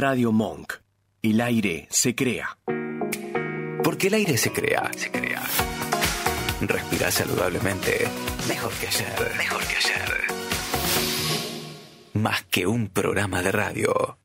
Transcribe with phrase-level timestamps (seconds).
[0.00, 0.76] Radio Monk.
[1.20, 2.56] El aire se crea.
[3.84, 5.42] Porque el aire se crea, se crea.
[6.62, 8.08] Respirar saludablemente.
[8.48, 10.10] Mejor que ayer, mejor que ayer.
[12.14, 14.16] Más que un programa de radio.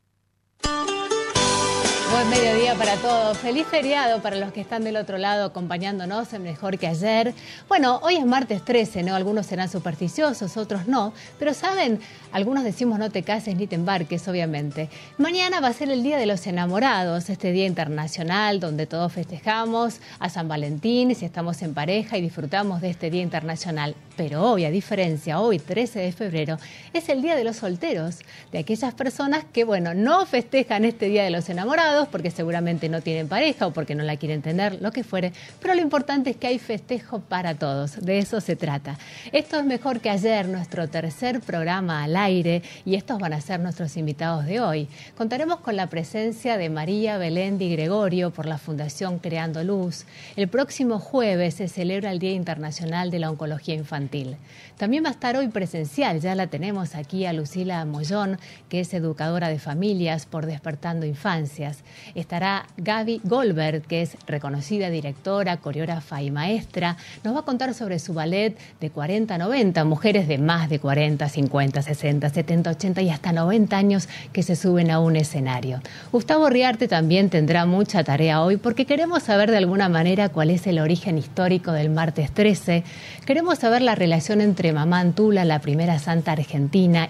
[2.12, 3.37] Buen mediodía para todos.
[3.40, 7.33] Feliz feriado para los que están del otro lado acompañándonos en Mejor que ayer.
[7.67, 9.15] Bueno, hoy es martes 13, ¿no?
[9.15, 11.13] Algunos serán supersticiosos, otros no.
[11.40, 11.99] Pero saben,
[12.31, 14.90] algunos decimos no te cases ni te embarques, obviamente.
[15.18, 20.00] Mañana va a ser el Día de los Enamorados, este día internacional donde todos festejamos
[20.20, 23.95] a San Valentín si estamos en pareja y disfrutamos de este Día Internacional.
[24.16, 26.58] Pero hoy, a diferencia, hoy 13 de febrero,
[26.94, 28.20] es el Día de los Solteros,
[28.52, 33.02] de aquellas personas que, bueno, no festejan este Día de los Enamorados porque seguramente no
[33.02, 35.31] tienen pareja o porque no la quieren tener, lo que fuere,
[35.62, 38.98] pero lo importante es que hay festejo para todos, de eso se trata.
[39.31, 43.59] Esto es mejor que ayer, nuestro tercer programa al aire, y estos van a ser
[43.59, 44.88] nuestros invitados de hoy.
[45.17, 50.05] Contaremos con la presencia de María Belén Di Gregorio por la Fundación Creando Luz.
[50.36, 54.36] El próximo jueves se celebra el Día Internacional de la Oncología Infantil.
[54.77, 58.94] También va a estar hoy presencial, ya la tenemos aquí a Lucila Mollón, que es
[58.94, 61.83] educadora de familias por Despertando Infancias.
[62.16, 66.97] Estará Gaby Goldberg, que es reconocida directora, coreógrafa y maestra.
[67.23, 70.80] Nos va a contar sobre su ballet de 40 a 90, mujeres de más de
[70.80, 75.81] 40, 50, 60, 70, 80 y hasta 90 años que se suben a un escenario.
[76.11, 80.66] Gustavo Riarte también tendrá mucha tarea hoy porque queremos saber de alguna manera cuál es
[80.67, 82.83] el origen histórico del martes 13.
[83.25, 86.55] Queremos saber la relación entre Mamá Antula, la primera santa argentina,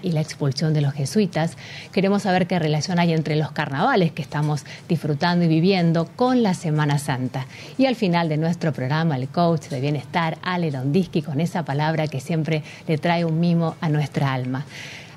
[0.02, 1.56] y la expulsión de los jesuitas.
[1.92, 6.54] Queremos saber qué relación hay entre los carnavales que estamos disfrutando y viviendo con la
[6.54, 7.46] Semana Santa.
[7.78, 12.08] Y al final de nuestro programa, el coach de bienestar, Ale Dondiski, con esa palabra
[12.08, 14.64] que siempre le trae un mimo a nuestra alma.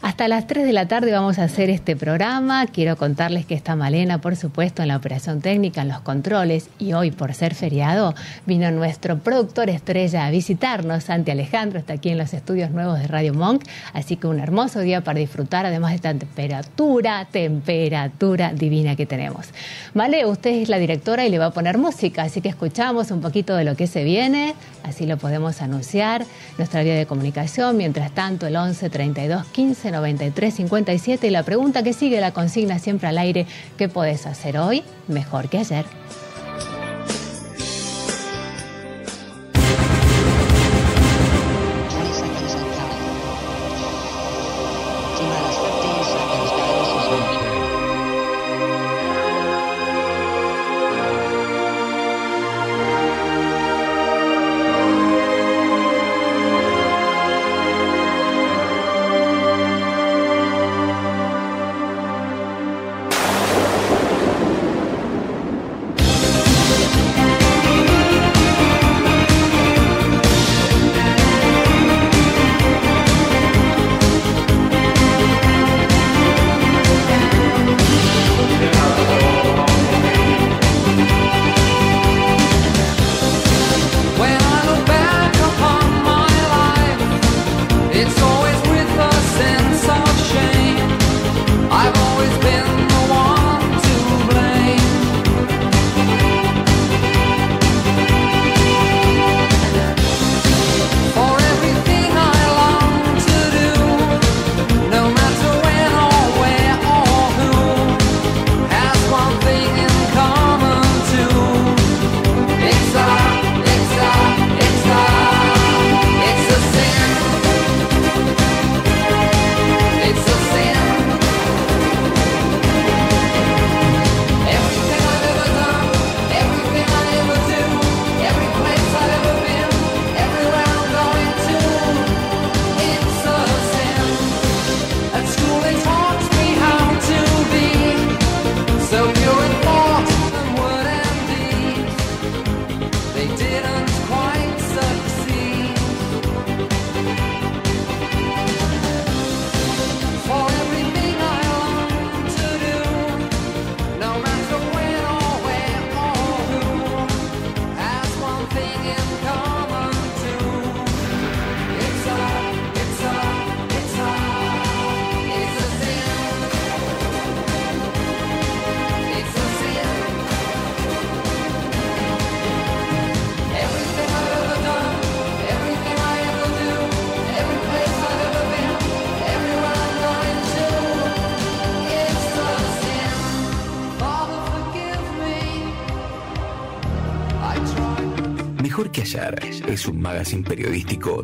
[0.01, 2.65] Hasta las 3 de la tarde vamos a hacer este programa.
[2.67, 6.69] Quiero contarles que está Malena, por supuesto, en la operación técnica, en los controles.
[6.79, 11.03] Y hoy, por ser feriado, vino nuestro productor estrella a visitarnos.
[11.03, 13.65] Santi Alejandro está aquí en los estudios nuevos de Radio Monk.
[13.91, 19.47] Así que un hermoso día para disfrutar, además de esta temperatura, temperatura divina que tenemos.
[19.93, 22.23] Vale, usted es la directora y le va a poner música.
[22.23, 24.55] Así que escuchamos un poquito de lo que se viene.
[24.83, 26.25] Así lo podemos anunciar.
[26.57, 27.75] Nuestra vía de comunicación.
[27.75, 32.79] Mientras tanto, el 11 32 15 93 57 y la pregunta que sigue la consigna
[32.79, 33.45] siempre al aire,
[33.77, 35.85] ¿qué podés hacer hoy mejor que ayer?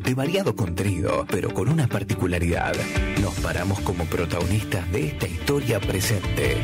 [0.05, 2.73] De variado contenido, pero con una particularidad.
[3.21, 6.57] Nos paramos como protagonistas de esta historia presente.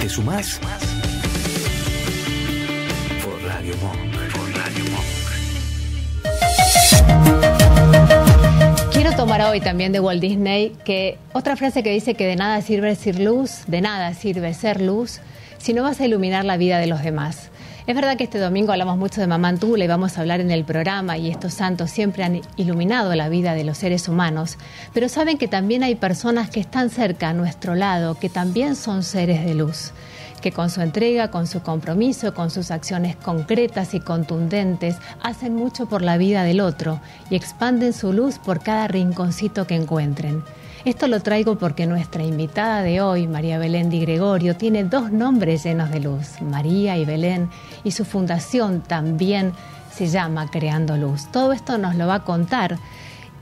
[0.00, 0.58] ¿Te sumás?
[3.22, 3.98] Por Radio Monk.
[4.56, 5.04] Radio Monk.
[8.92, 12.62] Quiero tomar hoy también de Walt Disney que otra frase que dice que de nada
[12.62, 15.20] sirve ser luz, de nada sirve ser luz
[15.58, 17.45] si no vas a iluminar la vida de los demás.
[17.86, 20.50] Es verdad que este domingo hablamos mucho de Mamá Antula y vamos a hablar en
[20.50, 24.58] el programa y estos santos siempre han iluminado la vida de los seres humanos,
[24.92, 29.04] pero saben que también hay personas que están cerca a nuestro lado, que también son
[29.04, 29.92] seres de luz
[30.42, 35.86] que con su entrega, con su compromiso, con sus acciones concretas y contundentes, hacen mucho
[35.86, 37.00] por la vida del otro
[37.30, 40.44] y expanden su luz por cada rinconcito que encuentren.
[40.86, 45.64] Esto lo traigo porque nuestra invitada de hoy, María Belén Di Gregorio, tiene dos nombres
[45.64, 47.50] llenos de luz, María y Belén,
[47.82, 49.52] y su fundación también
[49.90, 51.26] se llama Creando Luz.
[51.32, 52.78] Todo esto nos lo va a contar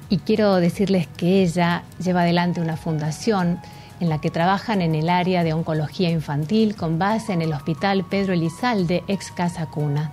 [0.09, 3.61] y quiero decirles que ella lleva adelante una fundación
[4.01, 8.07] en la que trabajan en el área de oncología infantil con base en el Hospital
[8.09, 10.13] Pedro Elizalde, ex Casa Cuna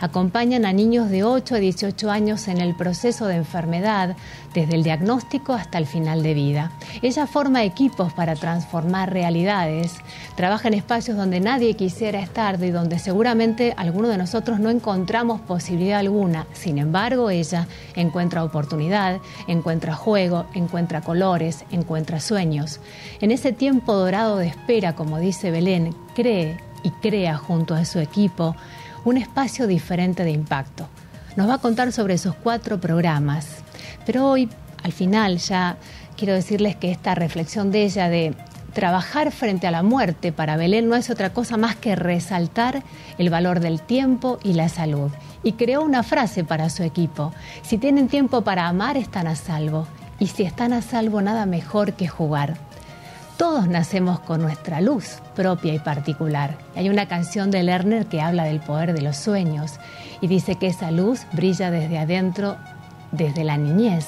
[0.00, 4.16] acompañan a niños de 8 a 18 años en el proceso de enfermedad,
[4.54, 6.72] desde el diagnóstico hasta el final de vida.
[7.02, 9.94] Ella forma equipos para transformar realidades,
[10.34, 15.40] trabaja en espacios donde nadie quisiera estar y donde seguramente alguno de nosotros no encontramos
[15.40, 16.46] posibilidad alguna.
[16.52, 22.80] Sin embargo, ella encuentra oportunidad, encuentra juego, encuentra colores, encuentra sueños.
[23.20, 27.98] En ese tiempo dorado de espera, como dice Belén, cree y crea junto a su
[27.98, 28.54] equipo
[29.06, 30.88] un espacio diferente de impacto.
[31.36, 33.46] Nos va a contar sobre esos cuatro programas,
[34.04, 34.48] pero hoy,
[34.82, 35.76] al final, ya
[36.16, 38.34] quiero decirles que esta reflexión de ella de
[38.72, 42.82] trabajar frente a la muerte para Belén no es otra cosa más que resaltar
[43.16, 45.12] el valor del tiempo y la salud.
[45.44, 47.32] Y creó una frase para su equipo.
[47.62, 49.86] Si tienen tiempo para amar, están a salvo.
[50.18, 52.65] Y si están a salvo, nada mejor que jugar.
[53.36, 56.56] Todos nacemos con nuestra luz propia y particular.
[56.74, 59.72] Hay una canción de Lerner que habla del poder de los sueños
[60.22, 62.56] y dice que esa luz brilla desde adentro,
[63.12, 64.06] desde la niñez.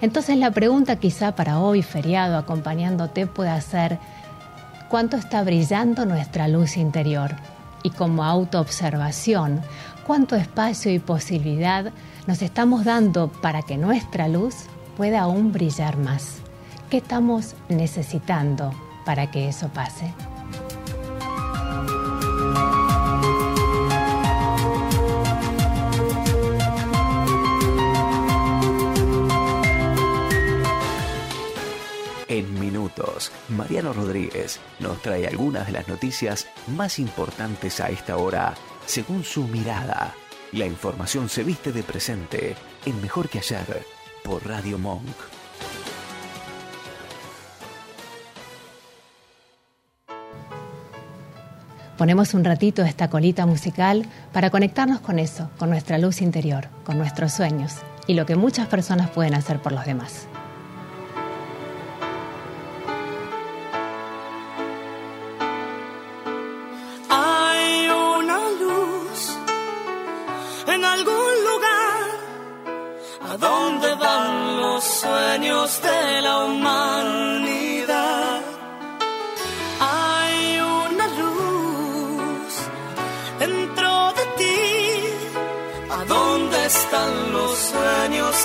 [0.00, 3.98] Entonces la pregunta quizá para hoy, feriado, acompañándote, puede ser,
[4.88, 7.34] ¿cuánto está brillando nuestra luz interior?
[7.82, 9.62] Y como autoobservación,
[10.06, 11.90] ¿cuánto espacio y posibilidad
[12.28, 14.54] nos estamos dando para que nuestra luz
[14.96, 16.40] pueda aún brillar más?
[16.90, 20.12] ¿Qué estamos necesitando para que eso pase?
[32.26, 38.54] En minutos, Mariano Rodríguez nos trae algunas de las noticias más importantes a esta hora,
[38.86, 40.12] según su mirada.
[40.50, 43.86] La información se viste de presente en Mejor que ayer
[44.24, 45.39] por Radio Monk.
[52.00, 56.96] Ponemos un ratito esta colita musical para conectarnos con eso, con nuestra luz interior, con
[56.96, 57.74] nuestros sueños
[58.06, 60.26] y lo que muchas personas pueden hacer por los demás.
[73.22, 77.29] A donde van los sueños de la humanidad.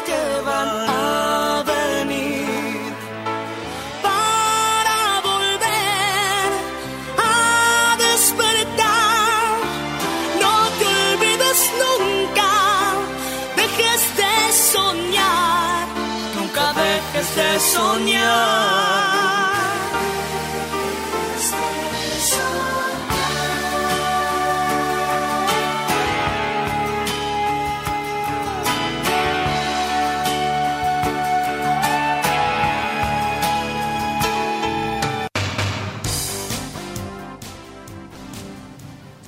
[0.04, 0.85] Sueños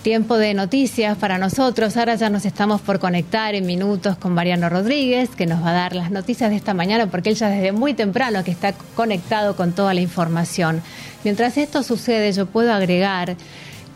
[0.08, 1.98] Tiempo de noticias para nosotros.
[1.98, 5.74] Ahora ya nos estamos por conectar en minutos con Mariano Rodríguez, que nos va a
[5.74, 9.58] dar las noticias de esta mañana, porque él ya desde muy temprano que está conectado
[9.58, 10.82] con toda la información.
[11.26, 13.36] Mientras esto sucede, yo puedo agregar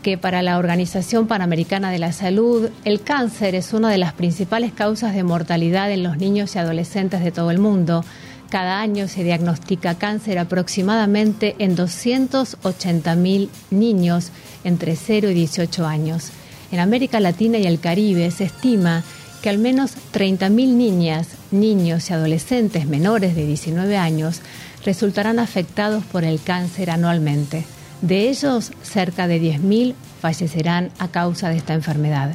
[0.02, 4.70] que para la Organización Panamericana de la Salud, el cáncer es una de las principales
[4.70, 8.04] causas de mortalidad en los niños y adolescentes de todo el mundo.
[8.52, 14.30] Cada año se diagnostica cáncer aproximadamente en 280.000 niños
[14.62, 16.32] entre 0 y 18 años.
[16.70, 19.04] En América Latina y el Caribe se estima
[19.40, 24.42] que al menos 30.000 niñas, niños y adolescentes menores de 19 años
[24.84, 27.64] resultarán afectados por el cáncer anualmente.
[28.02, 32.34] De ellos, cerca de 10.000 fallecerán a causa de esta enfermedad.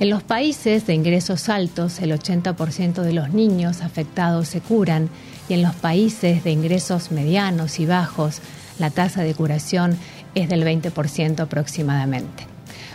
[0.00, 5.08] En los países de ingresos altos, el 80% de los niños afectados se curan
[5.48, 8.40] y en los países de ingresos medianos y bajos,
[8.78, 9.96] la tasa de curación
[10.34, 12.46] es del 20% aproximadamente.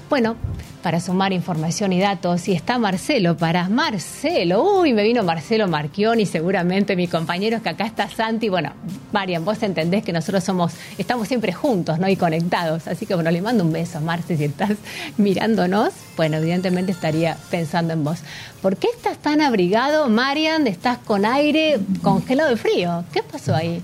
[0.10, 0.36] Bueno,
[0.82, 4.64] para sumar información y datos, y está Marcelo para Marcelo.
[4.80, 8.50] Uy, me vino Marcelo Marchioni, seguramente mi compañero es que acá está Santi.
[8.50, 8.74] Bueno,
[9.12, 12.10] Marian, vos entendés que nosotros somos, estamos siempre juntos, ¿no?
[12.10, 12.88] Y conectados.
[12.88, 14.72] Así que bueno, le mando un beso, Marce, si estás
[15.18, 15.94] mirándonos.
[16.18, 18.20] Bueno, evidentemente estaría pensando en vos.
[18.62, 20.68] ¿Por qué estás tan abrigado, Marian?
[20.68, 23.04] Estás con aire congelado de frío.
[23.14, 23.82] ¿Qué pasó ahí?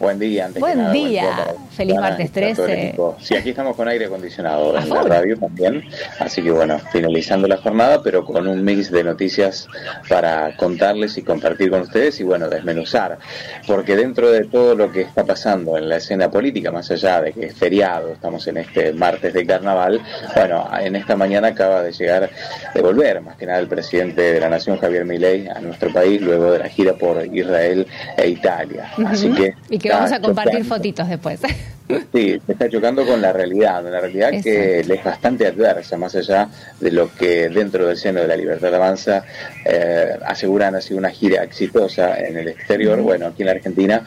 [0.00, 1.24] Buen día, antes buen, día.
[1.24, 1.54] buen día.
[1.72, 2.94] Feliz martes 13.
[3.20, 5.84] Sí, aquí estamos con aire acondicionado en la radio también.
[6.18, 9.68] Así que bueno, finalizando la jornada, pero con un mix de noticias
[10.08, 13.18] para contarles y compartir con ustedes y bueno, desmenuzar.
[13.66, 17.34] Porque dentro de todo lo que está pasando en la escena política, más allá de
[17.34, 20.00] que es feriado, estamos en este martes de carnaval,
[20.34, 22.30] bueno, en esta mañana acaba de llegar,
[22.74, 26.22] de volver más que nada el presidente de la Nación, Javier Milei, a nuestro país
[26.22, 28.90] luego de la gira por Israel e Italia.
[29.04, 29.54] Así que
[29.90, 31.40] vamos a compartir fotitos después.
[32.12, 36.14] Sí, se está chocando con la realidad, una realidad que le es bastante adversa, más
[36.14, 39.24] allá de lo que dentro del seno de la libertad avanza
[39.64, 43.00] eh, aseguran ha sido una gira exitosa en el exterior.
[43.00, 44.04] Bueno, aquí en la Argentina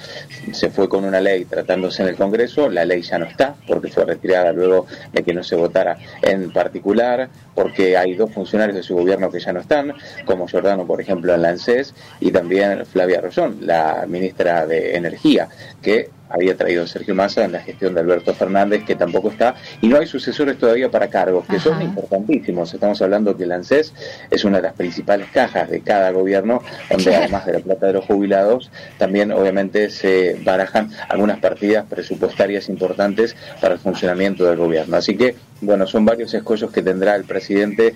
[0.51, 3.89] se fue con una ley tratándose en el Congreso, la ley ya no está porque
[3.89, 8.83] fue retirada luego de que no se votara en particular, porque hay dos funcionarios de
[8.83, 9.93] su gobierno que ya no están,
[10.25, 15.47] como Giordano, por ejemplo, en la ANSES, y también Flavia Rosón, la ministra de Energía,
[15.81, 19.87] que había traído Sergio Massa en la gestión de Alberto Fernández, que tampoco está, y
[19.87, 22.73] no hay sucesores todavía para cargos, que son importantísimos.
[22.73, 23.93] Estamos hablando que el ANSES
[24.31, 27.93] es una de las principales cajas de cada gobierno, donde además de la plata de
[27.93, 34.97] los jubilados, también obviamente se barajan algunas partidas presupuestarias importantes para el funcionamiento del gobierno.
[34.97, 37.93] Así que, bueno, son varios escollos que tendrá el presidente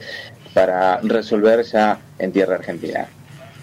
[0.53, 3.07] para resolver ya en tierra argentina.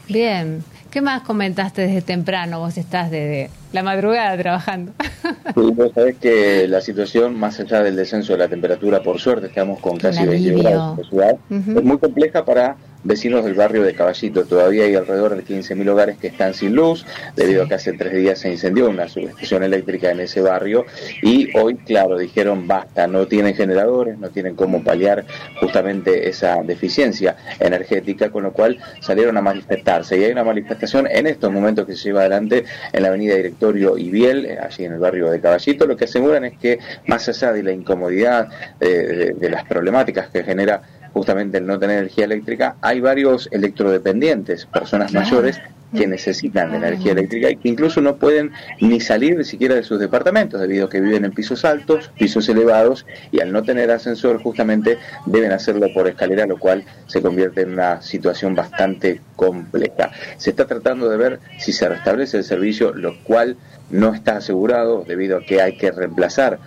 [0.09, 0.63] Bien,
[0.95, 2.61] ¿qué más comentaste desde temprano?
[2.61, 4.93] Vos estás desde la madrugada trabajando.
[5.03, 9.49] Sí, vos sabés que la situación, más allá del descenso de la temperatura, por suerte
[9.49, 13.95] estamos con casi 20 grados de ciudad, es muy compleja para vecinos del barrio de
[13.95, 14.45] Caballito.
[14.45, 17.07] Todavía hay alrededor de 15.000 hogares que están sin luz,
[17.37, 20.87] debido a que hace tres días se incendió una subestación eléctrica en ese barrio.
[21.23, 25.25] Y hoy, claro, dijeron basta, no tienen generadores, no tienen cómo paliar
[25.61, 30.19] justamente esa deficiencia energética, con lo cual salieron a manifestarse.
[30.19, 33.99] Y hay una manifestación en estos momentos que se lleva adelante en la avenida Directorio
[33.99, 35.87] y Biel, eh, allí en el barrio de Caballito.
[35.87, 38.49] Lo que aseguran es que, más allá de la incomodidad,
[38.81, 40.83] eh, de las problemáticas que genera
[41.15, 45.61] justamente el no tener energía eléctrica, hay varios electrodependientes, personas mayores
[45.97, 49.85] que necesitan de energía eléctrica y que incluso no pueden ni salir ni siquiera de
[49.85, 53.93] sus departamentos debido a que viven en pisos altos, pisos elevados y al no tener
[53.93, 60.11] ascensor justamente deben hacerlo por escalera, lo cual se convierte en una situación bastante compleja.
[60.37, 63.57] Se está tratando de ver si se restablece el servicio, lo cual
[63.91, 66.59] no está asegurado debido a que hay que reemplazar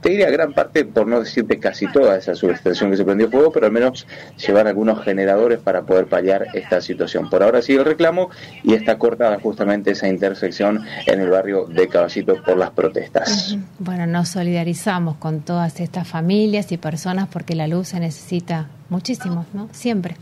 [0.00, 3.52] te diría gran parte, por no decirte casi toda esa subestación que se prendió fuego,
[3.52, 7.28] pero al menos llevar algunos generadores para poder paliar esta situación.
[7.28, 8.30] Por ahora sigue el reclamo
[8.62, 13.56] y está cortada justamente esa intersección en el barrio de Caballito por las protestas.
[13.78, 19.46] Bueno, nos solidarizamos con todas estas familias y personas porque la luz se necesita muchísimo,
[19.52, 19.68] ¿no?
[19.72, 20.16] Siempre.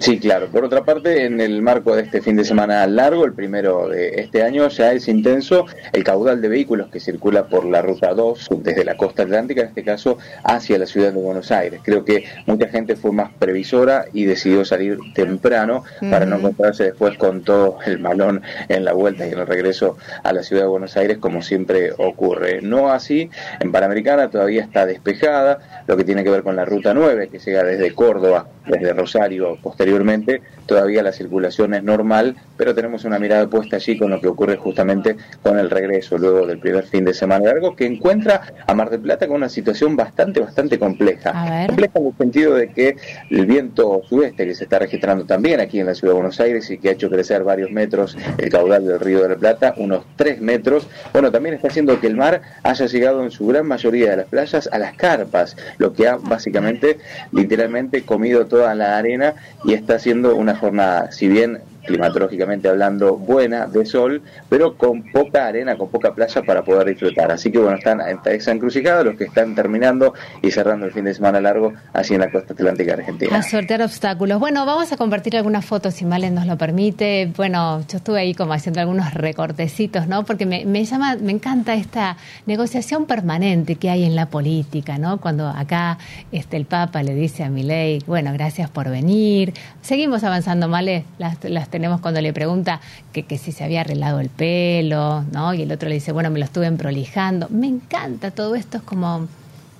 [0.00, 0.48] Sí, claro.
[0.48, 4.20] Por otra parte, en el marco de este fin de semana largo, el primero de
[4.20, 8.48] este año, ya es intenso el caudal de vehículos que circula por la Ruta 2
[8.62, 11.80] desde la costa atlántica, en este caso hacia la ciudad de Buenos Aires.
[11.84, 17.16] Creo que mucha gente fue más previsora y decidió salir temprano para no encontrarse después
[17.18, 20.68] con todo el malón en la vuelta y en el regreso a la ciudad de
[20.68, 22.62] Buenos Aires, como siempre ocurre.
[22.62, 26.94] No así, en Panamericana todavía está despejada, lo que tiene que ver con la Ruta
[26.94, 30.42] 9, que llega desde Córdoba, desde Rosario, posteriormente,
[30.72, 34.56] todavía la circulación es normal, pero tenemos una mirada puesta allí con lo que ocurre
[34.56, 38.88] justamente con el regreso luego del primer fin de semana largo, que encuentra a Mar
[38.88, 41.66] del Plata con una situación bastante, bastante compleja.
[41.66, 42.96] Compleja en el sentido de que
[43.28, 46.70] el viento sudeste que se está registrando también aquí en la ciudad de Buenos Aires
[46.70, 50.06] y que ha hecho crecer varios metros el caudal del río de la Plata, unos
[50.16, 54.12] tres metros, bueno, también está haciendo que el mar haya llegado en su gran mayoría
[54.12, 56.96] de las playas a las carpas, lo que ha básicamente,
[57.30, 63.66] literalmente, comido toda la arena y está haciendo una jornada, si bien climatológicamente hablando buena,
[63.66, 67.30] de sol, pero con poca arena, con poca playa para poder disfrutar.
[67.30, 71.04] Así que bueno, están en esa encrucijada los que están terminando y cerrando el fin
[71.04, 73.36] de semana largo así en la costa atlántica argentina.
[73.36, 74.38] A sortear obstáculos.
[74.38, 77.30] Bueno, vamos a compartir algunas fotos si Malen nos lo permite.
[77.36, 80.24] Bueno, yo estuve ahí como haciendo algunos recortecitos, ¿no?
[80.24, 85.20] Porque me, me llama, me encanta esta negociación permanente que hay en la política, ¿no?
[85.20, 85.98] Cuando acá
[86.30, 89.52] este, el Papa le dice a Milei, bueno, gracias por venir.
[89.80, 92.80] Seguimos avanzando, Male, las, las tenemos cuando le pregunta
[93.12, 95.52] que, que, si se había arreglado el pelo, ¿no?
[95.54, 97.48] Y el otro le dice, bueno, me lo estuve prolijando.
[97.50, 99.26] Me encanta todo esto, es como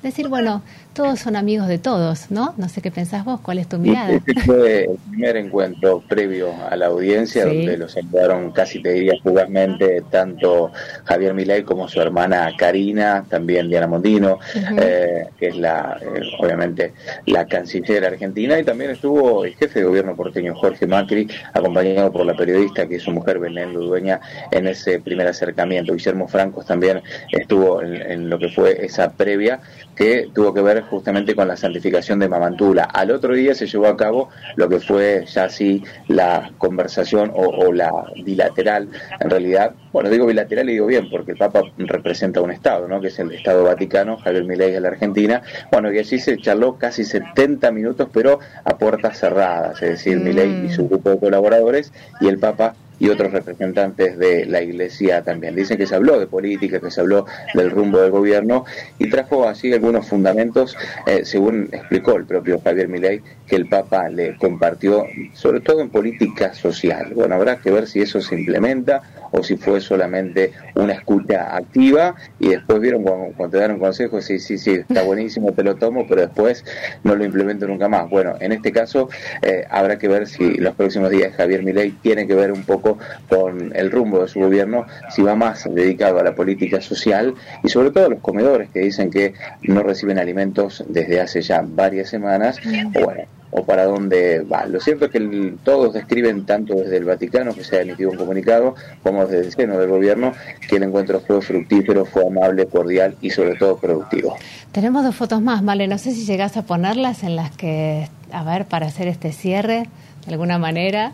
[0.03, 2.55] decir, bueno, todos son amigos de todos, ¿no?
[2.59, 4.13] No sé qué pensás vos, ¿cuál es tu mirada?
[4.13, 9.15] Este fue el primer encuentro previo a la audiencia, donde los saludaron casi te diría
[9.23, 10.71] fugazmente tanto
[11.05, 14.39] Javier Milei como su hermana Karina, también Diana Mondino,
[14.79, 16.93] eh, que es la, eh, obviamente,
[17.27, 22.27] la canciller argentina, y también estuvo el jefe de gobierno porteño Jorge Macri, acompañado por
[22.27, 24.21] la periodista que es su mujer Belén Ludueña
[24.51, 25.95] en ese primer acercamiento.
[25.95, 29.61] Guillermo Francos también estuvo en lo que fue esa previa,
[29.97, 32.85] que tuvo que ver justamente con la santificación de Mamantula.
[32.85, 37.73] Al otro día se llevó a cabo lo que fue ya así la conversación o,
[37.73, 37.91] la
[38.25, 38.89] bilateral,
[39.21, 43.01] en realidad, bueno, digo bilateral y digo bien, porque el Papa representa un Estado, ¿no?
[43.01, 46.77] que es el Estado Vaticano, Javier Milei de la Argentina, bueno, y allí se charló
[46.77, 50.25] casi 70 minutos, pero a puertas cerradas, es decir, mm.
[50.25, 55.23] Milei y su grupo de colaboradores y el Papa y otros representantes de la Iglesia
[55.25, 55.57] también.
[55.57, 58.65] Dicen que se habló de política, que se habló del rumbo del gobierno
[58.97, 60.77] y trajo así algunos fundamentos,
[61.09, 65.91] eh, según explicó el propio Javier Milei, que el Papa le compartió, sobre todo en
[65.91, 67.13] política social.
[67.13, 69.03] Bueno, habrá que ver si eso se implementa
[69.33, 74.21] o si fue solamente una escucha activa y después vieron cuando, te dan un consejo,
[74.21, 76.65] sí, sí, sí, está buenísimo, te lo tomo, pero después
[77.03, 78.09] no lo implemento nunca más.
[78.09, 79.09] Bueno, en este caso
[79.43, 82.99] eh, habrá que ver si los próximos días Javier Milei tiene que ver un poco
[83.29, 87.69] con el rumbo de su gobierno, si va más dedicado a la política social y
[87.69, 92.09] sobre todo a los comedores que dicen que no reciben alimentos desde hace ya varias
[92.11, 92.59] semanas,
[92.95, 94.67] o bueno, o para dónde va.
[94.67, 98.17] Lo cierto es que todos describen, tanto desde el Vaticano, que se ha emitido un
[98.17, 100.33] comunicado, como desde el seno del gobierno,
[100.69, 104.37] que el encuentro fue fructífero, fue amable, cordial y sobre todo productivo.
[104.73, 108.43] Tenemos dos fotos más, Vale, no sé si llegas a ponerlas en las que, a
[108.43, 109.87] ver, para hacer este cierre,
[110.27, 111.13] de alguna manera.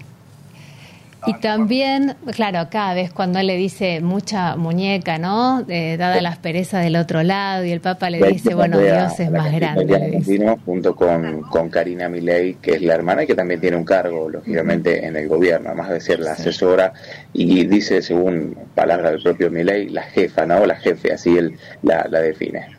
[1.27, 5.65] Y también, claro, cada vez cuando él le dice mucha muñeca, ¿no?
[5.69, 9.31] Eh, dada la aspereza del otro lado, y el Papa le dice, bueno, Dios es
[9.31, 10.23] más grande.
[10.65, 14.29] junto con, con Karina Milei, que es la hermana y que también tiene un cargo,
[14.31, 16.93] lógicamente, en el gobierno, además de ser la asesora,
[17.33, 20.65] y dice, según palabras del propio Milei, la jefa, ¿no?
[20.67, 22.78] La jefe, así él la, la define.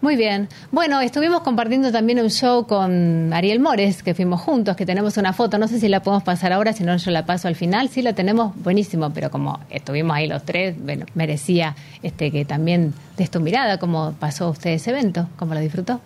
[0.00, 0.48] Muy bien.
[0.70, 5.32] Bueno, estuvimos compartiendo también un show con Ariel Mores, que fuimos juntos, que tenemos una
[5.32, 5.58] foto.
[5.58, 7.88] No sé si la podemos pasar ahora, si no yo la paso al final.
[7.88, 12.92] Sí, la tenemos buenísimo, pero como estuvimos ahí los tres, bueno, merecía este que también
[13.16, 16.00] de tu mirada, cómo pasó usted ese evento, cómo lo disfrutó.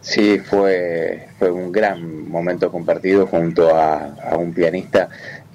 [0.00, 5.08] Sí, fue, fue un gran momento compartido junto a, un pianista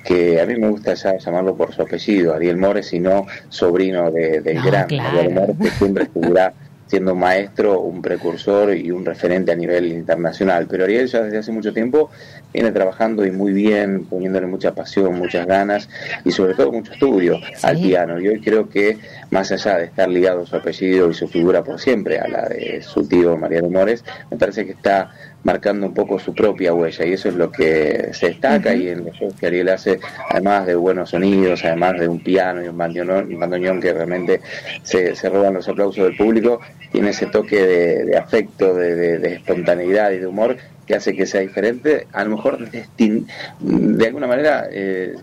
[0.04, 4.12] que a mí me gusta ya llamarlo por su apellido, Ariel Mores, y no sobrino
[4.12, 6.54] de, del gran Ariel Mores, que siempre estuviera
[6.92, 10.68] siendo maestro, un precursor y un referente a nivel internacional.
[10.70, 12.10] Pero Ariel ya desde hace mucho tiempo
[12.54, 15.88] viene trabajando y muy bien, poniéndole mucha pasión, muchas ganas
[16.26, 18.20] y sobre todo mucho estudio al piano.
[18.20, 18.98] Y hoy creo que
[19.30, 22.50] más allá de estar ligado a su apellido y su figura por siempre a la
[22.50, 25.12] de su tío Mariano Mores, me parece que está
[25.44, 29.06] marcando un poco su propia huella y eso es lo que se destaca y en
[29.06, 30.00] los shows que Ariel hace,
[30.30, 34.42] además de buenos sonidos, además de un piano y un bandoneón, que realmente
[34.84, 37.66] se, se, roban los aplausos del público, tiene ese toque
[38.06, 40.58] de, afecto, de espontaneidad y de humor
[40.96, 45.16] hace que sea diferente, a lo mejor de alguna manera eh,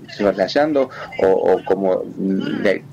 [1.22, 2.02] o, como,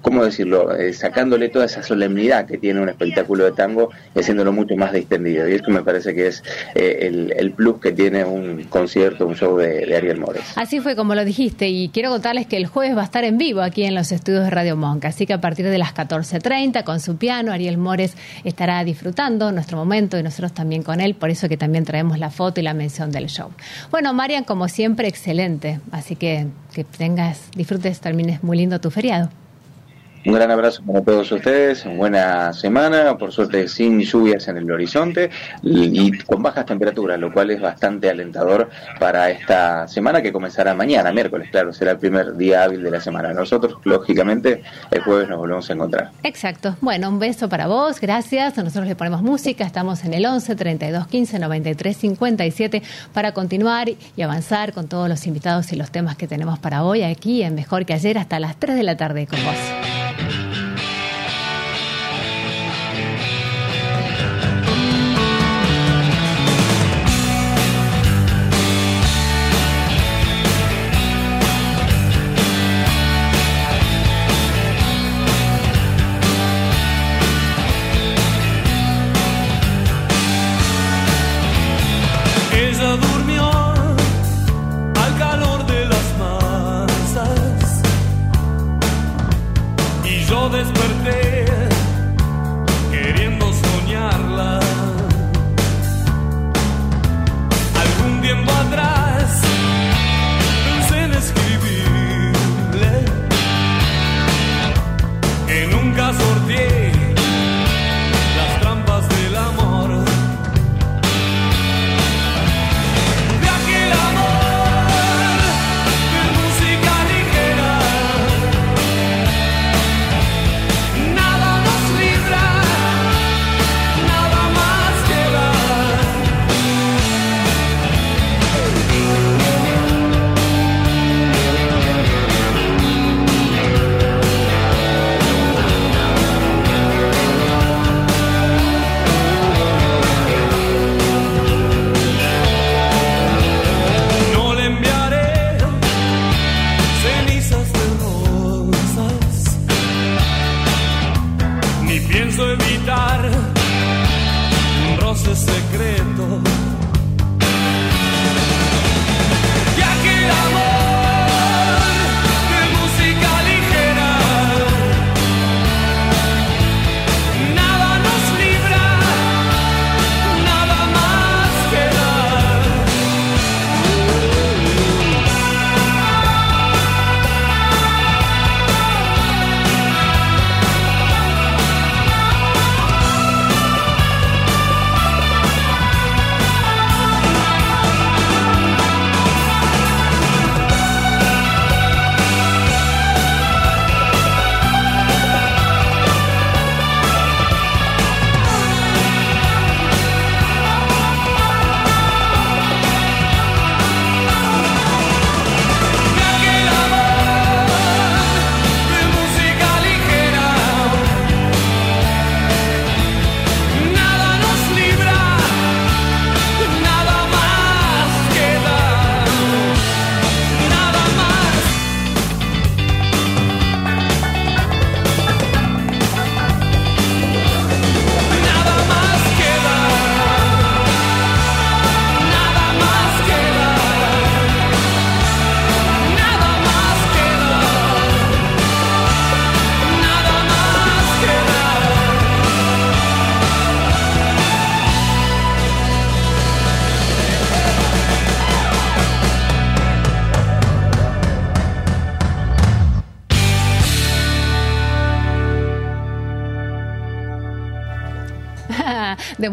[0.01, 4.51] ¿cómo decirlo?, eh, sacándole toda esa solemnidad que tiene un espectáculo de tango y haciéndolo
[4.51, 5.47] mucho más distendido.
[5.47, 6.43] Y esto me parece que es
[6.75, 10.43] eh, el, plus que tiene un concierto, un show de, Ariel Mores.
[10.55, 13.37] Así fue como lo dijiste y quiero contarles que el jueves va a estar en
[13.37, 16.83] vivo aquí en los estudios de Radio Monk, así que a partir de las 14.30
[16.83, 21.29] con su piano, Ariel Mores estará disfrutando nuestro momento y nosotros también con él, por
[21.29, 23.51] eso que también traemos la foto y la mención del show.
[23.91, 25.79] Bueno, Marian, como siempre, excelente.
[25.91, 29.29] Así que que tengas, disfrutes, termines muy lindo tu feriado.
[30.25, 35.29] Un gran abrazo para todos ustedes, buena semana, por suerte sin lluvias en el horizonte
[35.61, 41.11] y, con bajas temperaturas, lo cual es bastante alentador para esta semana que comenzará mañana,
[41.11, 43.33] miércoles, claro, será el primer día hábil de la semana.
[43.33, 46.09] Nosotros, lógicamente, el jueves nos volvemos a encontrar.
[46.23, 46.75] Exacto.
[46.81, 48.57] Bueno, un beso para vos, gracias.
[48.57, 52.81] Nosotros le ponemos música, estamos en el 11 32 15 93 57
[53.13, 57.03] para continuar y avanzar con todos los invitados y los temas que tenemos para hoy
[57.03, 60.14] aquí en Mejor que ayer hasta las 3 de la tarde con vos.
[60.17, 60.54] Thank you.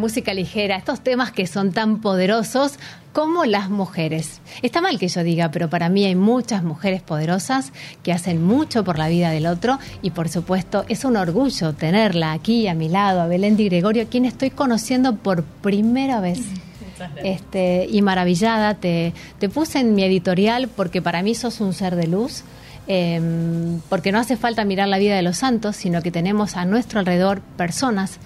[0.03, 2.73] Música ligera, estos temas que son tan poderosos
[3.13, 4.41] como las mujeres.
[4.61, 8.83] Está mal que yo diga, pero para mí hay muchas mujeres poderosas que hacen mucho
[8.83, 12.89] por la vida del otro y por supuesto es un orgullo tenerla aquí a mi
[12.89, 16.41] lado, a Belén Di Gregorio, quien estoy conociendo por primera vez.
[17.25, 21.97] Este, y maravillada, te, te puse en mi editorial porque para mí sos un ser
[21.97, 22.45] de luz,
[22.87, 26.65] em, porque no hace falta mirar la vida de los santos, sino que tenemos a
[26.65, 28.21] nuestro alrededor personas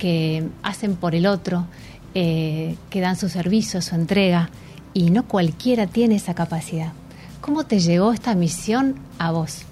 [0.00, 1.66] que hacen por el otro,
[2.14, 4.48] eh, que dan su servicio, su entrega,
[4.94, 6.92] y no cualquiera tiene esa capacidad.
[7.42, 9.62] ¿Cómo te llegó esta misión a vos?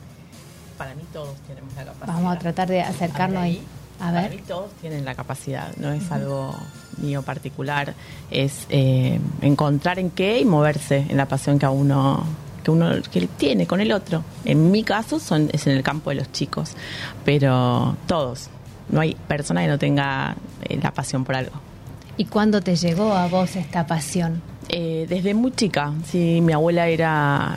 [0.77, 2.14] Para mí todos tenemos la capacidad.
[2.14, 3.62] Vamos a tratar de acercarnos ahí.
[4.01, 4.25] A ver.
[4.25, 6.55] Para mí todos tienen la capacidad, no es algo
[6.99, 7.95] mío particular,
[8.31, 12.23] es eh, encontrar en qué y moverse en la pasión que a uno
[12.62, 14.23] que uno que tiene con el otro.
[14.45, 16.75] En mi caso son es en el campo de los chicos,
[17.25, 18.51] pero todos
[18.90, 21.53] no hay persona que no tenga eh, la pasión por algo.
[22.16, 24.42] ¿Y cuándo te llegó a vos esta pasión?
[24.70, 27.57] Eh, desde muy chica, sí, mi abuela era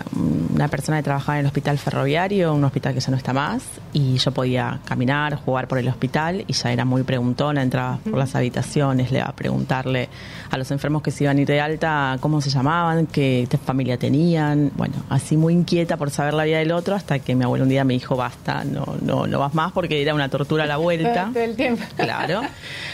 [0.54, 3.63] una persona que trabajaba en el hospital ferroviario, un hospital que ya no está más,
[3.91, 8.17] y yo podía caminar, jugar por el hospital, y ya era muy preguntona, entraba por
[8.17, 10.08] las habitaciones, le iba a preguntarle
[10.50, 13.97] a los enfermos que se iban a ir de alta cómo se llamaban, qué familia
[13.97, 17.63] tenían, bueno, así muy inquieta por saber la vida del otro, hasta que mi abuela
[17.63, 20.67] un día me dijo, basta, no, no, no vas más porque era una tortura a
[20.67, 21.30] la vuelta.
[21.34, 21.84] Todo el tiempo.
[21.97, 22.41] Claro.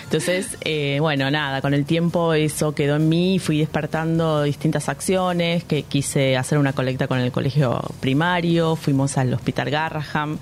[0.06, 4.07] Entonces, eh, bueno, nada, con el tiempo eso quedó en mí, fui despertando
[4.44, 10.38] distintas acciones, que quise hacer una colecta con el colegio primario, fuimos al hospital Garraham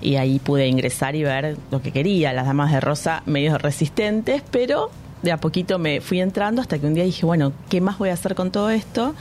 [0.00, 4.42] y ahí pude ingresar y ver lo que quería, las damas de rosa medio resistentes,
[4.50, 4.90] pero
[5.22, 8.10] de a poquito me fui entrando hasta que un día dije, bueno, ¿qué más voy
[8.10, 9.14] a hacer con todo esto?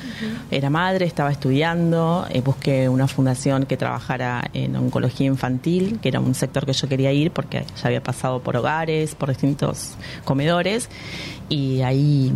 [0.51, 6.19] Era madre, estaba estudiando, eh, busqué una fundación que trabajara en oncología infantil, que era
[6.19, 10.89] un sector que yo quería ir porque ya había pasado por hogares, por distintos comedores,
[11.49, 12.31] y ahí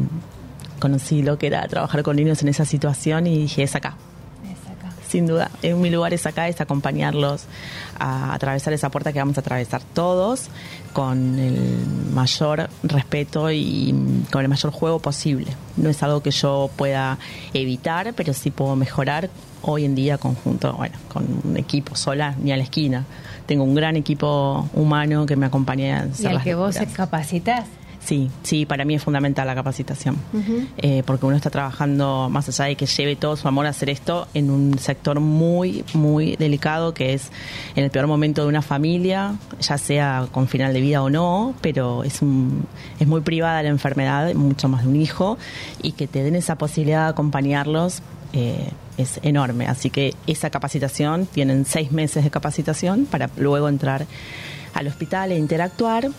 [0.80, 3.96] conocí lo que era trabajar con niños en esa situación y dije, es acá,
[5.10, 5.50] sin duda.
[5.62, 7.46] En mi lugar es acá, es acompañarlos
[8.00, 10.50] a atravesar esa puerta que vamos a atravesar todos
[10.94, 15.48] con el mayor respeto y con el mayor juego posible.
[15.78, 17.18] No es algo que yo pueda
[17.54, 19.30] evitar, pero sí puedo mejorar
[19.62, 23.06] hoy en día conjunto, bueno, con un equipo sola ni a la esquina.
[23.46, 27.66] Tengo un gran equipo humano que me acompaña en y que vos capacitas
[28.10, 30.18] Sí, sí, para mí es fundamental la capacitación,
[30.80, 33.92] eh, porque uno está trabajando más allá de que lleve todo su amor a hacer
[33.92, 37.30] esto en un sector muy, muy delicado, que es
[37.76, 41.54] en el peor momento de una familia, ya sea con final de vida o no,
[41.62, 42.66] pero es, un,
[43.00, 45.38] es muy privada la enfermedad, mucho más de un hijo,
[45.84, 48.02] y que te den esa posibilidad de acompañarlos.
[48.34, 54.08] Eh, es enorme, así que esa capacitación, tienen seis meses de capacitación para luego entrar
[54.74, 56.10] al hospital e interactuar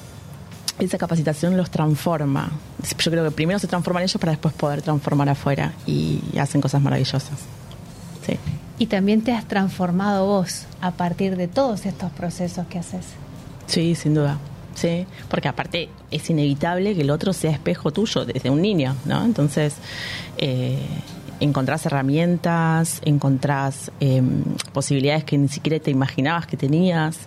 [0.81, 2.51] esa capacitación los transforma.
[2.99, 6.81] Yo creo que primero se transforman ellos para después poder transformar afuera y hacen cosas
[6.81, 7.38] maravillosas.
[8.27, 8.37] Sí.
[8.79, 13.05] Y también te has transformado vos a partir de todos estos procesos que haces.
[13.66, 14.38] Sí, sin duda.
[14.75, 19.25] Sí, porque aparte es inevitable que el otro sea espejo tuyo desde un niño, ¿no?
[19.25, 19.75] Entonces,
[20.38, 20.79] eh,
[21.40, 27.18] encontrás herramientas, encontrás em, posibilidades que ni siquiera te imaginabas que tenías.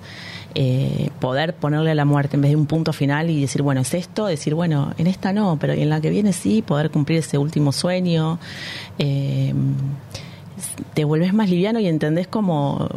[0.55, 3.81] Eh, poder ponerle a la muerte en vez de un punto final y decir, bueno,
[3.81, 7.19] es esto, decir, bueno, en esta no, pero en la que viene sí, poder cumplir
[7.19, 8.37] ese último sueño.
[8.99, 9.51] Eh,
[10.93, 12.87] te vuelves más liviano y entendés como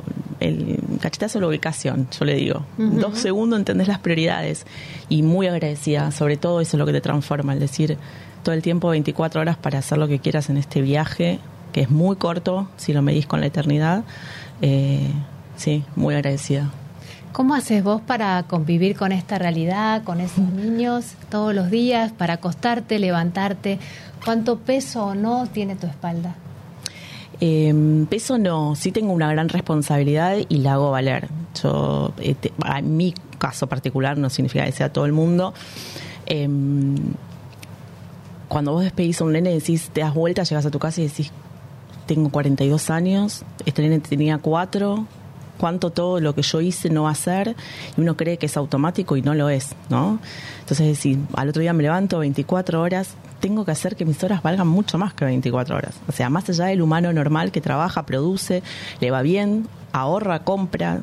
[0.41, 2.65] el cachetazo de la ubicación, yo le digo.
[2.77, 4.67] Dos segundos entendés las prioridades
[5.09, 7.97] y muy agradecida, sobre todo eso es lo que te transforma, el decir
[8.47, 11.41] todo el tiempo 24 horas para hacer lo que quieras en este viaje,
[11.73, 14.05] que es muy corto si lo medís con la eternidad.
[14.63, 15.11] Eh,
[15.57, 16.71] sí, muy agradecida.
[17.33, 22.35] ¿Cómo haces vos para convivir con esta realidad, con esos niños todos los días, para
[22.35, 23.81] acostarte, levantarte?
[24.25, 26.37] ¿Cuánto peso o no tiene tu espalda?
[27.41, 27.75] Eh,
[28.09, 31.27] peso no, sí tengo una gran responsabilidad y la hago valer.
[31.61, 32.37] Yo, eh,
[32.77, 35.53] en mi caso particular, no significa que sea todo el mundo.
[36.27, 36.95] Em,
[38.49, 41.09] cuando vos despedís a un nene, decís, te das vuelta, llegas a tu casa y
[41.09, 41.33] decís,
[42.07, 45.07] tengo 42 años, este nene tenía 4,
[45.57, 47.57] cuánto todo lo que yo hice no va a ser
[47.97, 50.19] y uno cree que es automático y no lo es, ¿no?
[50.61, 54.43] Entonces, decir, al otro día me levanto 24 horas, tengo que hacer que mis horas
[54.43, 55.95] valgan mucho más que 24 horas.
[56.09, 58.63] O sea, más allá del humano normal que trabaja, produce,
[59.01, 61.01] le va bien, ahorra, compra.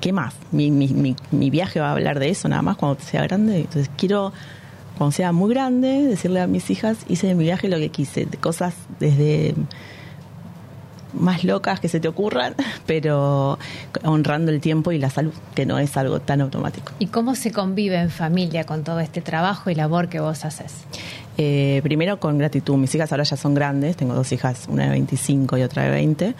[0.00, 0.34] ¿Qué más?
[0.52, 3.60] Mi, mi, mi, viaje va a hablar de eso nada más cuando sea grande.
[3.60, 4.32] Entonces, quiero
[4.98, 8.26] cuando sea muy grande, decirle a mis hijas, hice de mi viaje lo que quise,
[8.40, 9.54] cosas desde
[11.14, 12.54] más locas que se te ocurran,
[12.86, 13.58] pero
[14.04, 16.92] honrando el tiempo y la salud, que no es algo tan automático.
[16.98, 20.74] ¿Y cómo se convive en familia con todo este trabajo y labor que vos haces?
[21.38, 22.76] Eh, primero con gratitud.
[22.76, 25.90] Mis hijas ahora ya son grandes, tengo dos hijas, una de 25 y otra de
[25.90, 26.34] 20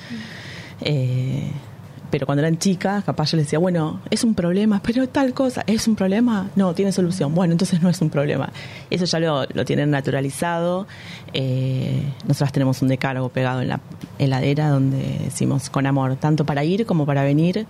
[2.10, 5.62] pero cuando eran chicas, capaz yo les decía, bueno, es un problema, pero tal cosa,
[5.66, 6.50] ¿es un problema?
[6.56, 7.34] No, tiene solución.
[7.34, 8.50] Bueno, entonces no es un problema.
[8.90, 10.86] Eso ya lo, lo tienen naturalizado.
[11.32, 13.80] Eh, nosotras tenemos un decálogo pegado en la
[14.18, 17.66] heladera donde decimos con amor, tanto para ir como para venir.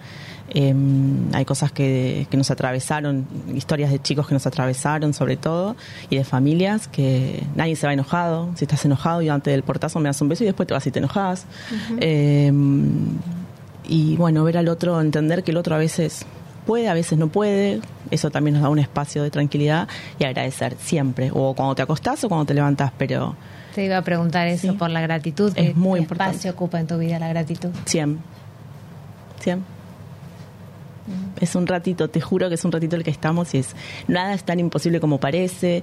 [0.51, 5.77] Em, hay cosas que, que, nos atravesaron, historias de chicos que nos atravesaron sobre todo,
[6.09, 8.51] y de familias que nadie se va enojado.
[8.55, 10.87] Si estás enojado y antes del portazo me das un beso y después te vas
[10.87, 11.47] y te enojas
[13.89, 16.25] y bueno, ver al otro, entender que el otro a veces
[16.67, 20.77] puede, a veces no puede, eso también nos da un espacio de tranquilidad y agradecer
[20.79, 23.35] siempre, o cuando te acostás o cuando te levantás, pero...
[23.75, 26.37] Te iba a preguntar eso por la gratitud, es muy importante.
[26.37, 27.71] espacio ocupa en tu vida la gratitud?
[27.87, 28.23] Siempre,
[29.41, 29.78] siempre.
[31.41, 33.75] Es un ratito, te juro que es un ratito el que estamos y es
[34.07, 35.83] nada es tan imposible como parece.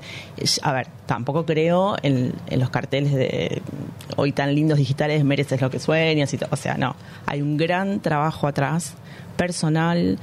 [0.61, 3.61] A ver, tampoco creo en, los carteles de
[4.15, 6.49] hoy tan lindos digitales, mereces lo que sueñas y todo.
[6.51, 6.95] O sea, no.
[7.25, 8.95] Hay un gran trabajo atrás,
[9.37, 10.19] personal,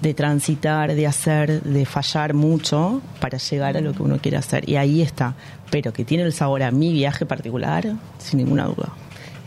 [0.00, 4.68] de transitar, de hacer, de fallar mucho para llegar a lo que uno quiere hacer.
[4.68, 5.34] Y ahí está.
[5.70, 8.92] Pero que tiene el sabor a mi viaje particular, sin ninguna duda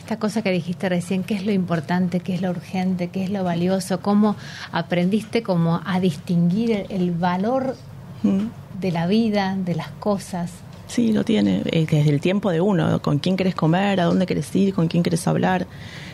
[0.08, 3.30] esta cosa que dijiste recién, qué es lo importante, qué es lo urgente, qué es
[3.30, 4.38] lo valioso, cómo
[4.72, 7.76] aprendiste como a distinguir el, valor
[8.24, 8.80] mm.
[8.80, 10.54] de la vida, de las cosas.
[10.88, 14.26] Sí, lo tiene, eh, desde el tiempo de uno, con quién querés comer, a dónde
[14.26, 15.68] querés ir, con quién querés hablar,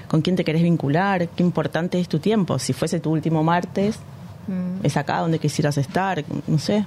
[0.08, 2.58] con quién te querés vincular, qué importante es tu tiempo.
[2.58, 4.00] Si fuese tu último martes,
[4.48, 4.84] mm.
[4.84, 6.84] es acá donde quisieras estar, no sé.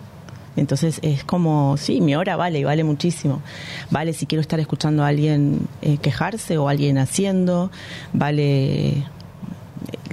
[0.57, 3.43] Entonces es como, sí, mi hora vale y vale muchísimo.
[3.91, 7.71] Vale si quiero estar escuchando a alguien eh, quejarse o alguien haciendo,
[8.13, 9.05] vale eh,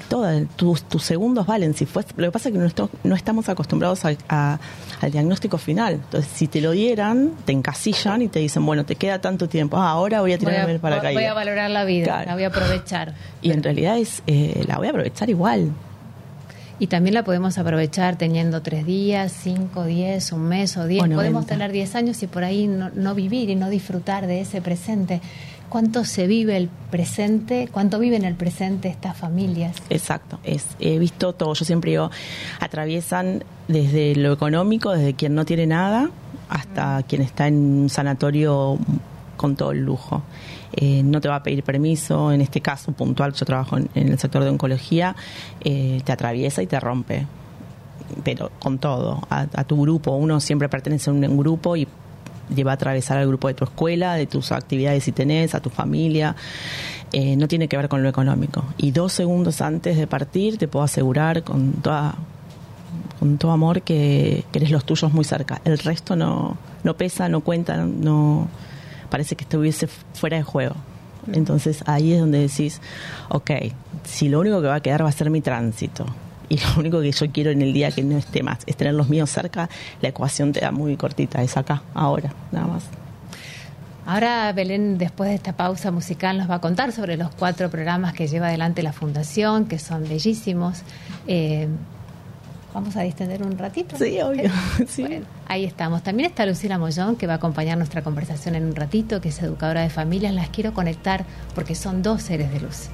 [0.10, 1.74] todas tus, tus, segundos valen.
[1.74, 4.60] Si fue, lo que pasa es que no, estamos acostumbrados a,
[5.02, 5.94] al diagnóstico final.
[5.94, 9.78] Entonces, si te lo dieran, te encasillan y te dicen, bueno, te queda tanto tiempo,
[9.78, 11.14] ah, ahora voy a tirarme el paracaídas.
[11.14, 13.14] Voy a valorar la vida, la voy a aprovechar.
[13.42, 15.72] Y en realidad es, eh, la voy a aprovechar igual.
[16.80, 21.04] Y también la podemos aprovechar teniendo tres días, cinco, diez, un mes o diez.
[21.08, 25.22] podemos tener diez años y por ahí no, vivir y no disfrutar de ese presente.
[25.70, 27.68] ¿Cuánto se vive el presente?
[27.72, 29.78] ¿Cuánto vive en el presente estas familias?
[29.90, 30.40] Exacto.
[30.44, 31.54] Es, he visto todo.
[31.54, 32.12] Yo siempre digo,
[32.60, 36.12] atraviesan desde lo económico, desde quien no tiene nada,
[36.50, 37.04] hasta mm.
[37.04, 38.78] quien está en un sanatorio
[39.38, 40.22] con todo el lujo.
[40.76, 44.18] Eh, no te va a pedir permiso, en este caso puntual, yo trabajo en, el
[44.18, 45.16] sector de oncología,
[45.62, 47.28] eh, te atraviesa y te rompe,
[48.24, 51.88] pero con todo, a, tu grupo, uno siempre pertenece a un, grupo y
[52.54, 55.70] lleva a atravesar al grupo de tu escuela, de tus actividades si tenés, a tu
[55.70, 56.36] familia,
[57.12, 58.66] eh, no tiene que ver con lo económico.
[58.78, 62.16] Y dos segundos antes de partir te puedo asegurar con toda
[63.20, 65.62] con todo amor que, que eres los tuyos muy cerca.
[65.64, 68.50] El resto no, no pesa, no cuenta, no,
[69.14, 70.74] parece que estuviese fuera de juego.
[71.32, 72.82] Entonces ahí es donde decís,
[73.30, 73.52] ok,
[74.04, 76.08] si lo único que va a quedar va a ser mi tránsito
[76.50, 78.96] y lo único que yo quiero en el día que no esté más es tener
[78.96, 79.70] los míos cerca,
[80.02, 82.86] la ecuación te da muy cortita, es acá, ahora, nada más.
[84.08, 88.14] Ahora Belén, después de esta pausa musical, nos va a contar sobre los cuatro programas
[88.14, 90.82] que lleva adelante la Fundación, que son bellísimos.
[91.28, 91.68] Eh,
[92.74, 93.98] Vamos a distender un ratito.
[93.98, 94.50] Sí, obvio.
[95.48, 96.04] ahí estamos.
[96.04, 99.42] También está Lucila Mollón, que va a acompañar nuestra conversación en un ratito, que es
[99.42, 100.34] educadora de familias.
[100.34, 102.90] Las quiero conectar porque son dos seres de luz.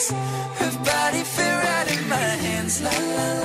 [0.00, 0.10] dance.
[0.60, 2.80] Her body fit right in my hands.
[2.82, 3.39] La la la.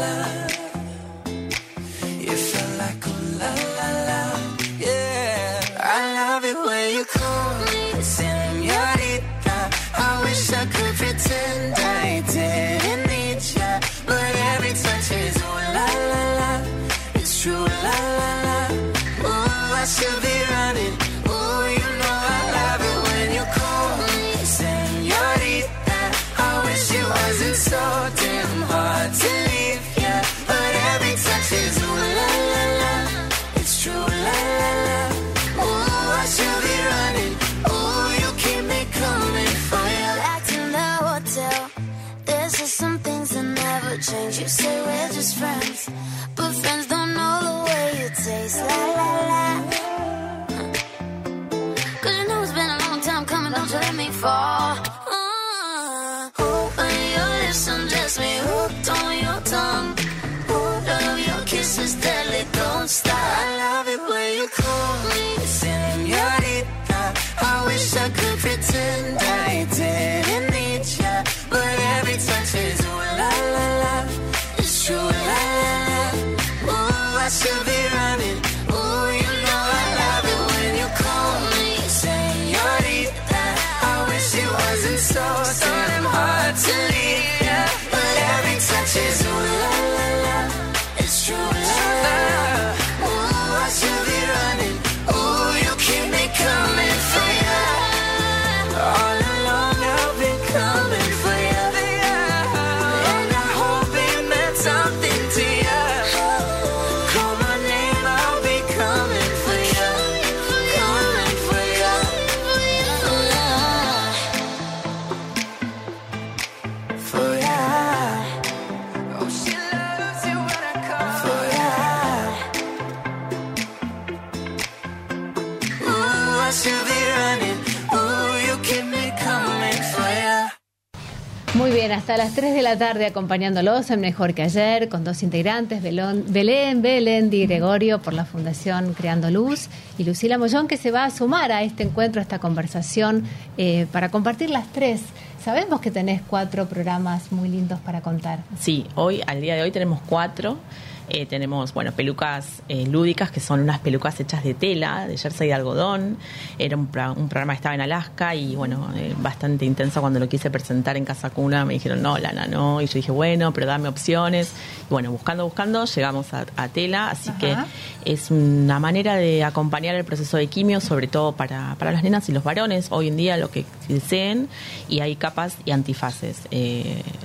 [132.06, 136.84] Hasta las 3 de la tarde acompañándolos en Mejor que Ayer con dos integrantes, Belén,
[136.84, 141.10] Belén, Di Gregorio por la Fundación Creando Luz y Lucila Mollón que se va a
[141.10, 143.24] sumar a este encuentro, a esta conversación
[143.58, 145.02] eh, para compartir las tres.
[145.44, 148.44] Sabemos que tenés cuatro programas muy lindos para contar.
[148.60, 150.60] Sí, hoy, al día de hoy tenemos cuatro.
[151.08, 155.48] Eh, tenemos, bueno, pelucas eh, lúdicas, que son unas pelucas hechas de tela, de jersey
[155.48, 156.18] de algodón.
[156.58, 160.50] Era un, programa que estaba en Alaska y, bueno, eh, bastante intenso cuando lo quise
[160.50, 161.64] presentar en Casa Cuna.
[161.64, 162.82] Me dijeron, no, Lana, no.
[162.82, 164.52] Y yo dije, bueno, pero dame opciones.
[164.82, 167.12] Y, bueno, buscando, buscando, llegamos a, tela.
[167.12, 167.56] Así que
[168.04, 172.28] es una manera de acompañar el proceso de quimio, sobre todo para, para las nenas
[172.30, 172.88] y los varones.
[172.90, 174.50] Hoy en día lo que deseen.
[174.90, 176.40] Y hay capas y antifaces.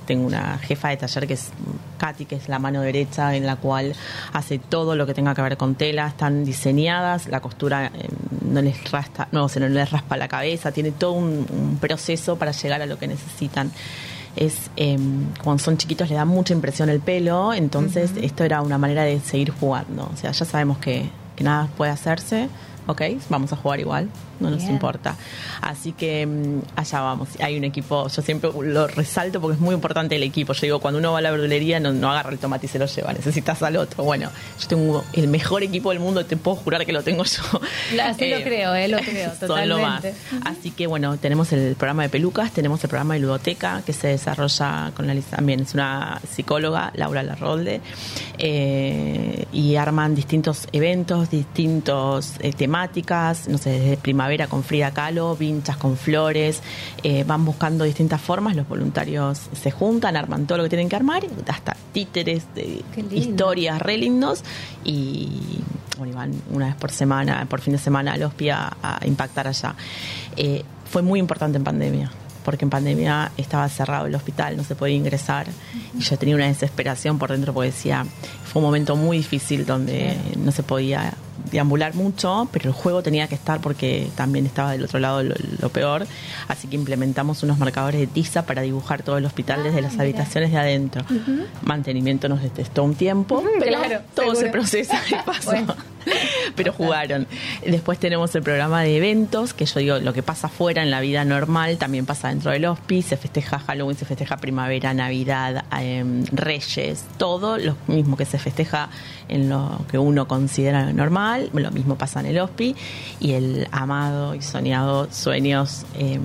[0.06, 1.50] tengo una jefa de taller que es
[1.98, 3.69] Katy, que es la mano derecha en la cual
[4.32, 8.08] hace todo lo que tenga que ver con tela, están diseñadas, la costura eh,
[8.44, 12.52] no les raspa, no, se no les raspa la cabeza, tiene todo un, proceso para
[12.52, 13.70] llegar a lo que necesitan.
[14.36, 18.78] Es em, cuando son chiquitos le da mucha impresión el pelo, entonces esto era una
[18.78, 20.08] manera de seguir jugando.
[20.12, 22.48] O sea, ya sabemos que, que nada puede hacerse,
[22.86, 24.08] ok, vamos a jugar igual
[24.40, 25.16] no nos importa.
[25.60, 27.28] Así que mm, allá vamos.
[27.40, 30.52] Hay un equipo, yo siempre lo resalto porque es muy importante el equipo.
[30.52, 32.78] Yo digo, cuando uno va a la verdulería no, no agarra el tomate y se
[32.78, 34.04] lo lleva, necesitas al otro.
[34.04, 37.42] Bueno, yo tengo el mejor equipo del mundo, te puedo jurar que lo tengo yo.
[38.02, 40.14] Así lo eh, creo, eh, lo creo, totalmente.
[40.44, 44.08] Así que bueno, tenemos el programa de pelucas, tenemos el programa de ludoteca que se
[44.08, 47.80] desarrolla con la también es una psicóloga, Laura Larrolde,
[48.38, 55.36] eh, y arman distintos eventos, distintos eh, temáticas, no sé, desde primavera con Frida Kahlo,
[55.36, 56.62] vinchas con flores,
[57.02, 60.96] eh, van buscando distintas formas, los voluntarios se juntan, arman todo lo que tienen que
[60.96, 64.44] armar, hasta títeres, de historias re lindos
[64.84, 65.60] y
[65.98, 69.74] bueno, van una vez por semana, por fin de semana al HOSPI a, impactar allá.
[70.36, 72.10] Eh, fue muy importante en pandemia
[72.44, 75.46] porque en pandemia estaba cerrado el hospital, no se podía ingresar.
[75.96, 78.06] Y yo tenía una desesperación por dentro porque decía,
[78.50, 81.14] fue un momento muy difícil donde no se podía
[81.50, 85.68] deambular mucho, pero el juego tenía que estar porque también estaba del otro lado lo,
[85.70, 86.06] peor.
[86.48, 90.02] Así que implementamos unos marcadores de tiza para dibujar todo el hospital desde las ah,
[90.02, 91.04] habitaciones de adentro.
[91.62, 95.52] Mantenimiento nos detestó un tiempo, pero todo se procesa y pasó.
[96.56, 97.26] pero jugaron.
[97.64, 101.00] Después tenemos el programa de eventos, que yo digo, lo que pasa fuera en la
[101.00, 106.24] vida normal también pasa dentro del hospice, se festeja Halloween, se festeja primavera, Navidad, em,
[106.32, 108.88] Reyes, todo lo mismo que se festeja
[109.28, 112.74] en lo que uno considera normal, lo mismo pasa en el hospi
[113.20, 116.22] y el amado y soñado sueños em,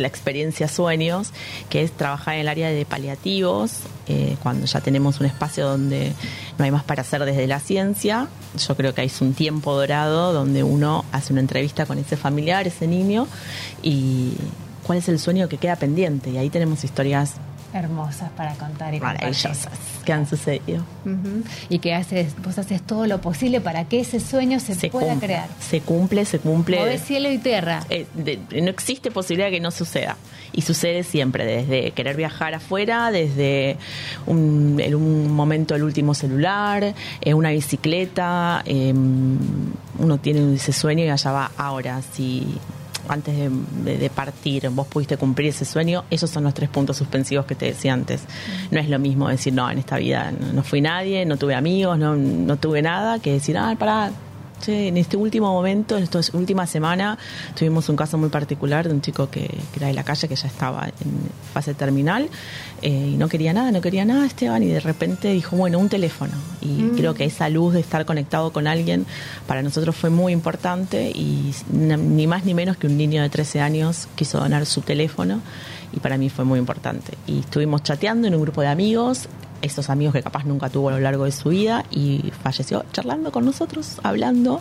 [0.00, 1.32] la experiencia Sueños,
[1.68, 6.12] que es trabajar en el área de paliativos, eh, cuando ya tenemos un espacio donde
[6.58, 8.28] no hay más para hacer desde la ciencia.
[8.56, 12.66] Yo creo que hay un tiempo dorado donde uno hace una entrevista con ese familiar,
[12.66, 13.26] ese niño,
[13.82, 14.34] y
[14.84, 16.30] cuál es el sueño que queda pendiente.
[16.30, 17.34] Y ahí tenemos historias
[17.72, 19.68] hermosas para contar y maravillosas.
[20.04, 20.84] que han sucedido.
[21.68, 25.48] Y que haces vos haces todo lo posible para que ese sueño se, pueda crear.
[25.60, 26.84] Se cumple se cumple.
[26.84, 27.84] De cielo y tierra.
[27.90, 28.06] Eh,
[28.62, 30.16] no existe posibilidad de que no suceda.
[30.52, 33.76] Y sucede siempre desde querer viajar afuera desde
[34.26, 39.38] un, en un momento el último celular eh, una bicicleta em,
[39.98, 42.00] uno tiene ese sueño y allá va ahora.
[42.02, 42.46] Si
[43.08, 47.54] antes de, partir, vos pudiste cumplir ese sueño, esos son los tres puntos suspensivos que
[47.54, 48.22] te decía antes.
[48.70, 51.98] No es lo mismo decir, no, en esta vida no, fui nadie, no tuve amigos,
[51.98, 54.10] no, no tuve nada, que decir, ah, pará,
[54.66, 57.18] en este último momento, en esta última semana,
[57.56, 60.48] tuvimos un caso muy particular de un chico que, era de la calle, que ya
[60.48, 62.28] estaba en fase terminal
[62.82, 65.88] eh, y no quería nada, no quería nada, Esteban, y de repente dijo, bueno, un
[65.88, 66.32] teléfono.
[66.60, 66.96] Y mm.
[66.96, 69.06] creo que esa luz de estar conectado con alguien
[69.46, 73.60] para nosotros fue muy importante y ni más ni menos que un niño de 13
[73.60, 75.40] años quiso donar su teléfono
[75.92, 77.14] y para mí fue muy importante.
[77.26, 79.28] Y estuvimos chateando en un grupo de amigos,
[79.62, 83.32] esos amigos que capaz nunca tuvo a lo largo de su vida y falleció charlando
[83.32, 84.60] con nosotros, hablando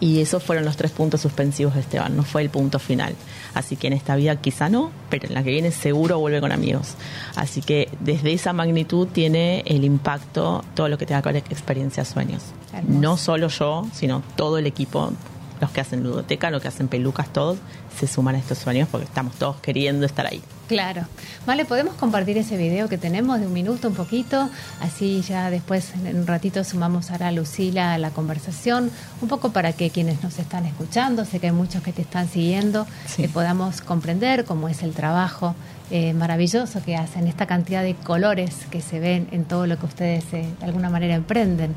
[0.00, 3.14] y esos fueron los tres puntos suspensivos de Esteban, no fue el punto final.
[3.54, 6.52] Así que en esta vida quizá no, pero en la que viene seguro vuelve con
[6.52, 6.94] amigos.
[7.36, 11.52] Así que desde esa magnitud tiene el impacto todo lo que tenga que ver con
[11.52, 12.42] experiencia sueños.
[12.86, 15.12] No solo yo, sino todo el equipo,
[15.60, 17.58] los que hacen ludoteca, los que hacen pelucas, todos
[17.98, 20.42] se suman a estos sueños porque estamos todos queriendo estar ahí.
[20.68, 21.02] Claro.
[21.46, 24.48] Vale, podemos compartir ese video que tenemos de un minuto, un poquito,
[24.80, 28.90] así ya después en un ratito sumamos a Lucila a la conversación,
[29.20, 32.28] un poco para que quienes nos están escuchando, sé que hay muchos que te están
[32.28, 32.86] siguiendo,
[33.16, 35.56] que podamos comprender cómo es el trabajo
[35.90, 39.86] eh, maravilloso que hacen, esta cantidad de colores que se ven en todo lo que
[39.86, 41.74] ustedes eh, de alguna manera emprenden.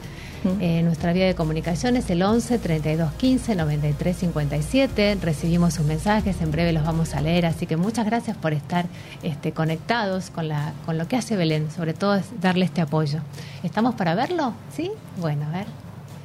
[0.60, 5.18] Eh, nuestra vía de comunicación es el 11 32 15 93 57.
[5.22, 8.86] Recibimos sus mensajes, en breve los vamos a leer, así que muchas gracias por estar
[9.22, 13.20] este, conectados con, la, con lo que hace Belén, sobre todo es darle este apoyo.
[13.64, 14.54] ¿Estamos para verlo?
[14.76, 14.92] ¿Sí?
[15.20, 15.68] Bueno, a ver.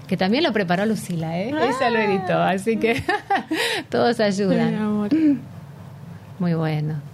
[0.06, 1.50] Que también lo preparó Lucila, ¿eh?
[1.50, 3.02] Ella lo editó, así que
[3.90, 5.08] todos ayudan.
[6.38, 7.07] Muy bueno.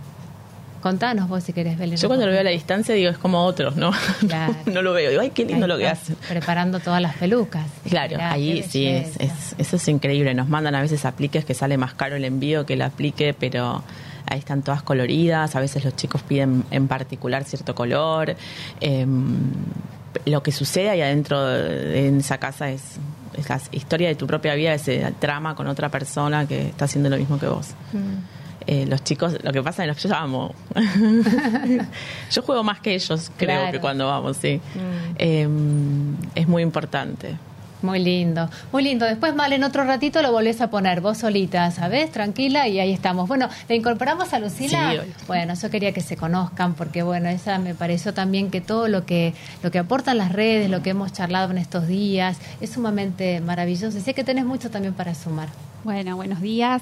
[0.85, 1.97] Contanos vos si querés, Belén.
[1.97, 3.91] Yo cuando lo veo a la distancia digo, es como otros, ¿no?
[4.67, 5.09] no lo veo.
[5.09, 6.15] Digo, ay, qué lindo lo que hace.
[6.29, 7.65] Preparando todas las pelucas.
[7.89, 9.17] Claro, ahí sí, es,
[9.57, 10.35] eso es increíble.
[10.35, 13.83] Nos mandan a veces apliques que sale más caro el envío que el aplique, pero
[14.27, 15.57] ahí están todas coloridas.
[15.57, 18.37] A veces los chicos piden en particular cierto color.
[18.79, 19.39] Em,
[20.27, 22.99] lo que sucede ahí adentro en esa casa es,
[23.49, 27.17] la historia de tu propia vida, ese trama con otra persona que está haciendo lo
[27.17, 27.69] mismo que vos.
[27.95, 28.44] Mm.
[28.67, 30.55] Eh, los chicos, lo que pasa es que yo amo.
[32.31, 34.61] yo juego más que ellos, creo que cuando vamos, sí.
[34.75, 35.15] Mm.
[35.19, 37.37] Em, es muy importante.
[37.85, 39.05] Muy lindo, muy lindo.
[39.05, 42.11] Después, mal en otro ratito lo volvés a poner vos solita, ¿sabes?
[42.11, 43.29] Tranquila y ahí estamos.
[43.29, 45.05] Bueno, ¿le incorporamos a Lucila?
[45.27, 49.05] bueno, yo quería que se conozcan porque, bueno, esa me pareció también que todo lo
[49.05, 53.43] que, lo que aportan las redes, lo que hemos charlado en estos días, es sumamente
[53.43, 53.99] maravilloso.
[53.99, 55.49] Y sé que tenés mucho también para sumar.
[55.85, 56.81] Bueno, buenos días.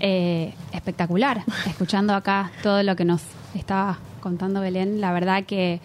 [0.00, 3.22] Eh, espectacular, escuchando acá todo lo que nos
[3.54, 5.00] estaba contando Belén.
[5.00, 5.80] La verdad que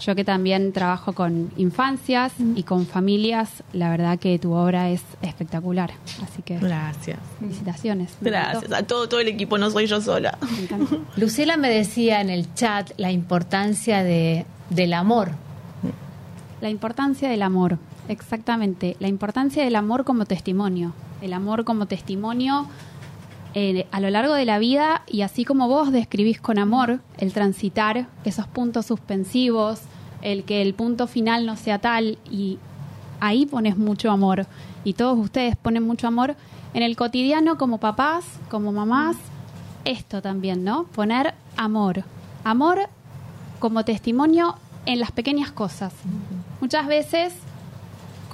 [0.00, 5.02] yo que también trabajo con infancias y con familias, la verdad que tu obra es
[5.22, 5.92] espectacular.
[6.22, 7.18] Así que gracias.
[7.38, 8.16] Felicitaciones.
[8.20, 10.36] Gracias a todo, todo el equipo, no soy yo sola.
[10.42, 15.30] Me Lucila me decía en el chat la importancia de, del amor.
[16.60, 17.78] La importancia del amor,
[18.08, 18.96] exactamente.
[19.00, 20.92] La importancia del amor como testimonio.
[21.22, 22.68] El amor como testimonio
[23.54, 27.32] eh, a lo largo de la vida y así como vos describís con amor el
[27.32, 29.82] transitar esos puntos suspensivos,
[30.22, 32.58] el que el punto final no sea tal y
[33.20, 34.46] ahí pones mucho amor
[34.82, 36.34] y todos ustedes ponen mucho amor
[36.74, 39.16] en el cotidiano como papás, como mamás,
[39.84, 40.84] esto también, ¿no?
[40.84, 42.02] Poner amor.
[42.42, 42.88] Amor
[43.60, 45.92] como testimonio en las pequeñas cosas.
[46.60, 47.34] Muchas veces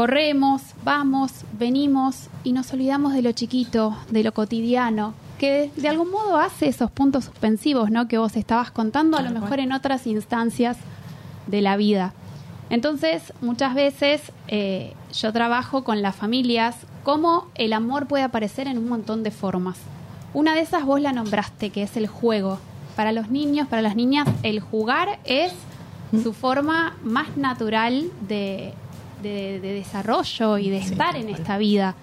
[0.01, 6.11] corremos, vamos, venimos y nos olvidamos de lo chiquito, de lo cotidiano, que de algún
[6.11, 8.09] modo hace esos puntos suspensivos, ¿no?
[8.09, 10.78] Que vos estabas contando, a lo mejor en otras instancias
[11.48, 12.14] de la vida.
[12.70, 18.78] Entonces, muchas veces eh, yo trabajo con las familias cómo el amor puede aparecer en
[18.78, 19.76] un montón de formas.
[20.32, 22.59] Una de esas vos la nombraste, que es el juego.
[22.96, 25.53] Para los niños, para las niñas, el jugar es
[26.22, 28.72] su forma más natural de,
[29.23, 31.95] de, desarrollo y de estar en esta vida.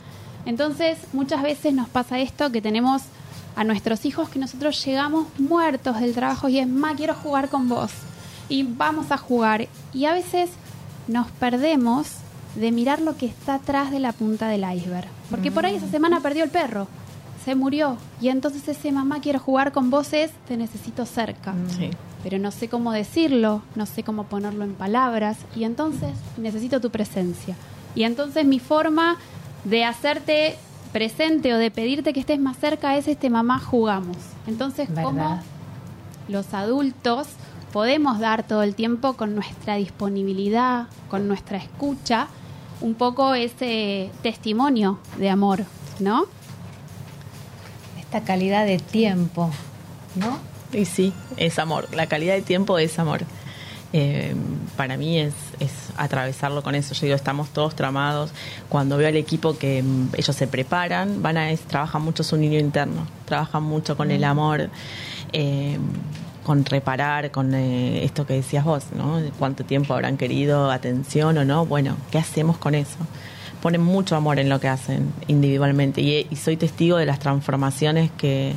[0.45, 3.03] Entonces, muchas veces nos pasa esto que tenemos
[3.55, 7.67] a nuestros hijos que nosotros llegamos muertos del trabajo y es, más quiero jugar con
[7.67, 7.91] vos.
[8.49, 9.67] Y vamos a jugar.
[9.93, 10.51] Y a veces
[11.07, 12.07] nos perdemos
[12.55, 15.07] de mirar lo que está atrás de la punta del iceberg.
[15.29, 16.87] Porque por ahí esa semana perdió el perro,
[17.47, 17.95] se murió.
[18.19, 21.55] Y entonces ese mamá quiero jugar con vos es, te necesito cerca.
[21.69, 21.89] Sí
[22.23, 26.89] pero no sé cómo decirlo, no sé cómo ponerlo en palabras y entonces necesito tu
[26.89, 27.55] presencia.
[27.95, 29.15] Y entonces mi forma
[29.63, 30.57] de hacerte
[30.91, 34.17] presente o de pedirte que estés más cerca es este mamá jugamos.
[34.45, 35.39] Entonces, ¿cómo
[36.27, 37.27] los adultos
[37.71, 42.27] podemos dar todo el tiempo con nuestra disponibilidad, con nuestra escucha,
[42.81, 45.63] un poco ese testimonio de amor,
[45.99, 46.25] ¿no?
[48.07, 49.51] Esta calidad de tiempo,
[50.15, 50.39] ¿no?
[50.71, 51.89] Y sí, es amor.
[51.93, 53.25] La calidad de tiempo es amor.
[53.91, 54.33] Eh,
[54.77, 56.93] para mí es, es, atravesarlo con eso.
[56.93, 58.31] Yo digo, estamos todos tramados.
[58.69, 62.57] Cuando veo al equipo que mm, ellos se preparan, van a trabajan mucho su niño
[62.57, 64.69] interno, trabajan mucho con el amor,
[65.33, 65.77] eh,
[66.45, 69.19] con reparar, con eh, esto que decías vos, ¿no?
[69.37, 71.65] Cuánto tiempo habrán querido atención o no.
[71.65, 72.97] Bueno, ¿qué hacemos con eso?
[73.61, 78.53] Ponen mucho amor en lo que hacen individualmente y soy testigo de las transformaciones que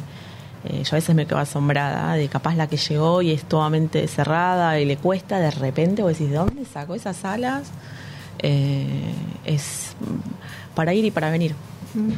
[0.64, 4.07] eh, yo a veces me quedo asombrada de capaz la que llegó y es totalmente
[4.09, 7.68] cerrada y le cuesta de repente, o decís, ¿de dónde sacó esas alas?
[8.40, 9.12] Eh,
[9.46, 9.92] es
[10.74, 11.55] para ir y para venir.
[11.94, 12.12] Mm.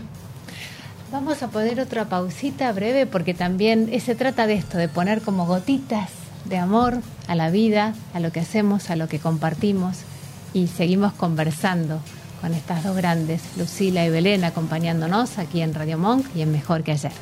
[1.12, 5.46] Vamos a poner otra pausita breve porque también se trata de esto, de poner como
[5.46, 6.10] gotitas
[6.46, 9.98] de amor a la vida, a lo que hacemos, a lo que compartimos
[10.54, 12.00] y seguimos conversando
[12.42, 16.82] con estas dos grandes, Lucila y Belén, acompañándonos aquí en Radio Monk y en Mejor
[16.82, 17.12] que ayer.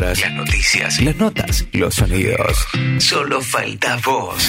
[0.00, 2.66] Palabras, las noticias, las notas, los sonidos.
[2.98, 4.48] Solo falta vos.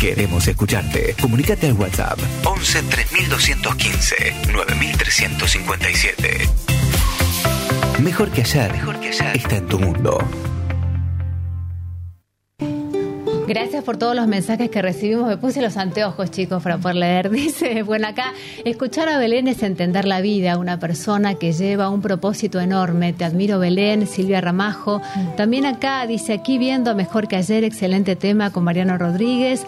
[0.00, 1.14] Queremos escucharte.
[1.20, 6.48] Comunícate al WhatsApp 11 3215 9357.
[8.02, 10.18] Mejor que ayer, mejor que ayer está en tu mundo.
[13.48, 15.26] Gracias por todos los mensajes que recibimos.
[15.26, 17.30] Me puse los anteojos, chicos, para poder leer.
[17.38, 22.02] Dice, bueno, acá, escuchar a Belén es entender la vida, una persona que lleva un
[22.02, 23.14] propósito enorme.
[23.14, 25.00] Te admiro, Belén, Silvia Ramajo.
[25.38, 29.64] También acá, dice, aquí viendo mejor que ayer, excelente tema con Mariano Rodríguez.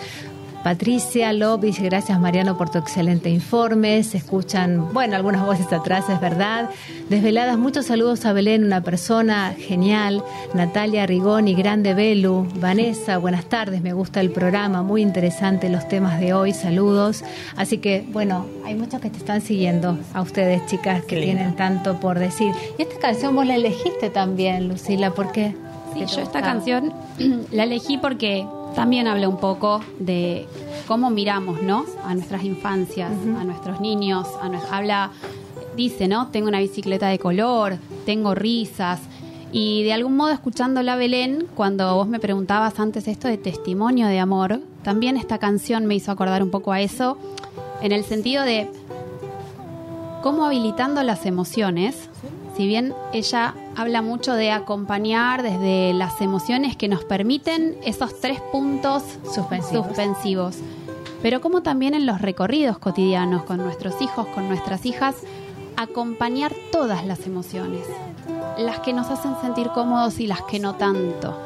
[0.63, 4.03] Patricia dice gracias Mariano por tu excelente informe.
[4.03, 6.69] Se escuchan, bueno, algunas voces atrás, es verdad.
[7.09, 10.23] Desveladas, muchos saludos a Belén, una persona genial.
[10.53, 12.47] Natalia Rigoni, grande Belu.
[12.57, 17.25] Vanessa, buenas tardes, me gusta el programa, muy interesante los temas de hoy, saludos.
[17.57, 21.99] Así que, bueno, hay muchos que te están siguiendo, a ustedes chicas que tienen tanto
[22.01, 22.53] por decir.
[22.79, 25.55] Y esta canción vos la elegiste también, Lucila, ¿por qué?
[25.95, 26.93] Sí, ¿Qué te yo esta canción
[27.51, 30.47] la elegí porque también habla un poco de
[30.87, 31.85] cómo miramos, ¿no?
[32.05, 35.11] A nuestras infancias, a nuestros niños, a nue- habla,
[35.77, 36.29] dice, ¿no?
[36.29, 39.01] Tengo una bicicleta de color, tengo risas.
[39.53, 44.07] Y de algún modo escuchando la Belén, cuando vos me preguntabas antes esto de testimonio
[44.07, 47.19] de amor, también esta canción me hizo acordar un poco a eso,
[47.83, 48.71] en el sentido de
[50.23, 52.09] cómo habilitando las emociones,
[52.57, 58.41] si bien ella habla mucho de acompañar desde las emociones que nos permiten esos tres
[58.53, 59.87] puntos Suspensivos.
[59.87, 60.57] suspensivos,
[61.23, 65.17] pero como también en los recorridos cotidianos con nuestros hijos, con nuestras hijas,
[65.77, 67.87] acompañar todas las emociones,
[68.59, 71.37] las que nos hacen sentir cómodos y las que no tanto,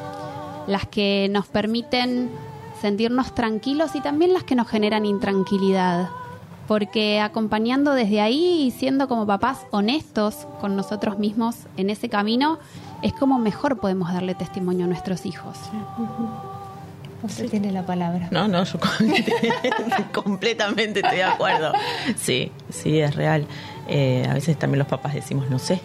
[0.67, 2.31] las que nos permiten
[2.81, 6.09] sentirnos tranquilos y también las que nos generan intranquilidad.
[6.67, 12.59] Porque acompañando desde ahí y siendo como papás honestos con nosotros mismos en ese camino,
[13.03, 15.59] es como mejor podemos darle testimonio a nuestros hijos.
[17.23, 18.29] Usted tiene la palabra.
[18.31, 18.79] No, no, yo
[20.12, 21.73] completamente estoy de acuerdo.
[22.17, 23.47] Sí, sí, es real.
[23.89, 25.81] Eh, a veces también los papás decimos, no sé.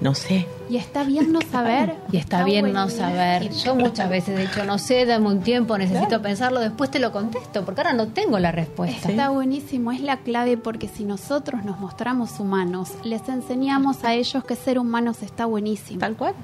[0.00, 0.46] No sé.
[0.68, 1.94] Y está bien no saber.
[2.12, 3.50] Y está bien no saber.
[3.50, 7.12] Yo muchas veces he dicho, no sé, dame un tiempo, necesito pensarlo, después te lo
[7.12, 9.08] contesto, porque ahora no tengo la respuesta.
[9.08, 14.44] Está buenísimo, es la clave porque si nosotros nos mostramos humanos, les enseñamos a ellos
[14.44, 16.00] que ser humanos está buenísimo.
[16.00, 16.34] Tal cual.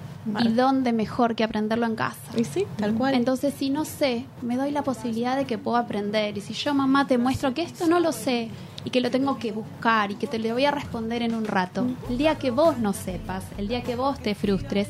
[0.41, 2.17] ¿Y dónde mejor que aprenderlo en casa?
[2.37, 3.15] Y sí, tal cual.
[3.15, 6.39] Entonces, si no sé, me doy la posibilidad de que puedo aprender.
[6.39, 8.49] Y si yo, mamá, te muestro que esto no lo sé
[8.85, 11.45] y que lo tengo que buscar y que te lo voy a responder en un
[11.45, 14.89] rato, el día que vos no sepas, el día que vos te frustres,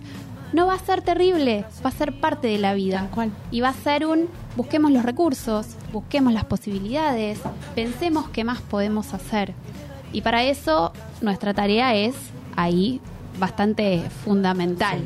[0.53, 3.09] no va a ser terrible, va a ser parte de la vida.
[3.15, 3.31] Cual.
[3.51, 7.41] Y va a ser un, busquemos los recursos, busquemos las posibilidades,
[7.75, 9.55] pensemos qué más podemos hacer.
[10.13, 12.15] Y para eso, nuestra tarea es
[12.55, 13.01] ahí
[13.39, 15.01] bastante fundamental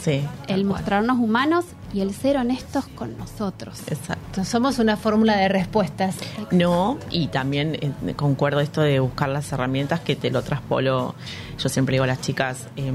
[0.00, 0.22] Sí.
[0.48, 1.66] el mostrarnos humanos
[1.96, 3.80] y el ser honestos con nosotros.
[3.88, 4.22] Exacto.
[4.36, 6.16] No somos una fórmula de respuestas.
[6.50, 11.14] No, y también eh, concuerdo esto de buscar las herramientas que te lo traspolo.
[11.58, 12.92] Yo siempre digo a las chicas, eh,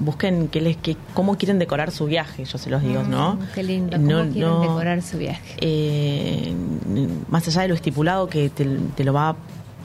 [0.00, 3.34] busquen qué les, qué, cómo quieren decorar su viaje, yo se los digo, ¿no?
[3.34, 5.56] Mm, Qué lindo, cómo No, quieren no, decorar su viaje.
[5.58, 6.54] eh,
[7.28, 9.34] más allá de lo estipulado que te, te lo va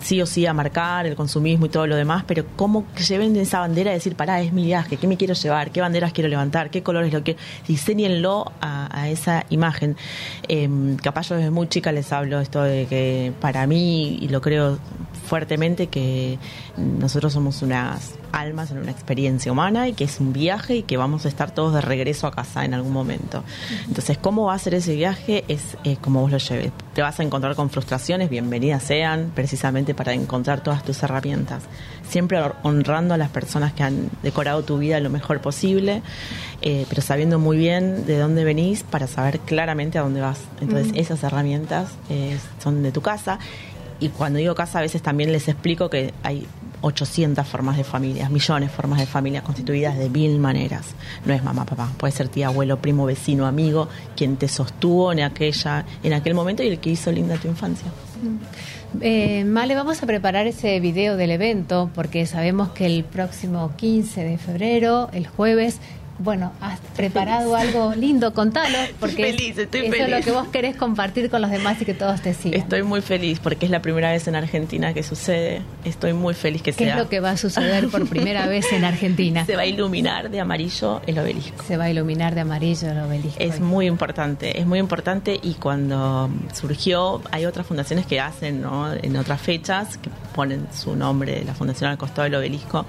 [0.01, 3.59] sí o sí a marcar el consumismo y todo lo demás, pero cómo lleven esa
[3.59, 5.71] bandera de decir, pará, es mi viaje, ¿qué me quiero llevar?
[5.71, 6.69] ¿Qué banderas quiero levantar?
[6.69, 7.39] ¿Qué colores lo quiero?
[7.67, 9.95] Diseñenlo a, a esa imagen.
[10.47, 10.69] Eh,
[11.01, 14.79] capaz yo desde muy chica les hablo esto de que para mí, y lo creo
[15.27, 16.37] fuertemente, que
[16.77, 20.97] nosotros somos unas almas en una experiencia humana y que es un viaje y que
[20.97, 23.43] vamos a estar todos de regreso a casa en algún momento.
[23.87, 25.43] Entonces, ¿cómo va a ser ese viaje?
[25.47, 26.71] Es eh, como vos lo lleves.
[26.93, 31.63] Te vas a encontrar con frustraciones, bienvenidas sean, precisamente para encontrar todas tus herramientas.
[32.07, 36.01] Siempre honrando a las personas que han decorado tu vida lo mejor posible,
[36.61, 40.39] eh, pero sabiendo muy bien de dónde venís para saber claramente a dónde vas.
[40.59, 43.39] Entonces, esas herramientas eh, son de tu casa.
[43.99, 46.47] Y cuando digo casa, a veces también les explico que hay
[46.81, 50.87] 800 formas de familias, millones de formas de familias constituidas de mil maneras.
[51.25, 55.21] No es mamá, papá, puede ser tía, abuelo, primo, vecino, amigo, quien te sostuvo en
[55.21, 57.87] aquella, en aquel momento y el que hizo linda tu infancia.
[58.99, 64.23] Eh, Male, vamos a preparar ese video del evento porque sabemos que el próximo 15
[64.23, 65.79] de febrero, el jueves,
[66.23, 70.25] bueno, has preparado algo lindo, contalo, porque es- feliz, estoy eso es lo feliz.
[70.25, 72.59] que vos querés compartir con los demás y que todos te sigan.
[72.59, 75.61] Estoy muy feliz porque es la primera vez en Argentina que sucede.
[75.85, 76.93] Estoy muy feliz que ¿Qué sea.
[76.95, 79.45] es lo que va a suceder por primera vez en Argentina?
[79.45, 81.63] Se va a iluminar de amarillo el obelisco.
[81.67, 83.37] Se va a iluminar de amarillo el obelisco.
[83.39, 88.93] Es muy importante, es muy importante y cuando surgió, hay otras fundaciones que hacen ¿no?
[88.93, 92.85] en otras fechas, que ponen su nombre, la fundación al costado del obelisco.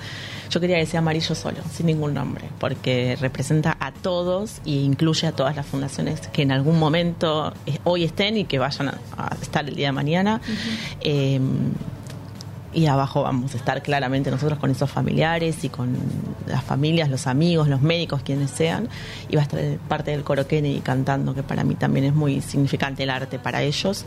[0.53, 5.27] Yo quería que sea amarillo solo, sin ningún nombre, porque representa a todos e incluye
[5.27, 9.35] a todas las fundaciones que en algún momento eh, hoy estén y que vayan a,
[9.41, 10.43] estar el día de mañana.
[11.01, 11.41] Eh,
[12.75, 15.97] y abajo vamos a estar claramente nosotros con esos familiares y con
[16.47, 18.89] las familias, los amigos, los médicos, quienes sean.
[19.29, 22.41] Y va a estar parte del coro Kennedy cantando, que para mí también es muy
[22.41, 24.05] significante el arte para ellos.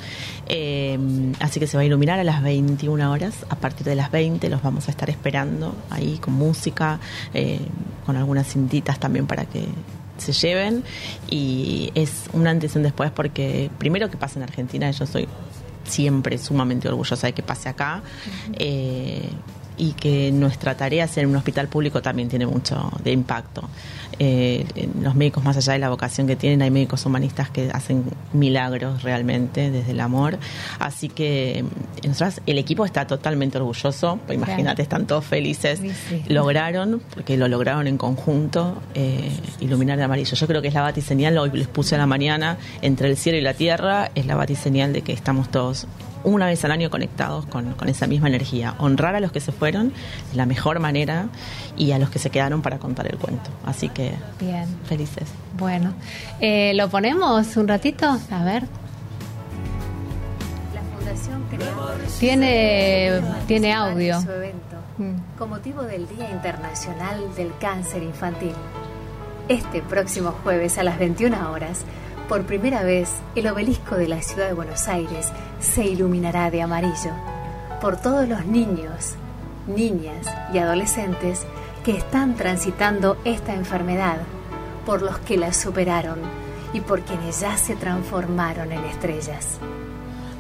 [0.48, 0.98] Eh,
[1.40, 3.46] así que se va a iluminar a las 21 horas.
[3.50, 7.00] A partir de las 20 los vamos a estar esperando ahí con música,
[7.34, 7.60] eh,
[8.06, 9.68] con algunas cintitas también para que
[10.18, 10.84] se lleven
[11.30, 15.28] y es un antes y un después porque primero que pasa en Argentina yo soy
[15.86, 18.02] siempre sumamente orgullosa de que pase acá
[18.54, 19.30] eh,
[19.78, 23.68] y que nuestra tarea ser un hospital público también tiene mucho de impacto.
[24.20, 24.66] Eh,
[25.02, 28.04] los médicos, más allá de la vocación que tienen, hay médicos humanistas que hacen
[28.34, 30.38] milagros realmente desde el amor.
[30.80, 31.64] Así que eh,
[32.08, 34.20] nosotras, el equipo está totalmente orgulloso.
[34.26, 35.80] Pues Imagínate, están todos felices.
[35.80, 36.24] Sí, sí.
[36.28, 40.36] Lograron, porque lo lograron en conjunto, eh, iluminar de amarillo.
[40.36, 43.38] Yo creo que es la batiseñal, hoy les puse a la mañana, entre el cielo
[43.38, 45.88] y la tierra, es la batiseñal de que estamos todos
[46.26, 48.76] una vez al año conectados con, con esa misma energía.
[48.80, 49.94] Honrar a los que se fueron
[50.32, 51.28] de la mejor manera
[51.78, 53.50] y a los que se quedaron para contar el cuento.
[53.66, 54.66] Así que Bien.
[54.86, 55.30] felices.
[55.58, 55.94] Bueno,
[56.42, 58.18] eh, ¿lo ponemos un ratito?
[58.32, 58.64] A ver.
[60.74, 61.44] La Fundación
[62.20, 64.22] Tiene, tiene audio.
[64.22, 64.66] su evento
[64.98, 65.38] Mm.
[65.38, 68.54] con motivo del Día Internacional del Cáncer Infantil.
[69.50, 71.82] Este próximo jueves a las 21 horas,
[72.28, 77.12] por primera vez, el obelisco de la ciudad de Buenos Aires se iluminará de amarillo
[77.82, 79.16] por todos los niños,
[79.68, 81.46] niñas y adolescentes
[81.84, 84.18] que están transitando esta enfermedad,
[84.86, 86.20] por los que la superaron
[86.74, 89.60] y por quienes ya se transformaron en estrellas.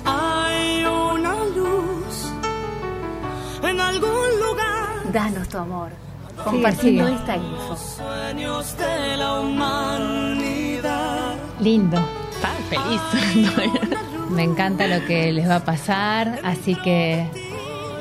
[0.05, 2.31] Hay una luz
[3.63, 5.11] en algún lugar.
[5.11, 5.91] Danos tu amor,
[6.43, 7.75] compartiendo esta info.
[7.77, 11.34] Sueños de la humanidad.
[11.59, 11.97] Lindo.
[12.33, 13.01] Está feliz.
[14.29, 17.27] Me encanta lo que les va a pasar, así que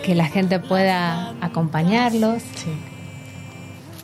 [0.05, 2.43] que la gente pueda acompañarlos.
[2.57, 2.71] Sí.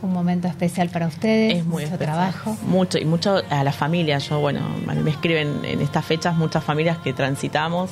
[0.02, 1.98] Un momento especial para ustedes, Es muy mucho especial.
[2.16, 2.56] trabajo.
[2.66, 4.16] Mucho, y mucho a la familia.
[4.18, 7.90] Yo, bueno, me escriben en estas fechas muchas familias que transitamos.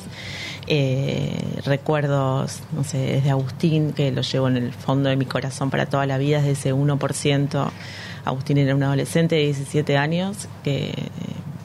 [0.71, 1.35] eh,
[1.65, 5.87] recuerdos, no sé, desde Agustín, que lo llevo en el fondo de mi corazón para
[5.87, 7.69] toda la vida, desde ese 1%.
[8.25, 10.93] Agustín era un adolescente de 17 años que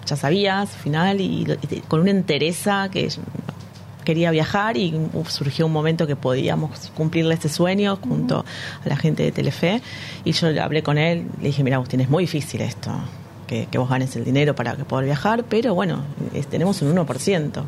[0.06, 1.46] ya sabía su final y,
[1.88, 3.08] con una entereza que
[4.04, 4.94] quería viajar y
[5.28, 8.44] surgió un momento que podíamos cumplirle este sueño junto
[8.84, 9.80] a la gente de Telefe
[10.24, 12.92] y yo hablé con él, le dije, mira Agustín, es muy difícil esto,
[13.46, 16.02] que, vos ganes el dinero para que poder viajar, pero bueno,
[16.50, 17.64] tenemos un 1%.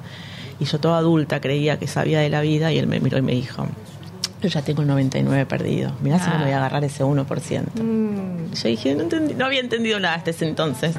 [0.59, 3.23] Y yo toda adulta creía que sabía de la vida y él me miró y
[3.23, 3.67] me dijo,
[4.43, 6.39] yo ya tengo el 99 perdido, mirá si no Ah.
[6.39, 7.83] me voy a agarrar ese 1%.
[7.83, 8.53] Mm.
[8.55, 10.95] Yo dije, no, entendí- no había entendido nada hasta ese entonces.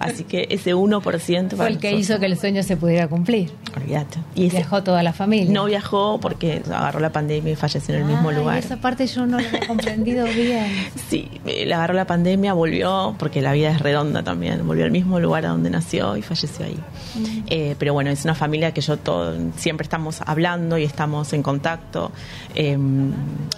[0.00, 3.50] Así que ese 1% Fue el que hizo que el sueño se pudiera cumplir.
[3.76, 4.18] Olvídate.
[4.34, 5.52] Y ese- Viajó toda la familia.
[5.52, 8.58] no viajó porque agarró la pandemia y falleció en el mismo lugar.
[8.58, 10.66] Esa parte yo no la he comprendido bien.
[11.08, 14.90] Sí, eh, le agarró la pandemia, volvió, porque la vida es redonda también, volvió al
[14.90, 16.78] mismo lugar a donde nació y falleció ahí.
[17.48, 21.42] Eh, pero bueno, es una familia que yo todo, siempre estamos hablando y estamos en
[21.42, 22.10] contacto.
[22.54, 22.76] eh,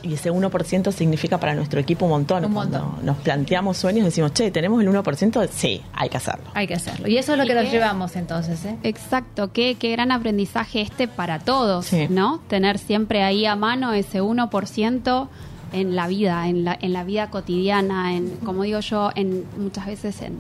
[0.03, 2.45] y ese 1% significa para nuestro equipo un montón.
[2.45, 5.49] Un Cuando nos planteamos sueños, decimos, che, ¿tenemos el 1%?
[5.51, 6.45] Sí, hay que hacerlo.
[6.55, 7.09] Hay que hacerlo.
[7.09, 8.77] Y eso es lo ¿Y que nos llevamos entonces, ¿eh?
[8.83, 12.07] Exacto, qué, qué gran aprendizaje este para todos, Sí.
[12.09, 12.41] ¿no?
[12.49, 15.29] Tener siempre ahí a mano ese 1%
[15.73, 19.87] en la vida, en la, en la vida cotidiana, en, como digo yo, en muchas
[19.87, 20.39] veces en,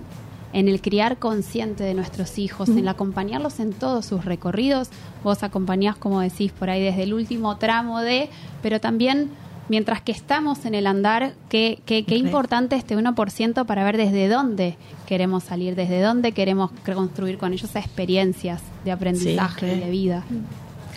[0.52, 4.88] en el criar consciente de nuestros hijos, en el acompañarlos en todos sus recorridos.
[5.22, 8.28] Vos acompañás, como decís, por ahí desde el último tramo de,
[8.62, 9.30] pero también
[9.68, 14.28] mientras que estamos en el andar, qué, qué, qué importante este 1% para ver desde
[14.28, 14.76] dónde
[15.06, 20.24] queremos salir, desde dónde queremos construir con ellos experiencias de aprendizaje Sí, y de vida.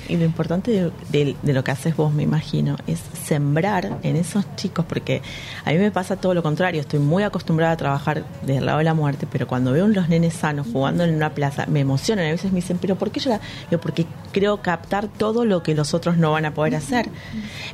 [0.07, 4.85] Y lo importante de, lo que haces vos, me imagino, es sembrar en esos chicos,
[4.85, 5.21] porque
[5.65, 8.83] a mí me pasa todo lo contrario, estoy muy acostumbrada a trabajar del lado de
[8.83, 12.31] la muerte, pero cuando veo los nenes sanos jugando en una plaza, me emocionan, a
[12.31, 13.41] veces me dicen, pero ¿por qué llorar?
[13.69, 17.09] Digo, porque creo captar todo lo que los otros no van a poder hacer.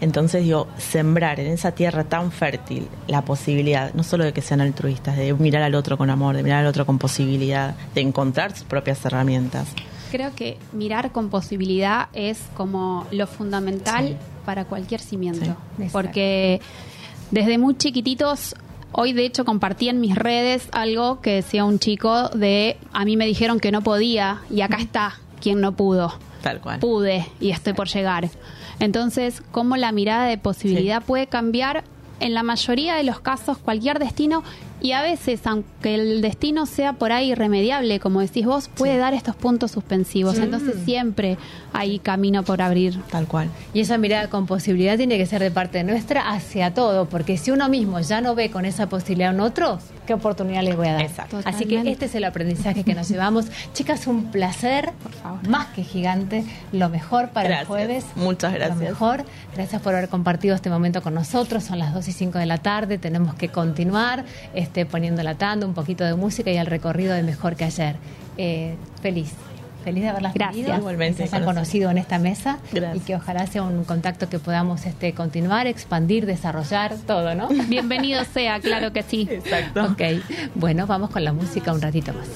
[0.02, 4.62] Entonces digo, sembrar en esa tierra tan fértil la posibilidad, no solo de que sean
[4.62, 8.56] altruistas, de mirar al otro con amor, de mirar al otro con posibilidad, de encontrar
[8.56, 9.70] sus propias herramientas.
[10.12, 14.16] Creo que mirar con posibilidad es como lo fundmental Sí.
[14.46, 15.56] para cualquier cimiento.
[15.78, 16.62] Sí, porque
[17.32, 18.56] desde muy chiquititos,
[18.92, 23.18] hoy de hecho compartí en mis redes algo que decía un chico de, a mí
[23.18, 26.14] me dijeron que no podía y acá está quien no pudo.
[26.42, 26.80] Tal cual.
[26.80, 28.30] Pude y estoy por llegar.
[28.80, 31.84] Entonces, cómo la mirada de posibilidad puede cambiar
[32.22, 34.44] en la mayoría de los casos cualquier destino
[34.82, 39.14] y a veces, aunque el destino sea por ahí irremediable, como decís vos, puede dar
[39.14, 40.38] estos puntos suspensivos.
[40.38, 41.38] Entonces siempre
[41.74, 43.00] hay camino por abrir.
[43.12, 43.50] Tal cual.
[43.74, 47.52] Y esa mirada con posibilidad tiene que ser de parte nuestra hacia todo, porque si
[47.52, 49.80] uno mismo ya no ve con esa posibilidad a un otro,
[50.10, 51.02] ¿qué oportunidad le voy a dar?
[51.04, 51.40] Exacto.
[51.46, 53.46] Así que este es el aprendizaje que nos llevamos.
[53.74, 54.90] Chicas, un placer,
[55.48, 57.62] más que gigante, lo mejor para Gracias.
[57.62, 58.06] el jueves.
[58.16, 58.80] Muchas gracias.
[58.80, 59.24] Lo mejor.
[59.54, 61.64] Gracias por haber compartido este momento con nosotros.
[61.64, 65.68] Son las 2 y 5 de la tarde, tenemos que continuar este, poniendo la tanda,
[65.68, 67.96] un poquito de música y el recorrido de Mejor que ayer.
[68.38, 69.32] Eh, feliz.
[69.84, 70.66] Feliz de haberlas Gracias.
[70.66, 71.56] tenido, Igualmente, que se hayan conocer.
[71.56, 72.98] conocido en esta mesa Gracias.
[72.98, 77.48] y que ojalá sea un contacto que podamos este, continuar, expandir, desarrollar, todo, ¿no?
[77.68, 79.28] Bienvenido sea, claro que sí.
[79.30, 79.86] Exacto.
[79.86, 80.02] ok,
[80.56, 82.28] bueno, vamos con la música un ratito más.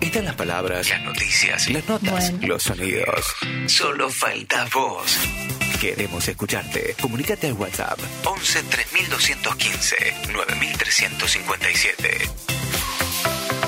[0.00, 2.46] Están las palabras, las noticias, las notas, Bueno.
[2.48, 3.26] los sonidos.
[3.66, 5.18] Solo falta vos.
[5.80, 6.94] Queremos escucharte.
[7.02, 9.96] Comunícate al WhatsApp 11 3215
[10.32, 12.55] 9357.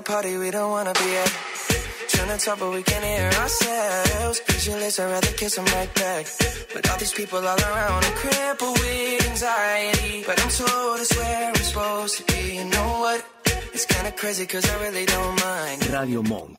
[0.00, 1.32] a party we don't wanna be at.
[2.12, 4.40] Trying to talk, but we can't hear ourselves.
[4.46, 6.24] Pictureless, I'd rather kiss them right back.
[6.74, 10.24] But all these people all around are crippled with anxiety.
[10.28, 12.42] But I'm told it's where I'm supposed to be.
[12.58, 13.20] You know what?
[13.74, 15.78] It's kinda crazy, cause I really don't mind.
[15.98, 16.58] Radio Monk.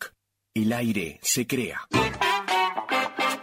[0.56, 1.78] El aire se crea.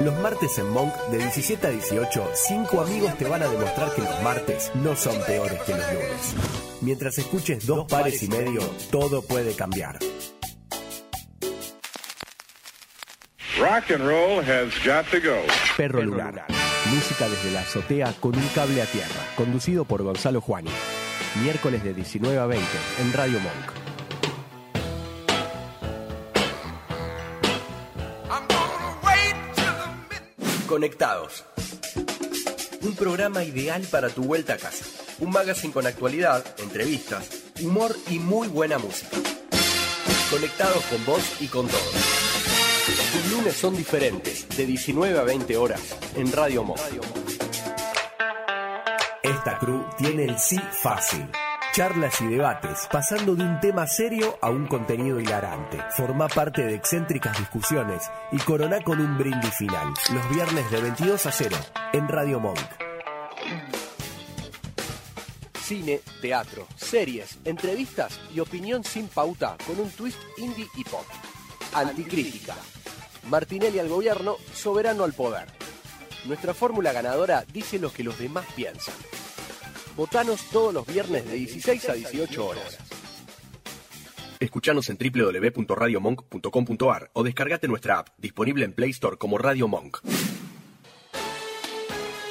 [0.00, 4.02] Los martes en Monk, de 17 a 18, cinco amigos te van a demostrar que
[4.02, 6.34] los martes no son peores que los lunes.
[6.82, 8.60] Mientras escuches dos pares y medio,
[8.90, 9.98] todo puede cambiar.
[13.58, 15.42] Rock and roll has got to go.
[15.76, 16.46] Perro Lunar.
[16.92, 19.26] Música desde la azotea con un cable a tierra.
[19.34, 20.70] Conducido por Gonzalo Juani.
[21.42, 22.64] Miércoles de 19 a 20
[23.00, 23.85] en Radio Monk.
[30.66, 31.44] Conectados.
[32.82, 34.84] Un programa ideal para tu vuelta a casa.
[35.20, 37.28] Un magazine con actualidad, entrevistas,
[37.62, 39.16] humor y muy buena música.
[40.28, 41.92] Conectados con vos y con todos.
[43.12, 46.80] Tus lunes son diferentes, de 19 a 20 horas, en Radio Monk.
[49.22, 51.28] Esta crew tiene el sí fácil.
[51.76, 55.76] Charlas y debates, pasando de un tema serio a un contenido hilarante.
[55.90, 58.02] Forma parte de excéntricas discusiones
[58.32, 59.92] y corona con un brindis final.
[60.10, 61.54] Los viernes de 22 a 0
[61.92, 62.58] en Radio Monk.
[65.60, 71.04] Cine, teatro, series, entrevistas y opinión sin pauta con un twist indie y pop.
[71.74, 72.54] Anticrítica.
[73.28, 75.44] Martinelli al gobierno, soberano al poder.
[76.24, 78.94] Nuestra fórmula ganadora dice lo que los demás piensan.
[79.96, 82.78] Votanos todos los viernes de 16 a 18 horas.
[84.38, 90.00] Escuchanos en www.radiomonk.com.ar o descargate nuestra app, disponible en Play Store como Radio Monk.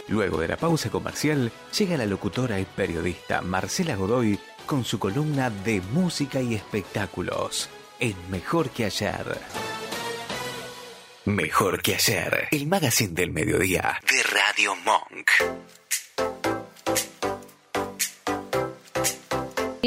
[0.07, 4.37] Luego de la pausa comercial, llega la locutora y periodista Marcela Godoy
[4.67, 7.67] con su columna de música y espectáculos
[7.99, 9.39] en Mejor que ayer.
[11.25, 15.31] Mejor que ayer, el magazine del mediodía de Radio Monk.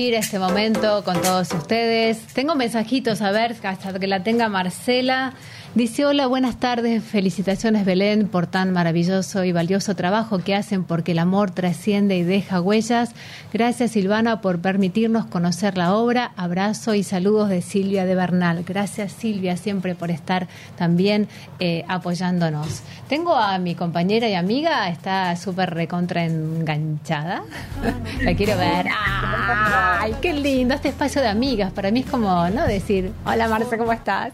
[0.07, 2.19] Este momento con todos ustedes.
[2.33, 5.35] Tengo mensajitos, a ver, hasta que la tenga Marcela.
[5.75, 11.13] Dice, hola, buenas tardes, felicitaciones Belén por tan maravilloso y valioso trabajo que hacen porque
[11.13, 13.11] el amor trasciende y deja huellas.
[13.53, 16.33] Gracias Silvana por permitirnos conocer la obra.
[16.37, 18.65] Abrazo y saludos de Silvia de Bernal.
[18.67, 21.29] Gracias Silvia siempre por estar también
[21.61, 22.83] eh, apoyándonos.
[23.07, 27.43] Tengo a mi compañera y amiga, está súper recontra enganchada.
[28.23, 28.87] la quiero ver.
[28.91, 31.73] ¡Ay, qué lindo este espacio de amigas!
[31.73, 32.67] Para mí es como, ¿no?
[32.67, 34.33] Decir, hola Marce, ¿cómo estás?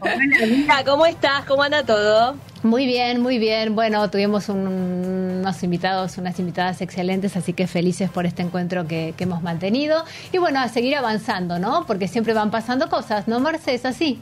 [0.00, 1.44] Hola, ¿cómo estás?
[1.44, 2.36] ¿Cómo anda todo?
[2.62, 3.74] Muy bien, muy bien.
[3.74, 9.12] Bueno, tuvimos un- unos invitados, unas invitadas excelentes, así que felices por este encuentro que,
[9.16, 10.04] que hemos mantenido.
[10.32, 11.84] Y bueno, a seguir avanzando, ¿no?
[11.86, 13.74] Porque siempre van pasando cosas, ¿no, Marce?
[13.74, 14.18] Es así.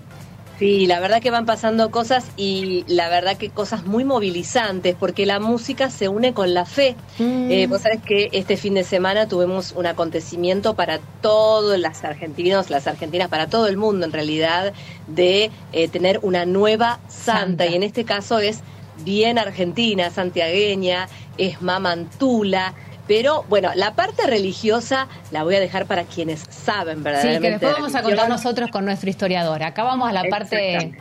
[0.59, 5.27] Sí, la verdad que van pasando cosas y la verdad que cosas muy movilizantes porque
[5.27, 6.95] la música se une con la fe.
[7.19, 12.71] Eh, vos sabés que este fin de semana tuvimos un acontecimiento para todos los argentinos,
[12.71, 14.73] las argentinas, para todo el mundo en realidad,
[15.09, 17.25] de eh, tener una nueva santa.
[17.25, 17.67] Santa.
[17.67, 18.61] Y en este caso es
[19.05, 22.75] bien argentina, santiagueña, es mamantula.
[23.07, 27.41] Pero bueno, la parte religiosa la voy a dejar para quienes saben Sí, verdaderamente.
[27.47, 29.63] que después de vamos a contar nosotros con nuestro historiador.
[29.63, 30.95] Acá vamos a la parte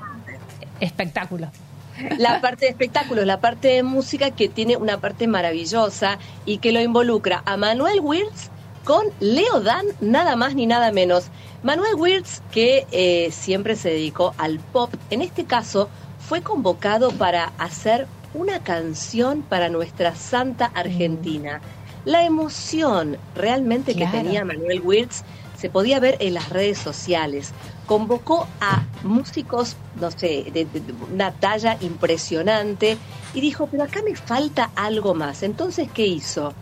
[0.80, 1.50] espectáculo.
[2.18, 6.72] la parte de espectáculos, la parte de música que tiene una parte maravillosa y que
[6.72, 8.50] lo involucra a Manuel Wirtz
[8.84, 11.28] con Leo Dan, nada más ni nada menos.
[11.62, 15.90] Manuel Wirtz, que eh, siempre se dedicó al pop, en este caso
[16.20, 21.62] fue convocado para hacer una canción para nuestra santa Argentina.
[22.06, 24.12] La emoción realmente Claro.
[24.12, 25.24] que tenía Manuel Wirtz
[25.58, 27.52] se podía ver en las redes sociales.
[27.86, 32.98] Convocó a músicos, no sé, de, de- de una talla impresionante
[33.34, 35.44] y dijo, pero acá me falta algo más.
[35.44, 36.54] Entonces, ¿qué hizo?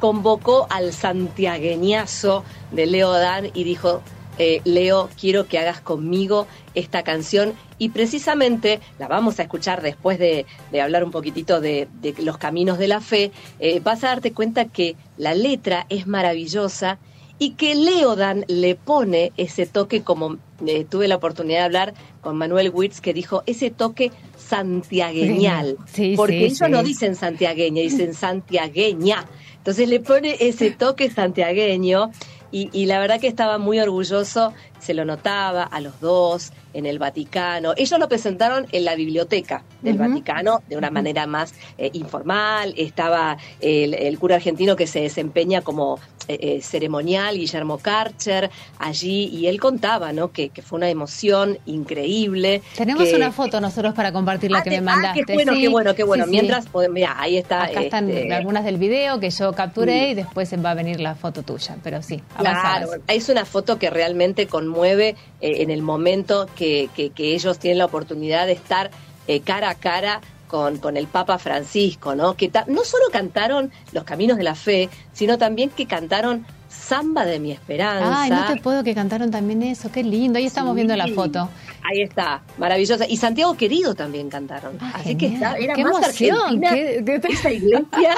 [0.00, 4.02] Convocó al santiagueñazo de Leo Dan y dijo,
[4.42, 10.18] eh, Leo, quiero que hagas conmigo esta canción y precisamente la vamos a escuchar después
[10.18, 13.32] de, de hablar un poquitito de, de los caminos de la fe.
[13.58, 16.98] Eh, vas a darte cuenta que la letra es maravillosa
[17.38, 22.38] y que Leodan le pone ese toque como eh, tuve la oportunidad de hablar con
[22.38, 26.70] Manuel Witz que dijo ese toque santiagueñal, Sí, porque sí, ellos sí.
[26.70, 29.26] no dicen santiagueña, dicen santiagueña.
[29.58, 32.10] Entonces le pone ese toque santiagueño
[32.52, 36.86] y, y la verdad que estaba muy orgulloso, se lo notaba a los dos en
[36.86, 37.72] el Vaticano.
[37.76, 39.98] Ellos lo presentaron en la biblioteca del.
[39.98, 42.74] Vaticano de una manera más eh, informal.
[42.76, 49.26] Estaba el, el cura argentino que se desempeña como eh, eh, ceremonial, Guillermo Karcher, allí,
[49.32, 50.30] y él contaba ¿no?
[50.30, 52.62] que, que fue una emoción increíble.
[52.76, 55.24] Tenemos que- una foto nosotros para compartir la Ah, que me ah, mandaste.
[55.24, 56.24] qué bueno, Sí, qué bueno, qué bueno.
[56.24, 56.36] sí, sí.
[56.36, 57.64] Mientras, pues, mira, ahí está.
[57.64, 60.10] Acá están este, algunas del video que yo capturé Sí.
[60.10, 61.76] y después va a venir la foto tuya.
[61.82, 67.10] Pero sí, Claro, es una foto que realmente conmueve eh, en el momento que, que-
[67.10, 68.90] que ellos tienen la oportunidad de estar
[69.26, 72.34] eh, cara a cara con, con el Papa Francisco, ¿no?
[72.34, 77.38] Que no solo cantaron Los Caminos de la Fe, sino también que cantaron Samba de
[77.40, 78.22] mi Esperanza.
[78.22, 79.90] Ay, no te puedo que cantaron también eso.
[79.92, 80.38] Qué lindo.
[80.38, 80.76] Ahí estamos Sí.
[80.76, 81.48] viendo la foto.
[81.90, 83.04] Ahí está, maravillosa.
[83.08, 84.78] Y Santiago Querido también cantaron.
[84.94, 88.16] Así que está, era Ah, Qué más emoción, qué- qué- Esa iglesia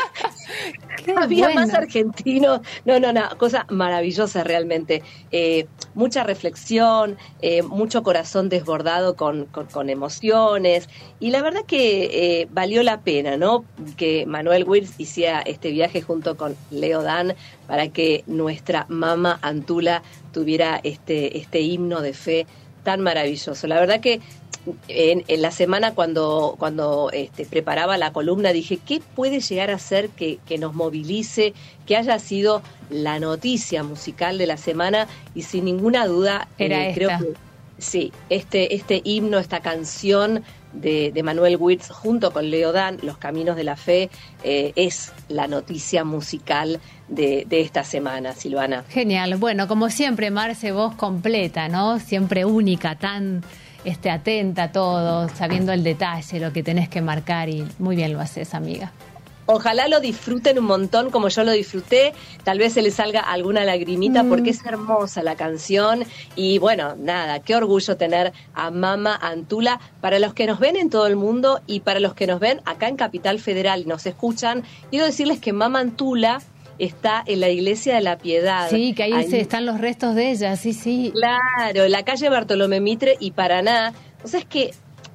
[1.17, 1.61] había bueno.
[1.63, 2.61] más argentinos.
[2.85, 5.03] No, no, no, cosa maravillosa realmente.
[5.31, 10.89] Eh, mucha reflexión, eh, mucho corazón desbordado con, con- con emociones.
[11.19, 13.65] Y la verdad que eh, valió la pena, ¿no?
[13.97, 17.35] Que Manuel Wills hiciera este viaje junto con Leo Dan
[17.67, 20.03] para que nuestra mama Antula
[20.33, 22.47] tuviera este, este himno de fe
[22.83, 23.67] tan maravilloso.
[23.67, 24.21] La verdad que
[24.89, 29.79] en, en la semana cuando, cuando este, preparaba la columna dije, ¿qué puede llegar a
[29.79, 31.55] ser que, que nos movilice,
[31.87, 35.09] que haya sido la noticia musical de la semana?
[35.35, 37.35] Y sin ninguna duda, eh, Era creo que
[37.79, 43.19] sí, este, este himno, esta canción de, de Manuel Wirtz junto con Leo Dan, Los
[43.19, 44.11] Caminos de la Fe,
[44.45, 46.81] eh, es la noticia musical
[47.15, 48.85] de, de esta semana, Silvana.
[48.89, 49.37] Genial.
[49.37, 51.99] Bueno, como siempre, Marce, vos completa, ¿no?
[52.01, 53.43] Siempre única, tan
[53.85, 58.13] este, atenta a todo, sabiendo el detalle, lo que tenés que marcar y muy bien
[58.13, 58.93] lo haces, amiga.
[59.45, 62.13] Ojalá lo disfruten un montón como yo lo disfruté.
[62.45, 64.29] Tal vez se les salga alguna lagrimita Mm.
[64.29, 66.05] porque es hermosa la canción.
[66.37, 69.81] Y bueno, nada, qué orgullo tener a Mama Antula.
[70.01, 72.61] Para los que nos ven en todo el mundo y para los que nos ven
[72.67, 76.41] acá en Capital Federal y nos escuchan, quiero decirles que Mama Antula
[76.79, 78.69] está en la Iglesia de la Piedad.
[78.71, 81.13] Sí, que ahí, se están los restos de ella, sí, sí.
[81.15, 83.93] Claro, la calle Bartolomé Mitre y Paraná.
[84.25, 84.73] O sea, es que...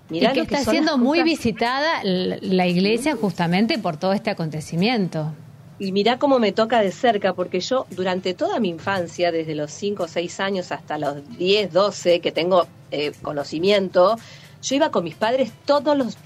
[0.09, 5.33] Mirá y que está siendo muy visitada la la iglesia justamente por todo este acontecimiento.
[5.79, 9.71] Y mirá cómo me toca de cerca, porque yo durante toda mi infancia, desde los
[9.71, 14.15] 5 o 6 años hasta los 10, 12, que tengo eh, conocimiento,
[14.63, 16.17] yo iba con mis padres todos los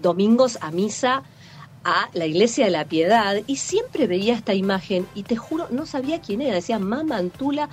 [0.00, 1.22] domingos a misa
[1.84, 5.86] a la iglesia de la piedad y siempre veía esta imagen y te juro, no
[5.86, 7.68] sabía quién era, decía Mama Antula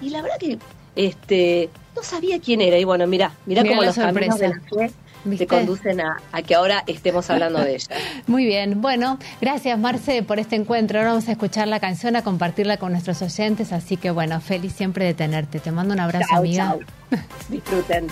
[0.00, 0.58] y la verdad que
[0.96, 4.54] este no sabía quién era y bueno, mirá, mirá, Mirá cómo los caminos de la
[4.54, 4.88] sorpresa.
[4.88, 4.94] fe
[5.24, 5.46] ¿Viste?
[5.46, 7.96] te conducen a, a que ahora estemos hablando de ella.
[8.26, 10.98] Muy bien, bueno, gracias Marce por este encuentro.
[10.98, 14.72] Ahora vamos a escuchar la canción, a compartirla con nuestros oyentes, así que bueno, feliz
[14.72, 15.60] siempre de tenerte.
[15.60, 16.76] Te mando un abrazo, amiga.
[17.48, 18.08] Disfruten.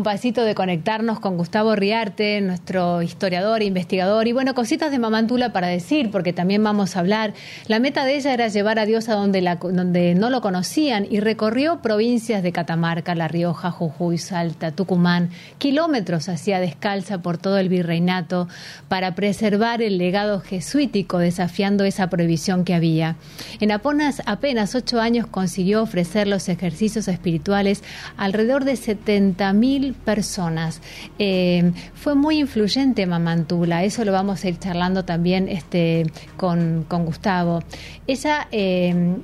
[0.00, 5.52] Un pasito de conectarnos con Gustavo Riarte, nuestro historiador, investigador, y bueno, cositas de Mamantula
[5.52, 7.34] para decir, porque también vamos a hablar.
[7.66, 11.06] La meta de ella era llevar a Dios a donde, la, donde no lo conocían
[11.10, 15.28] y recorrió provincias de Catamarca, La Rioja, Jujuy, Salta, Tucumán,
[15.58, 18.48] kilómetros hacía descalza por todo el virreinato
[18.88, 23.16] para preservar el legado jesuítico, desafiando esa prohibición que había.
[23.60, 27.84] En apenas, apenas ocho años consiguió ofrecer los ejercicios espirituales
[28.16, 30.80] alrededor de 70 mil personas.
[31.18, 37.04] Eh, fue muy influyente Mamantula, eso lo vamos a ir charlando también este, con, con
[37.04, 37.62] Gustavo.
[38.06, 39.16] Ella eh,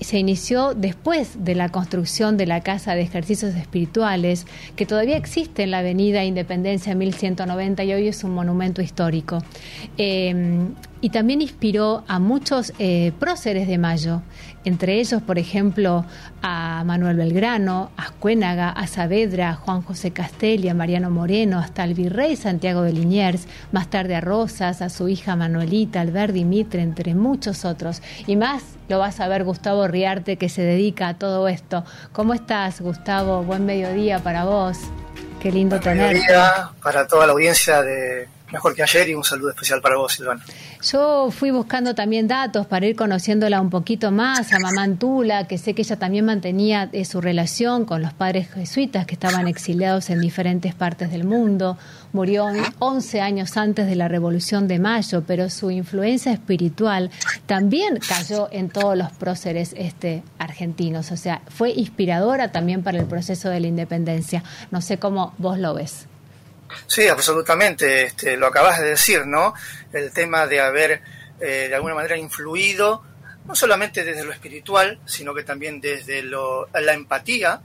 [0.00, 5.62] se inició después de la construcción de la Casa de Ejercicios Espirituales, que todavía existe
[5.62, 9.38] en la Avenida Independencia 1190 y hoy es un monumento histórico.
[9.98, 10.58] Eh,
[11.00, 12.72] y también inspiró a muchos
[13.18, 14.22] próceres de Mayo,
[14.64, 16.04] entre ellos, por ejemplo,
[16.42, 21.82] a Manuel Belgrano, a Ascuénaga, a Saavedra, a Juan José Castelli, a Mariano Moreno, hasta
[21.84, 26.82] el virrey Santiago de Liniers, más tarde a Rosas, a su hija Manuelita, Alberdi Mitre,
[26.82, 28.02] entre muchos otros.
[28.26, 31.84] Y más lo vas a ver Gustavo Riarte, que se dedica a todo esto.
[32.12, 33.42] ¿Cómo estás, Gustavo?
[33.42, 34.78] Buen mediodía para vos.
[35.40, 36.14] Qué lindo Buen tenerte.
[36.20, 40.12] mediodía para toda la audiencia de Mejor que ayer y un saludo especial para vos,
[40.12, 40.44] Silvana.
[40.82, 45.56] Yo fui buscando también datos para ir conociéndola un poquito más, a Mamá Antula, que
[45.56, 50.10] sé que ella también mantenía eh, su relación con los padres jesuitas que estaban exiliados
[50.10, 51.78] en diferentes partes del mundo.
[52.12, 52.46] Murió
[52.78, 57.10] 11 años antes de la Revolución de Mayo, pero su influencia espiritual
[57.46, 61.10] también cayó en todos los próceres este, argentinos.
[61.10, 64.44] O sea, fue inspiradora también para el proceso de la independencia.
[64.70, 66.06] No sé cómo vos lo ves.
[66.86, 68.04] Sí, absolutamente.
[68.04, 69.54] Este, lo acabas de decir, ¿no?
[69.92, 71.02] El tema de haber
[71.40, 73.02] eh, de alguna manera influido,
[73.44, 77.60] no solamente desde lo espiritual, sino que también desde lo, la empatía,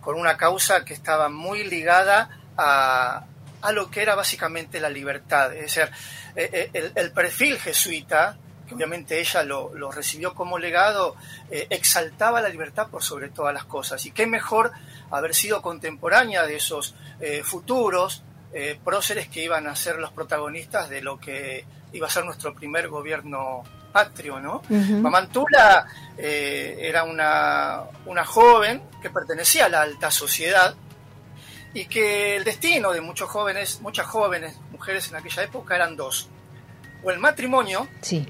[0.00, 3.24] con una causa que estaba muy ligada a,
[3.60, 5.52] a lo que era básicamente la libertad.
[5.54, 5.90] Es decir,
[6.36, 8.36] eh, el, el, perfil jesuita,
[8.68, 11.16] que obviamente ella lo, lo recibió como legado,
[11.50, 14.04] eh, exaltaba la libertad por sobre todas las cosas.
[14.06, 14.72] Y qué mejor
[15.12, 18.22] haber sido contemporánea de esos eh, futuros
[18.52, 22.54] eh, próceres que iban a ser los protagonistas de lo que iba a ser nuestro
[22.54, 23.62] primer gobierno
[23.92, 24.62] patrio, ¿no?
[24.68, 25.00] Uh -huh.
[25.00, 25.86] Mamantula
[26.16, 30.74] eh, era una, una joven que pertenecía a la alta sociedad
[31.74, 36.28] y que el destino de muchos jóvenes, muchas jóvenes mujeres en aquella época eran dos.
[37.04, 38.26] O el matrimonio sí.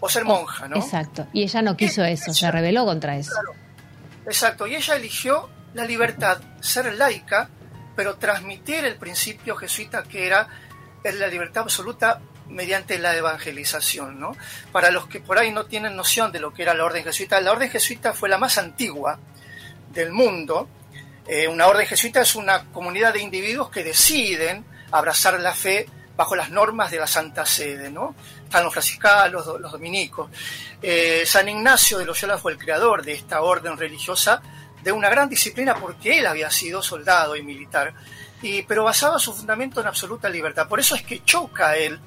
[0.00, 0.76] o ser monja, ¿no?
[0.76, 1.26] Exacto.
[1.32, 3.32] Y ella no quiso eso, ella, se rebeló contra eso.
[3.32, 3.52] Claro.
[4.26, 4.66] Exacto.
[4.66, 7.48] Y ella eligió la libertad, ser laica,
[7.96, 10.48] pero transmitir el principio jesuita que era
[11.04, 14.18] la libertad absoluta mediante la evangelización.
[14.18, 14.36] ¿no?
[14.72, 17.40] Para los que por ahí no tienen noción de lo que era la orden jesuita,
[17.40, 19.18] la orden jesuita fue la más antigua
[19.92, 20.68] del mundo.
[21.26, 25.86] Eh, una orden jesuita es una comunidad de individuos que deciden abrazar la fe
[26.16, 27.90] bajo las normas de la Santa Sede.
[27.90, 28.14] ¿no?
[28.44, 30.30] Están los franciscanos, los, dominicos.
[30.82, 34.42] Eh, San Ignacio de Loyola fue el creador de esta orden religiosa
[34.82, 37.94] de una gran disciplina porque él había sido soldado y militar,
[38.42, 40.68] y, pero basaba su fundamento en absoluta libertad.
[40.68, 42.00] Por eso es que choca él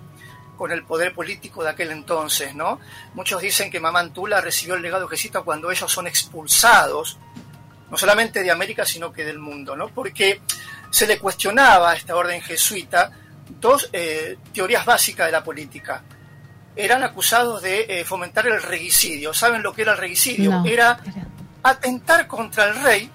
[0.57, 2.79] con el poder político de aquel entonces, ¿no?
[3.13, 7.17] Muchos dicen que Mamantula recibió el legado jesuita cuando ellos son expulsados,
[7.89, 9.89] no solamente de América, sino que del mundo, ¿no?
[9.89, 10.41] Porque
[10.89, 13.11] se le cuestionaba a esta orden jesuita
[13.59, 16.03] dos eh, teorías básicas de la política.
[16.75, 19.33] Eran acusados de eh, fomentar el regicidio.
[19.33, 20.51] ¿Saben lo que era el regicidio?
[20.51, 20.65] No.
[20.65, 20.99] Era
[21.63, 23.09] atentar contra el rey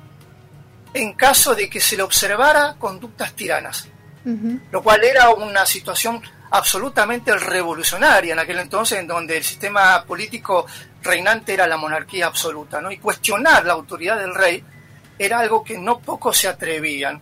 [0.95, 3.87] en caso de que se le observara conductas tiranas,
[4.25, 4.61] uh -huh.
[4.71, 10.67] lo cual era una situación absolutamente revolucionaria en aquel entonces, en donde el sistema político
[11.03, 12.91] reinante era la monarquía absoluta, ¿no?
[12.91, 14.65] Y cuestionar la autoridad del rey
[15.19, 17.21] era algo que no pocos se atrevían.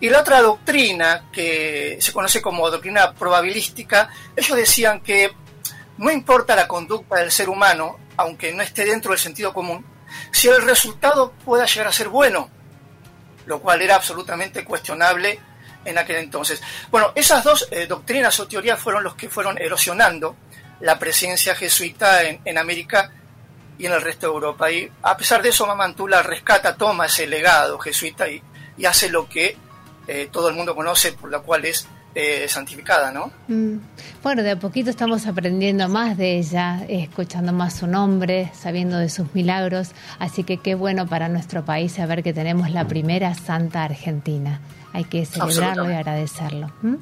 [0.00, 5.32] Y la otra doctrina, que se conoce como doctrina probabilística, ellos decían que
[5.98, 9.84] no importa la conducta del ser humano, aunque no esté dentro del sentido común,
[10.30, 12.50] si el resultado pueda llegar a ser bueno,
[13.46, 15.38] lo cual era absolutamente cuestionable
[15.84, 16.62] en aquel entonces.
[16.90, 20.36] Bueno, esas dos eh, doctrinas o teorías fueron los que fueron erosionando
[20.80, 23.10] la presencia jesuita en, América
[23.78, 24.70] y en el resto de Europa.
[24.70, 28.42] Y a pesar de eso, Mamantula rescata, toma ese legado jesuita y,
[28.86, 29.56] hace lo que
[30.06, 31.88] eh, todo el mundo conoce, por la cual es
[32.18, 33.30] eh, santificada, ¿no?
[33.46, 33.78] Mm.
[34.22, 39.10] Bueno, de a poquito estamos aprendiendo más de ella, escuchando más su nombre, sabiendo de
[39.10, 43.84] sus milagros, así que qué bueno para nuestro país saber que tenemos la primera santa
[43.84, 44.62] argentina.
[44.94, 46.72] Hay que celebrarlo y agradecerlo.
[46.80, 46.94] ¿Mm?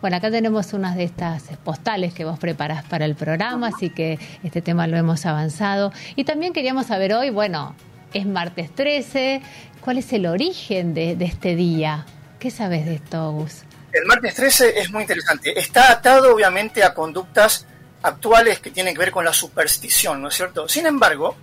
[0.00, 4.20] Bueno, acá tenemos unas de estas postales que vos preparás para el programa, así que
[4.44, 5.92] este tema lo hemos avanzado.
[6.14, 7.74] Y también queríamos saber hoy, bueno,
[8.14, 9.42] es martes 13,
[9.80, 12.06] ¿cuál es el origen de, de este día?
[12.38, 13.64] ¿Qué sabes de esto, Gus?
[13.92, 15.58] El martes 13 es muy interesante.
[15.58, 17.66] Está atado obviamente a conductas
[18.02, 20.68] actuales que tienen que ver con la superstición, ¿no es cierto?
[20.68, 21.36] Sin embargo,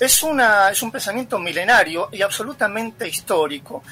[0.00, 3.82] es, una, es un pensamiento milenario y absolutamente histórico.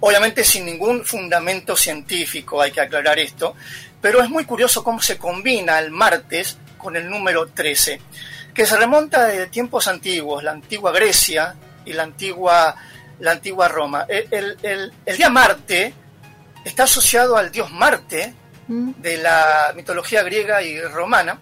[0.00, 3.54] Obviamente sin ningún fundamento científico, hay que aclarar esto,
[4.00, 8.00] pero es muy curioso cómo se combina el martes con el número 13,
[8.54, 11.54] que se remonta de tiempos antiguos, la antigua Grecia
[11.84, 12.74] y la antigua,
[13.18, 14.06] la antigua Roma.
[14.08, 15.94] El, el, el, el día Marte
[16.64, 18.34] está asociado al dios Marte
[18.68, 21.40] de la mitología griega y romana,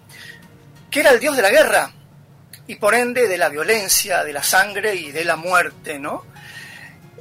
[0.89, 1.91] que era el dios de la guerra
[2.65, 6.25] y por ende de la violencia, de la sangre y de la muerte, ¿no?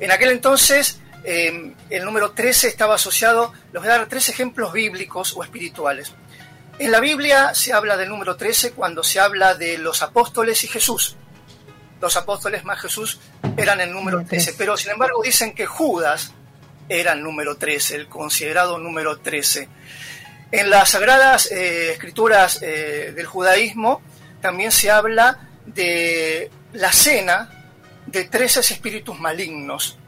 [0.01, 4.73] En aquel entonces eh, el número 13 estaba asociado, les voy a dar tres ejemplos
[4.73, 6.12] bíblicos o espirituales.
[6.79, 10.69] En la Biblia se habla del número 13 cuando se habla de los apóstoles y
[10.69, 11.16] Jesús.
[12.01, 13.19] Los apóstoles más Jesús
[13.57, 16.33] eran el número 13, pero sin embargo dicen que Judas
[16.89, 19.69] era el número 13, el considerado número 13.
[20.51, 24.01] En las sagradas eh, escrituras eh, del judaísmo
[24.40, 27.51] también se habla de la cena
[28.06, 29.98] de 13 espíritus malignos.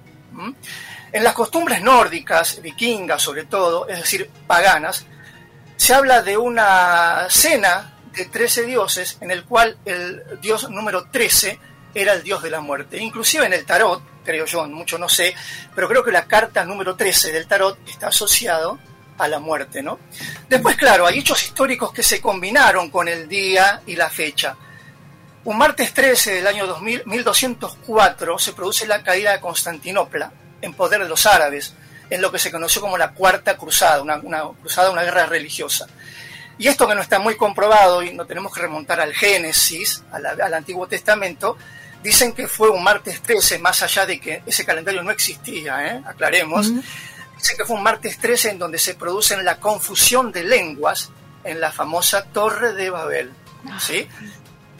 [1.13, 5.07] En las costumbres nórdicas, vikingas sobre todo, es decir, paganas,
[5.77, 11.59] se habla de una cena de 13 dioses en el cual el dios número 13
[11.95, 12.99] era el dios de la muerte.
[12.99, 15.35] Inclusive en el tarot, creo yo, mucho no sé,
[15.75, 18.79] pero creo que la carta número 13 del tarot está asociado
[19.19, 19.99] a la muerte, ¿no?
[20.49, 24.57] Después, claro, hay hechos históricos que se combinaron con el día y la fecha.
[25.45, 31.03] Un martes 13 del año 2000, 1204 se produce la caída de Constantinopla en poder
[31.03, 31.75] de los árabes,
[32.09, 35.87] en lo que se conoció como la Cuarta Cruzada, una, cruzada, una guerra religiosa.
[36.59, 40.53] Y esto que no está muy comprobado, y no tenemos que remontar al Génesis, al
[40.53, 41.57] Antiguo Testamento,
[42.03, 46.03] dicen que fue un martes 13, más allá de que ese calendario no existía, ¿eh?
[46.05, 46.69] aclaremos.
[46.69, 46.85] Uh -huh.
[47.37, 51.11] Dicen que fue un martes 13 en donde se produce la confusión de lenguas
[51.45, 53.33] en la famosa Torre de Babel.
[53.79, 54.07] ¿sí?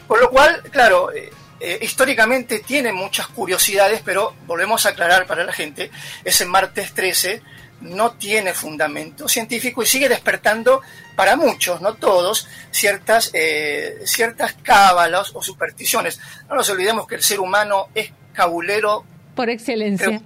[0.07, 5.43] Por lo cual, claro, eh, eh, históricamente tiene muchas curiosidades, pero volvemos a aclarar para
[5.43, 5.91] la gente,
[6.23, 7.41] ese martes 13
[7.81, 10.81] no tiene fundamento científico y sigue despertando
[11.15, 16.19] para muchos, no todos, ciertas, eh, ciertas cábalas o supersticiones.
[16.49, 19.05] No nos olvidemos que el ser humano es cabulero.
[19.35, 20.21] Por excelencia.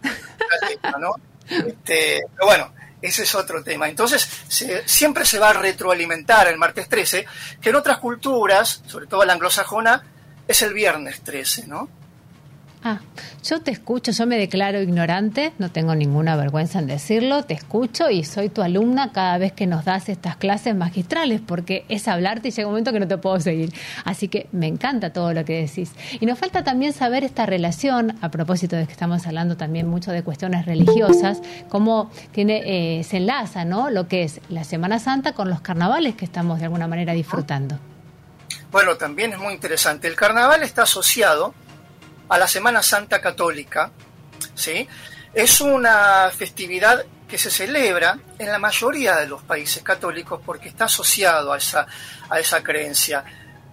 [1.00, 1.16] ¿no?
[1.50, 3.88] Este, pero bueno, ese es otro tema.
[3.88, 7.26] Entonces, se, siempre se va a retroalimentar el martes 13,
[7.62, 10.04] que en otras culturas, sobre todo la anglosajona,
[10.48, 11.90] es el viernes 13, ¿no?
[12.88, 13.00] Ah,
[13.44, 18.12] yo te escucho, yo me declaro ignorante, no tengo ninguna vergüenza en decirlo, te escucho
[18.12, 22.50] y soy tu alumna cada vez que nos das estas clases magistrales, porque es hablarte
[22.50, 23.74] y llega un momento que no te puedo seguir.
[24.04, 25.94] Así que me encanta todo lo que decís.
[26.20, 30.12] Y nos falta también saber esta relación, a propósito de que estamos hablando también mucho
[30.12, 33.90] de cuestiones religiosas, cómo tiene, eh, se enlaza ¿no?
[33.90, 37.80] lo que es la Semana Santa con los carnavales que estamos de alguna manera disfrutando.
[38.72, 40.08] Bueno, también es muy interesante.
[40.08, 41.56] El carnaval está asociado
[42.30, 43.92] a la Semana Santa Católica,
[44.54, 44.88] ¿sí?
[45.34, 50.86] Es una festividad que se celebra en la mayoría de los países católicos porque está
[50.86, 51.88] asociado a esa,
[52.30, 53.24] a esa creencia.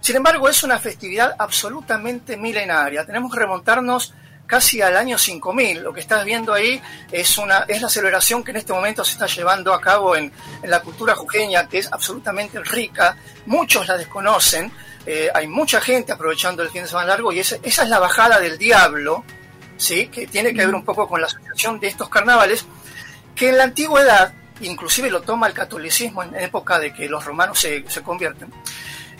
[0.01, 3.05] Sin embargo, es una festividad absolutamente milenaria.
[3.05, 4.13] Tenemos que remontarnos
[4.45, 5.81] casi al año 5000.
[5.81, 6.81] Lo que estás viendo ahí
[7.11, 10.31] es, una, es la celebración que en este momento se está llevando a cabo en,
[10.61, 13.15] en la cultura jujeña, que es absolutamente rica.
[13.45, 14.71] Muchos la desconocen.
[15.05, 18.39] Eh, hay mucha gente aprovechando el fin de semana largo y esa, es la bajada
[18.39, 19.23] del diablo,
[19.77, 20.07] ¿sí?
[20.07, 22.65] que tiene que ver un poco con la asociación de estos carnavales,
[23.35, 27.59] que en la antigüedad, inclusive lo toma el catolicismo en época de que los romanos
[27.59, 28.49] se, se convierten,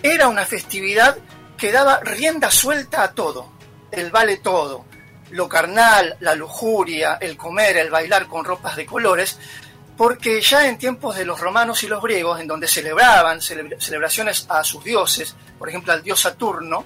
[0.02, 1.18] era una festividad
[1.58, 3.52] que daba rienda suelta a todo,
[3.92, 4.86] el vale todo.
[5.32, 9.40] lo carnal, la lujuria, el comer, el bailar con ropas de colores,
[9.98, 14.64] porque ya en tiempos de los romanos y los griegos, en donde celebraban celebraciones a
[14.64, 16.86] sus dioses, por ejemplo al dios Saturno,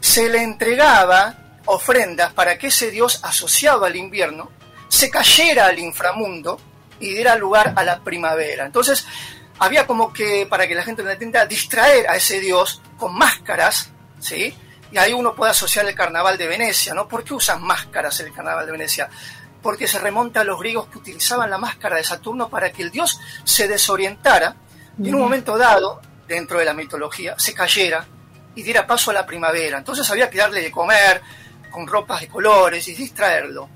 [0.00, 4.50] se le entregaba ofrendas para que ese dios asociado al invierno
[4.88, 6.60] se cayera al inframundo
[7.00, 8.66] y diera lugar a la primavera.
[8.66, 9.06] Entonces,
[9.58, 13.90] había como que, para que la gente lo entienda, distraer a ese dios con máscaras,
[14.20, 14.54] ¿sí?
[14.92, 17.08] Y ahí uno puede asociar el carnaval de Venecia, ¿no?
[17.08, 19.08] ¿Por qué usan máscaras el carnaval de Venecia?
[19.64, 22.92] Porque se remonta a los griegos que utilizaban la máscara de Saturno para que el
[22.92, 24.54] dios se desorientara
[25.02, 28.06] y en un momento dado, dentro de la mitología, se cayera
[28.54, 29.78] y diera paso a la primavera.
[29.78, 31.20] Entonces había que darle de comer
[31.70, 33.68] con ropas de colores y distraerlo.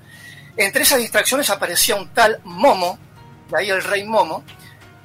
[0.55, 2.97] Entre esas distracciones aparecía un tal Momo,
[3.49, 4.43] de ahí el rey Momo,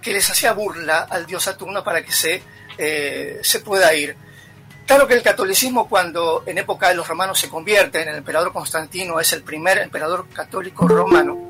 [0.01, 2.43] que les hacía burla al dios Saturno para que se,
[2.77, 4.17] eh, se pueda ir.
[4.87, 8.53] Claro que el catolicismo cuando en época de los romanos se convierte en el emperador
[8.53, 11.49] Constantino, es el primer emperador católico romano,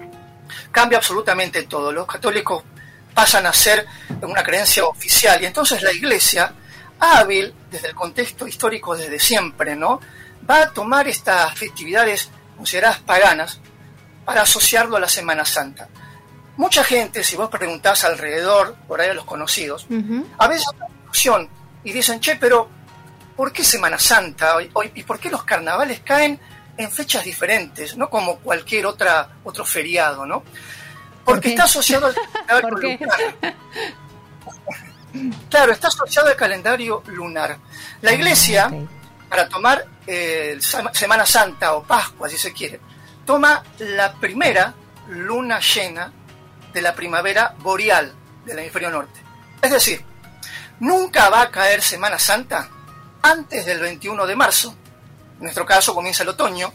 [0.70, 1.90] cambia absolutamente todo.
[1.90, 2.62] Los católicos
[3.12, 3.86] pasan a ser
[4.23, 6.52] una creencia oficial y entonces la iglesia,
[7.01, 10.01] hábil desde el contexto histórico desde siempre, ¿no?
[10.48, 13.61] va a tomar estas festividades consideradas paganas
[14.24, 15.89] para asociarlo a la Semana Santa.
[16.56, 19.86] Mucha gente, si vos preguntás alrededor, por ahí a los conocidos,
[20.39, 21.48] a veces hay una discusión
[21.82, 22.69] y dicen, che, pero
[23.36, 26.40] ¿por qué Semana Santa hoy, y por qué los carnavales caen
[26.77, 30.43] en fechas diferentes, no como cualquier otra otro feriado, ¿no?
[31.24, 32.15] Porque está asociado al
[32.62, 33.19] calendario lunar.
[35.48, 37.59] Claro, está asociado al calendario lunar.
[38.02, 38.69] La Ah, iglesia,
[39.28, 40.59] para tomar eh,
[40.93, 42.81] Semana Santa o Pascua, si se quiere,
[43.24, 44.74] toma la primera
[45.09, 46.12] luna llena
[46.73, 48.12] de la primavera boreal
[48.44, 49.20] del hemisferio norte.
[49.62, 50.05] Es decir,
[50.81, 52.69] nunca va a caer Semana Santa
[53.24, 54.76] antes del 21 de marzo.
[55.38, 56.72] En nuestro caso comienza el otoño,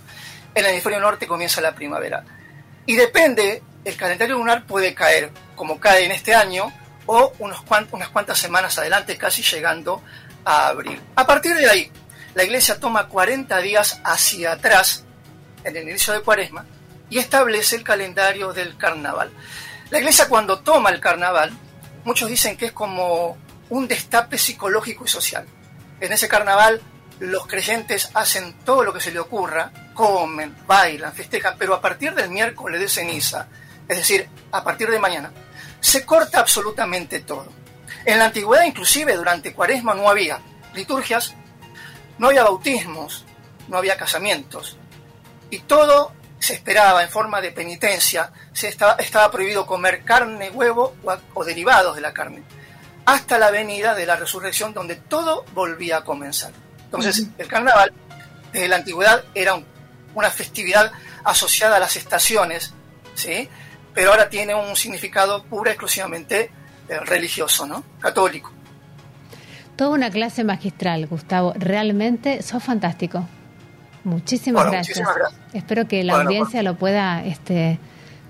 [0.56, 2.26] en el hemisferio norte comienza la primavera.
[2.88, 6.74] Y depende, el calendario lunar puede caer como cae en este año
[7.06, 10.02] o unas cuantas semanas adelante, casi llegando
[10.44, 11.00] a abril.
[11.16, 11.92] A partir de ahí,
[12.34, 15.06] la iglesia toma 40 días hacia atrás,
[15.64, 16.66] en el inicio de cuaresma,
[17.12, 19.32] y establece el calendario del carnaval.
[19.92, 21.52] La iglesia cuando toma el carnaval,
[22.06, 23.38] muchos dicen que es como
[23.70, 25.46] un destape psicológico y social.
[26.00, 26.82] En ese carnaval
[27.20, 32.14] los creyentes hacen todo lo que se le ocurra, comen, bailan, festejan, pero a partir
[32.14, 33.48] del miércoles de ceniza,
[33.88, 35.32] es decir, a partir de mañana,
[35.82, 37.52] se corta absolutamente todo.
[38.06, 40.40] En la antigüedad inclusive durante cuaresma no había
[40.74, 41.34] liturgias,
[42.18, 43.26] no había bautismos,
[43.68, 44.78] no había casamientos,
[45.50, 50.96] y todo se esperaba en forma de penitencia, se estaba, prohibido comer carne, huevo
[51.34, 52.44] o, derivados de la carne,
[53.14, 56.52] hasta la venida de la resurrección donde todo volvía a comenzar.
[56.86, 57.92] Entonces, el carnaval,
[58.52, 59.66] desde la antigüedad, era un,
[60.16, 60.92] una festividad
[61.24, 62.74] asociada a las estaciones,
[63.16, 63.50] ¿sí?
[63.94, 66.52] pero ahora tiene un significado pura exclusivamente
[66.88, 67.84] eh, religioso, ¿no?
[68.00, 68.52] católico.
[69.76, 71.54] Toda una clase magistral, Gustavo.
[71.58, 73.28] Realmente sos fantástico.
[74.04, 74.98] Muchísimas, bueno, gracias.
[74.98, 75.42] muchísimas gracias.
[75.54, 77.80] Espero que la Bueno, audiencia lo pueda este,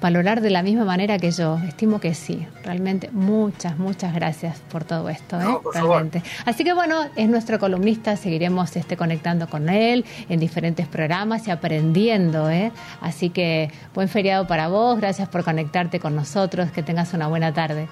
[0.02, 1.58] valorar de la misma manera que yo.
[1.68, 2.46] Estimo que sí.
[2.64, 5.40] Realmente muchas, muchas gracias por todo esto.
[5.40, 5.44] ¿eh?
[5.44, 5.90] No, por favor.
[5.90, 6.24] Realmente.
[6.46, 8.16] Así que bueno, es nuestro columnista.
[8.16, 12.50] Seguiremos este, conectando con él en diferentes programas y aprendiendo.
[12.50, 12.72] ¿eh?
[13.02, 15.00] Así que buen feriado para vos.
[15.00, 16.72] Gracias por conectarte con nosotros.
[16.72, 17.88] Que tengas una buena tarde.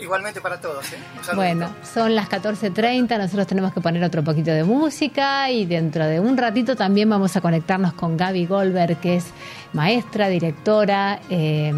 [0.00, 0.92] Igualmente para todos.
[0.92, 0.98] ¿eh?
[1.34, 6.20] Bueno, son las 14.30, nosotros tenemos que poner otro poquito de música y dentro de
[6.20, 9.26] un ratito también vamos a conectarnos con Gaby Goldberg, que es
[9.72, 11.72] maestra, directora, eh,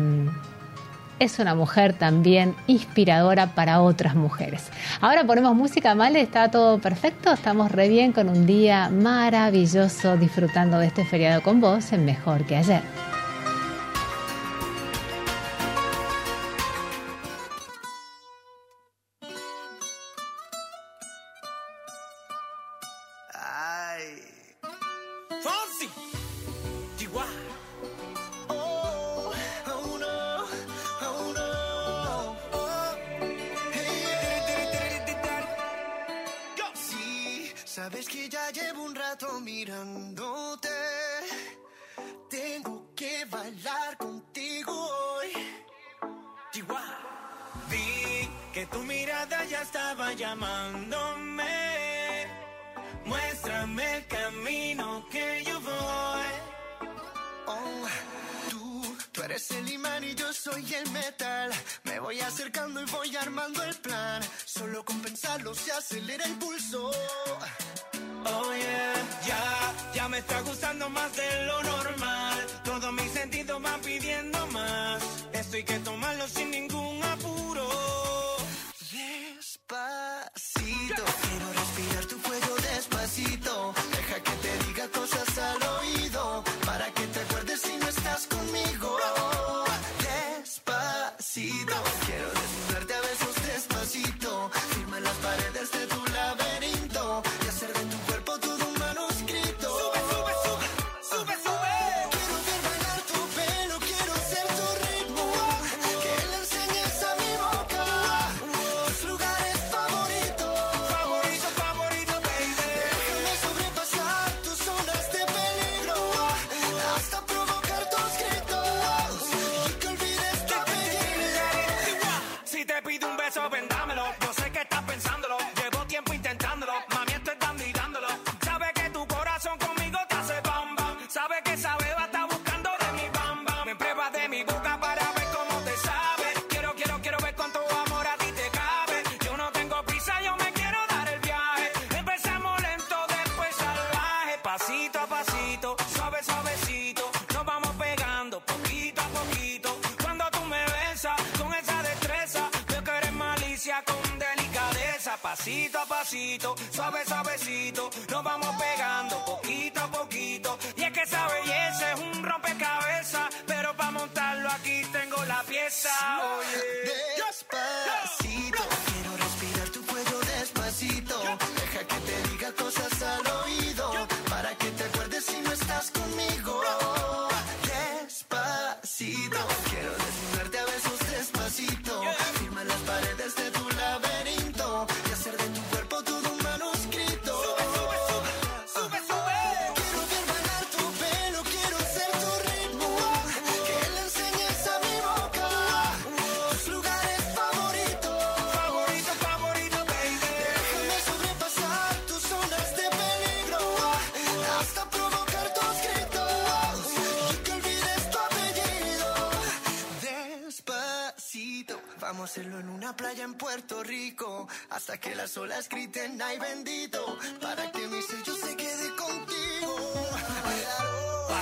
[1.23, 4.71] es una mujer también inspiradora para otras mujeres.
[5.01, 10.79] Ahora ponemos música, Male, está todo perfecto, estamos re bien con un día maravilloso disfrutando
[10.79, 12.83] de este feriado con vos en Mejor que ayer.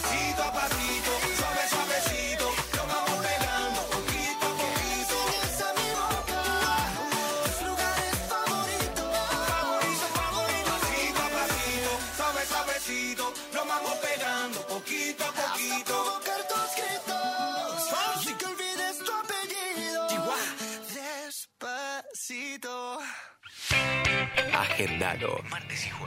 [0.00, 0.29] Pasito
[24.60, 25.40] Agendalo.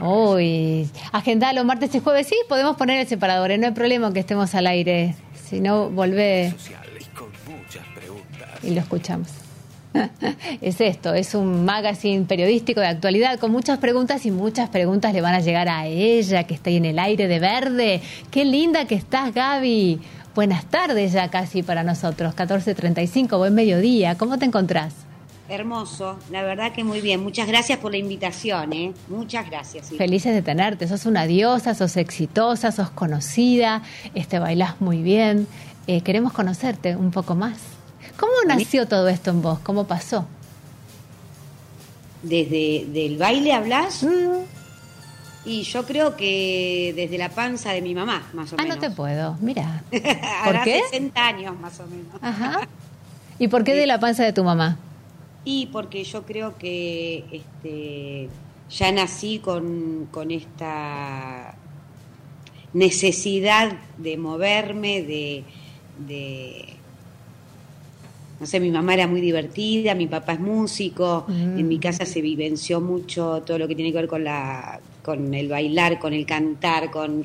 [0.00, 2.28] Uy, agendalo martes y jueves.
[2.28, 3.58] Sí, podemos poner el separador, ¿eh?
[3.58, 5.16] no hay problema que estemos al aire.
[5.48, 8.48] Si no, volvé Sociales con muchas preguntas.
[8.62, 9.28] y lo escuchamos.
[10.60, 15.20] es esto, es un magazine periodístico de actualidad con muchas preguntas y muchas preguntas le
[15.20, 18.02] van a llegar a ella que está ahí en el aire de verde.
[18.30, 20.00] Qué linda que estás, Gaby.
[20.34, 24.16] Buenas tardes ya casi para nosotros, 14.35, buen mediodía.
[24.16, 24.94] ¿Cómo te encontrás?
[25.48, 27.22] Hermoso, la verdad que muy bien.
[27.22, 28.92] Muchas gracias por la invitación, ¿eh?
[29.08, 29.88] Muchas gracias.
[29.88, 29.96] sí.
[29.98, 33.82] Felices de tenerte, sos una diosa, sos exitosa, sos conocida,
[34.14, 35.46] este bailás muy bien.
[35.86, 37.58] Eh, queremos conocerte un poco más.
[38.16, 39.58] ¿Cómo nació todo esto en vos?
[39.58, 40.26] ¿Cómo pasó?
[42.22, 44.06] ¿Desde del baile hablas?
[45.44, 48.76] Y yo creo que desde la panza de mi mamá, más o Ah, menos.
[48.78, 49.82] no te puedo, mira.
[50.42, 50.80] Hará qué?
[50.90, 52.06] 60 años, más o menos.
[52.22, 52.60] Ajá.
[53.38, 54.78] ¿Y por qué de la panza de tu mamá?
[55.44, 58.38] Y porque yo creo que este,
[58.68, 61.62] ya nací con, con esta
[62.72, 65.46] necesidad de moverme, de,
[65.94, 66.84] de-
[68.38, 72.20] no sé, mi mamá era muy divertida, mi papá es músico, en mi casa se
[72.20, 76.26] vivenció mucho todo lo que tiene que ver con la, con el bailar, con el
[76.26, 77.24] cantar, con,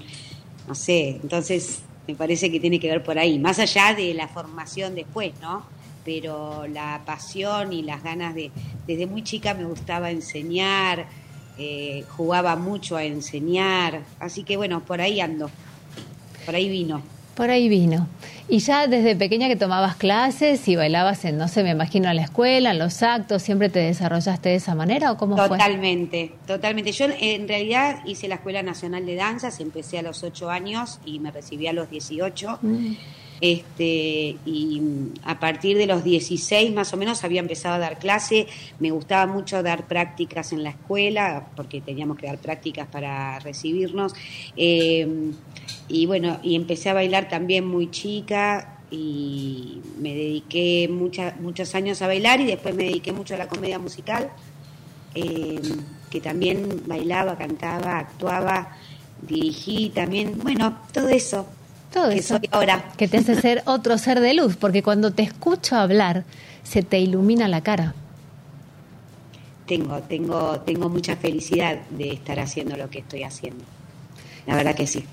[0.68, 4.28] no sé, entonces me parece que tiene que ver por ahí, más allá de la
[4.28, 5.72] formación después, ¿no?
[6.10, 8.50] Pero la pasión y las ganas de,
[8.88, 11.06] desde muy chica me gustaba enseñar,
[11.60, 15.52] eh, jugaba mucho a enseñar, así que bueno, por ahí ando,
[16.48, 17.04] por ahí vino.
[17.36, 18.08] Por ahí vino.
[18.48, 22.16] Y ya desde pequeña que tomabas clases y bailabas en, no sé, me imagino en
[22.16, 25.48] la escuela, en los actos, ¿siempre te desarrollaste de esa manera o cómo fue?
[25.48, 26.92] Totalmente, totalmente.
[26.92, 31.20] Yo en realidad hice la Escuela Nacional de Danzas, empecé a los 8 años y
[31.20, 32.58] me recibí a los 18.
[32.64, 32.94] Mm.
[33.42, 34.82] Este, y
[35.24, 38.48] a partir de los 16 más o menos había empezado a dar clase.
[38.80, 44.14] Me gustaba mucho dar prácticas en la escuela, porque teníamos que dar prácticas para recibirnos.
[44.58, 45.08] Eh,
[45.88, 52.02] y bueno, y empecé a bailar también muy chica y me dediqué mucha- muchos años
[52.02, 54.30] a bailar y después me dediqué mucho a la comedia musical,
[55.16, 55.60] eh,
[56.10, 58.76] que también bailaba, cantaba, actuaba,
[59.22, 61.46] dirigí también, bueno, todo eso.
[61.94, 62.38] Todo que eso.
[62.38, 62.84] soy ahora.
[62.98, 66.24] Que te hace ser otro ser de luz, porque cuando te escucho hablar,
[66.64, 67.94] se te ilumina la cara.
[69.66, 73.64] Tengo, tengo, tengo mucha felicidad de estar haciendo lo que estoy haciendo.
[74.48, 75.04] La verdad que sí.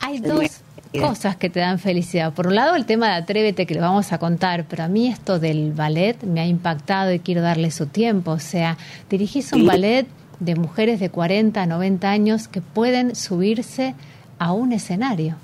[0.00, 0.60] Hay Soy dos
[1.00, 2.32] cosas que te dan felicidad.
[2.32, 5.08] Por un lado, el tema de Atrévete, que lo vamos a contar, pero a mí
[5.08, 8.30] esto del ballet me ha impactado y quiero darle su tiempo.
[8.32, 8.78] O sea,
[9.10, 9.66] dirigís un Sí.
[9.66, 10.06] ballet
[10.38, 13.96] de mujeres de 40 a 90 años que pueden subirse
[14.38, 15.34] a un escenario.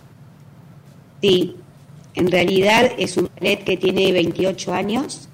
[1.24, 1.56] Sí,
[2.16, 5.26] en realidad es un ballet que tiene 28 años.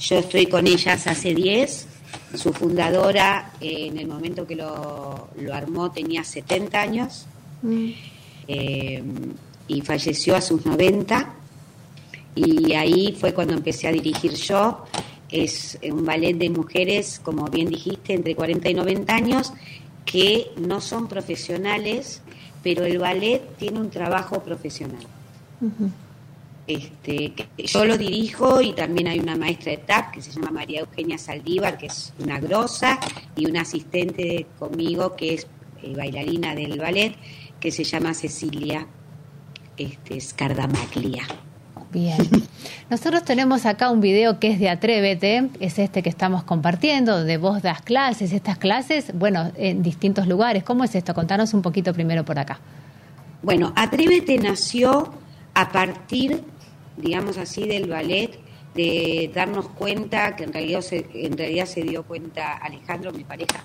[0.00, 1.86] Yo estoy con ellas hace 10.
[2.34, 7.26] Su fundadora, eh, en el momento que lo, lo armó, tenía 70 años
[8.48, 9.04] eh,
[9.68, 11.32] y falleció a sus 90.
[12.34, 14.84] Y ahí fue cuando empecé a dirigir yo.
[15.30, 19.52] Es un ballet de mujeres, como bien dijiste, entre 40 y 90 años,
[20.04, 22.20] que no son profesionales,
[22.64, 25.06] pero el ballet tiene un trabajo profesional.
[26.66, 30.50] Este, que yo lo dirijo y también hay una maestra de TAP que se llama
[30.52, 33.00] María Eugenia Saldívar, que es una grosa,
[33.34, 35.46] y una asistente conmigo que es
[35.82, 37.16] eh, bailarina del ballet,
[37.58, 38.86] que se llama Cecilia
[39.76, 41.24] este, Scardamaglia.
[41.92, 42.18] Bien.
[42.90, 47.36] Nosotros tenemos acá un video que es de Atrévete, es este que estamos compartiendo, donde
[47.36, 50.62] vos das clases, estas clases, bueno, en distintos lugares.
[50.62, 51.14] ¿Cómo es esto?
[51.14, 52.60] Contanos un poquito primero por acá.
[53.42, 55.12] Bueno, Atrévete nació
[55.60, 56.42] a partir,
[56.96, 58.38] digamos así, del ballet,
[58.74, 63.64] de darnos cuenta, que en realidad se, en realidad se dio cuenta Alejandro, mi pareja,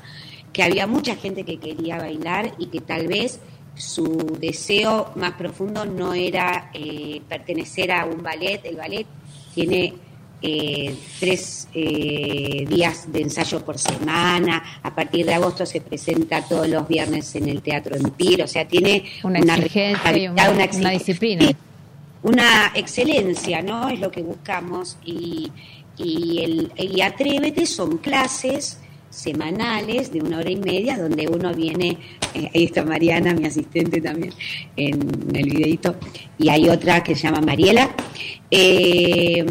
[0.51, 3.39] que había mucha gente que quería bailar y que tal vez
[3.75, 8.61] su deseo más profundo no era eh, pertenecer a un ballet.
[8.65, 9.05] El ballet
[9.53, 9.93] tiene
[10.41, 14.79] eh, tres eh, días de ensayo por semana.
[14.81, 18.43] A partir de agosto se presenta todos los viernes en el Teatro Empire.
[18.43, 21.51] O sea, tiene Una exigencia y una- una disciplina.
[22.25, 23.87] Una excelencia, ¿no?
[23.87, 24.97] Es lo que buscamos.
[25.05, 25.51] Y,
[25.95, 28.79] y, el, y Atrévete son clases
[29.11, 31.99] semanales de una hora y media donde uno viene,
[32.33, 34.33] eh, ahí está Mariana, mi asistente también,
[34.75, 35.97] en el videito,
[36.39, 37.91] y hay otra que se llama Mariela.
[38.49, 39.45] Eh,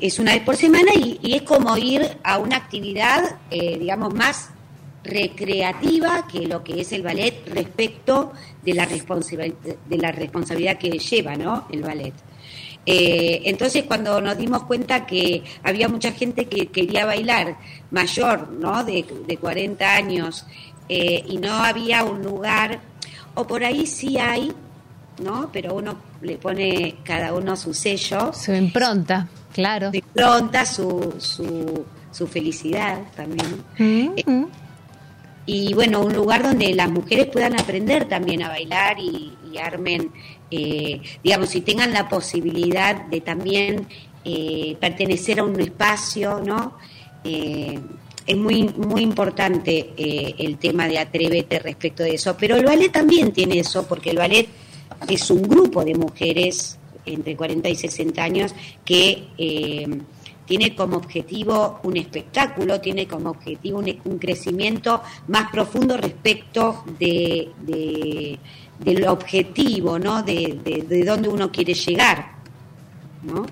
[0.00, 4.12] es una vez por semana y, y es como ir a una actividad, eh, digamos,
[4.14, 4.50] más
[5.02, 8.32] recreativa que lo que es el ballet respecto
[8.62, 11.66] de la, responsabilidad de la responsabilidad que lleva ¿no?
[11.70, 12.14] el ballet.
[12.86, 17.56] Eh, entonces cuando nos dimos cuenta que había mucha gente que quería bailar
[17.90, 18.84] mayor, ¿no?
[18.84, 20.46] de, de 40 años,
[20.88, 22.80] eh, y no había un lugar,
[23.34, 24.52] o por ahí sí hay,
[25.22, 25.50] ¿no?
[25.52, 28.32] pero uno le pone cada uno su sello.
[28.32, 29.90] Su impronta, claro.
[29.90, 33.62] Su impronta, su, su, su felicidad también.
[33.78, 34.44] Mm,
[35.52, 40.12] y bueno, un lugar donde las mujeres puedan aprender también a bailar y, armen,
[40.48, 43.88] eh, digamos, y tengan la posibilidad de también
[44.24, 46.78] eh, pertenecer a un espacio, ¿no?
[47.24, 47.80] Eh,
[48.24, 52.92] es muy, muy importante eh, el tema de Atrévete respecto de eso, pero el ballet
[52.92, 54.46] también tiene eso, porque el ballet
[55.08, 58.54] es un grupo de mujeres entre 40 y 60 años
[58.84, 59.24] que
[60.50, 67.50] tiene como objetivo un espectáculo, tiene como objetivo un, un crecimiento más profundo respecto de,
[67.60, 68.36] de-
[68.80, 70.24] del objetivo, ¿no?
[70.24, 72.32] De, de, de dónde uno quiere llegar,
[73.22, 73.46] ¿no?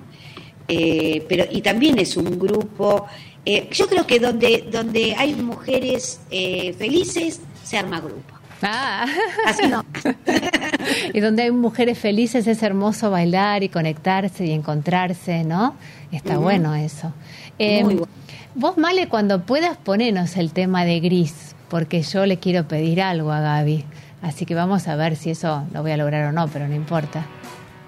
[0.66, 3.06] Eh, pero y también es un grupo.
[3.44, 8.34] eh, yo creo que donde donde hay mujeres eh, felices se arma grupo.
[8.62, 9.06] Ah.
[9.46, 9.84] Así no.
[11.14, 15.74] y donde hay mujeres felices es hermoso bailar y conectarse y encontrarse, ¿no?
[16.10, 17.12] Está bueno eso.
[17.58, 18.12] Eh, Muy bueno.
[18.54, 23.30] Vos, Male, cuando puedas ponernos el tema de gris, porque yo le quiero pedir algo
[23.30, 23.84] a Gaby.
[24.22, 26.74] Así que vamos a ver si eso lo voy a lograr o no, pero no
[26.74, 27.24] importa.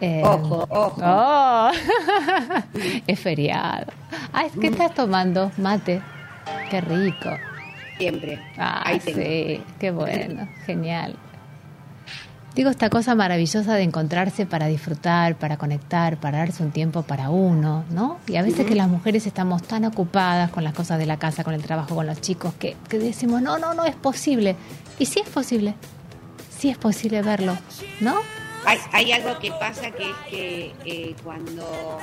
[0.00, 1.00] Eh, Ojo, ojo.
[1.04, 1.70] oh.
[3.06, 3.86] es feriado.
[4.32, 5.50] Ah, ¿qué estás tomando?
[5.58, 6.00] Mate.
[6.70, 7.30] Qué rico.
[8.00, 8.40] Siempre.
[8.58, 9.20] Ah, Ahí tengo.
[9.20, 11.14] sí, qué bueno, genial.
[12.54, 17.30] Digo, esta cosa maravillosa de encontrarse para disfrutar, para conectar, para darse un tiempo para
[17.30, 18.18] uno, ¿no?
[18.26, 21.44] Y a veces que las mujeres estamos tan ocupadas con las cosas de la casa,
[21.44, 24.56] con el trabajo, con los chicos, que, que decimos, no, no, no es posible.
[24.98, 25.74] Y sí es posible,
[26.58, 27.56] sí es posible verlo,
[28.00, 28.16] ¿no?
[28.66, 31.98] Hay, hay algo que pasa que es que eh, cuando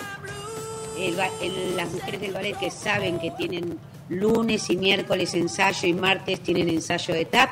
[0.98, 3.78] el ba- el- las mujeres del ballet que saben que tienen
[4.10, 7.50] lunes y miércoles ensayo y martes tienen ensayo de TAP,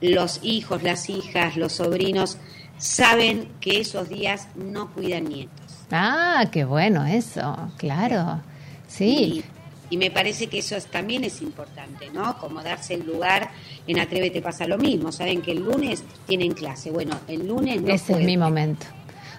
[0.00, 2.38] los hijos, las hijas, los sobrinos
[2.76, 5.56] saben que esos días no cuidan nietos.
[5.90, 8.40] Ah, qué bueno eso, claro.
[8.86, 9.42] Sí.
[9.90, 12.38] Y, y me parece que eso es- también es importante, ¿no?
[12.38, 13.50] Como darse el lugar.
[13.86, 15.10] En Atrévete pasa lo mismo.
[15.10, 16.90] Saben que el lunes tienen clase.
[16.90, 18.86] Bueno, el lunes no Ese es mi momento.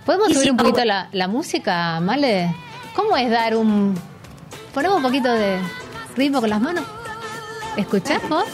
[0.06, 2.54] ¿Podemos subir si un no- poquito la, la música, Male?
[2.96, 3.96] ¿Cómo es dar un...
[4.74, 5.60] Ponemos un poquito de
[6.16, 6.84] ritmo con las manos?
[7.78, 8.46] ¿Escuchás vos?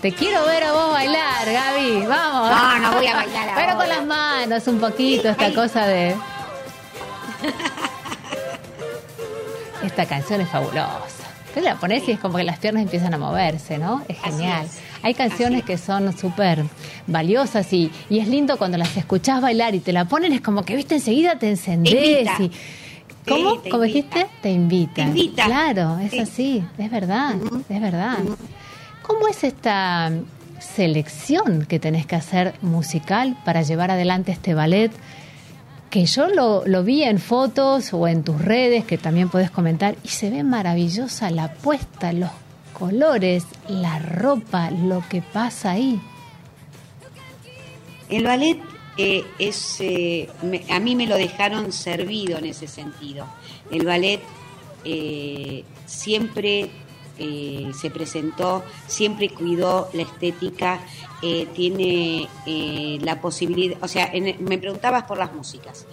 [0.00, 2.06] Te quiero ver a vos bailar, Gaby.
[2.06, 2.50] Vamos.
[2.50, 6.16] No, no voy a bailar Pero con las manos un poquito, esta cosa de...
[9.84, 11.08] Esta canción es fabulosa.
[11.54, 14.02] Tú la pones y es como que las piernas empiezan a moverse, ¿no?
[14.08, 14.66] Es genial.
[14.66, 14.78] es.
[15.02, 16.64] Hay canciones que son súper
[17.06, 20.64] valiosas y, y es lindo cuando las escuchás bailar y te la ponen, es como
[20.64, 22.28] que, viste, enseguida te encendés.
[22.38, 22.52] y,
[23.28, 23.60] ¿Cómo?
[23.62, 24.26] Sí, ¿Cómo dijiste?
[24.42, 24.94] Te invita.
[24.94, 25.44] Te invita.
[25.46, 26.18] Claro, es Sí.
[26.20, 27.34] así, es verdad,
[27.68, 28.18] es verdad.
[29.02, 30.10] ¿Cómo es esta
[30.58, 34.90] selección que tenés que hacer musical para llevar adelante este ballet?
[35.90, 39.96] Que yo lo, lo vi en fotos o en tus redes, que también podés comentar,
[40.04, 42.30] y se ve maravillosa la puesta, los
[42.72, 46.00] colores, la ropa, lo que pasa ahí.
[48.08, 48.58] El ballet
[49.02, 53.26] eh, es, eh, me- a mí me lo dejaron servido en ese sentido.
[53.70, 54.20] El ballet
[54.84, 56.70] eh, siempre
[57.18, 60.80] eh, se presentó, siempre cuidó la estética,
[61.54, 62.26] tiene
[63.02, 65.86] la posibilidad, o sea, en- me preguntabas por las músicas.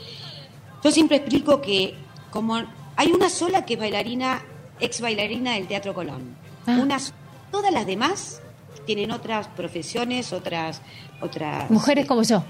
[0.84, 1.95] Yo siempre explico que
[2.31, 2.55] como
[2.95, 4.41] hay una sola que es bailarina,
[4.79, 6.35] ex bailarina del Teatro Colón,
[6.65, 6.77] Ah.
[6.81, 7.13] unas,
[7.51, 8.41] todas las demás
[8.85, 10.81] tienen otras profesiones, otras,
[11.19, 12.43] otras Mujeres como yo.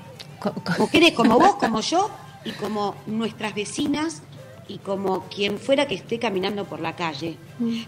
[0.79, 2.09] Mujeres como vos, como yo
[2.45, 4.21] y como nuestras vecinas
[4.69, 7.37] y como quien fuera que esté caminando por la calle,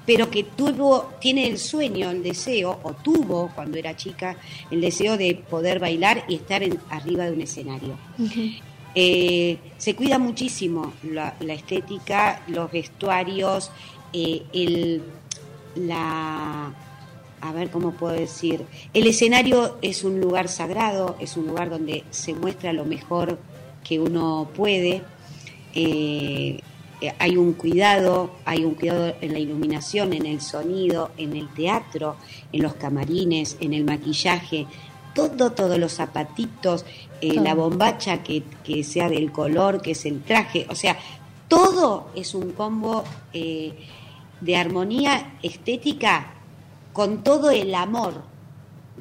[0.06, 4.38] pero que tuvo, tiene el sueño, el deseo, o tuvo cuando era chica,
[4.72, 7.98] el deseo de poder bailar y estar en- arriba de un escenario.
[8.96, 13.72] Eh, se cuida muchísimo la, la estética, los vestuarios,
[14.14, 15.02] eh, el,
[15.76, 16.72] la,
[17.42, 22.04] a ver cómo puedo decir, el escenario es un lugar sagrado, es un lugar donde
[22.10, 23.40] se muestra lo mejor
[23.84, 25.02] que uno puede.
[25.74, 26.60] Eh,
[27.18, 32.18] hay un cuidado, hay un cuidado en la iluminación, en el sonido, en el teatro,
[32.52, 34.68] en los camarines, en el maquillaje,
[35.16, 36.86] todo, todos los zapatitos,
[37.22, 37.44] eh, Todo.
[37.44, 40.98] la bombacha que, que sea del color, que es el traje, o sea,
[41.50, 43.04] todo es un combo
[43.34, 43.74] eh,
[44.40, 46.34] de armonía estética
[46.94, 48.24] con todo el amor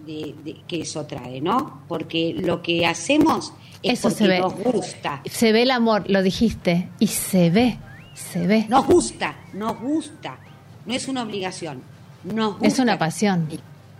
[0.07, 1.83] de- de- que eso trae, ¿no?
[1.89, 3.53] Porque lo que hacemos
[3.83, 4.41] es Eso porque se ve.
[4.41, 5.23] nos gusta.
[5.25, 7.79] Se ve el amor, lo dijiste, y se ve,
[8.15, 8.67] se ve.
[8.69, 10.39] Nos gusta, nos gusta.
[10.87, 11.83] No es una obligación.
[12.25, 12.67] Nos gusta.
[12.67, 13.49] Es una pasión.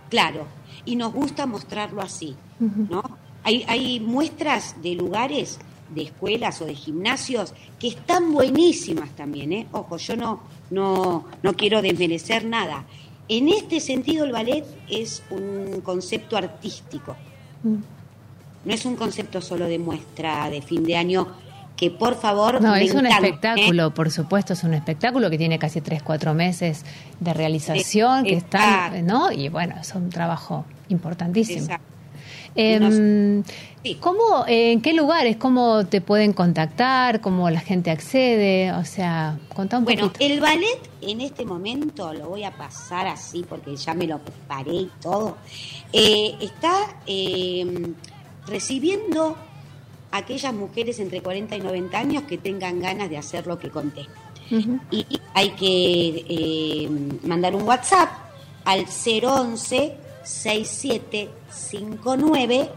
[0.09, 0.45] Claro.
[0.85, 2.35] Y nos gusta mostrarlo así.
[2.59, 3.01] ¿no?
[3.43, 5.59] Hay, hay muestras de lugares,
[5.93, 9.67] de escuelas o de gimnasios que están buenísimas también, ¿eh?
[9.71, 12.85] Ojo, yo no, no, no quiero desmerecer nada.
[13.29, 17.15] En este sentido, el ballet es un concepto artístico.
[17.63, 17.75] Mm.
[18.65, 21.27] No es un concepto solo de muestra de fin de año
[21.77, 23.29] que por favor No, es un encanta, ¿eh?
[23.29, 26.83] espectáculo, por supuesto, es un espectáculo que tiene casi 3, 4 meses
[27.21, 29.31] de realización, que están, ¿no?
[29.31, 31.61] Y bueno, es un trabajo importantísimo.
[31.61, 31.98] Exacto.
[32.55, 33.43] Em,
[34.01, 38.73] ¿Cómo, en qué lugares, cómo te pueden contactar, cómo la gente accede?
[38.73, 40.25] O sea, contá un Bueno, poquito.
[40.33, 44.73] el ballet en este momento lo voy a pasar así porque ya me lo preparé
[44.73, 45.37] y todo.
[45.93, 46.73] eh, está
[47.07, 47.65] eh,
[48.47, 49.35] recibiendo
[50.11, 53.69] a aquellas mujeres entre 40 y 90 años que tengan ganas de hacer lo que
[53.69, 54.05] conté.
[54.91, 56.89] Y hay que eh,
[57.23, 58.09] mandar un WhatsApp
[58.65, 59.93] al 011
[60.29, 62.69] 6759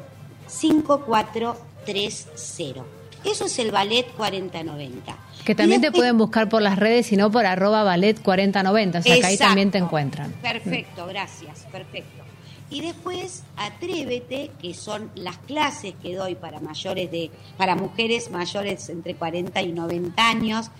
[0.46, 2.84] 5430.
[3.24, 5.16] Eso es el ballet 4090.
[5.44, 8.98] Que también te pueden buscar por las redes, sino por arroba ballet 4090.
[8.98, 10.32] O sea, que ahí también te encuentran.
[10.42, 12.24] Perfecto, gracias, perfecto.
[12.70, 18.88] Y después Atrévete, que son las clases que doy para mayores de, para mujeres mayores
[18.88, 20.70] entre 40 y 90 años.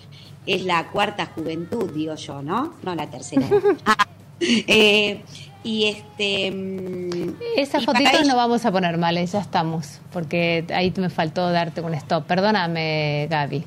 [0.47, 2.73] Es la cuarta juventud, digo yo, ¿no?
[2.83, 3.47] No la tercera.
[3.85, 4.09] Ah,
[4.41, 5.23] eh,
[5.65, 6.51] y este.
[6.51, 11.51] mm, Esas y fotitos no vamos a poner mal, ya estamos, porque ahí me faltó
[11.51, 12.27] darte un stop.
[12.27, 13.65] Perdóname, Gaby.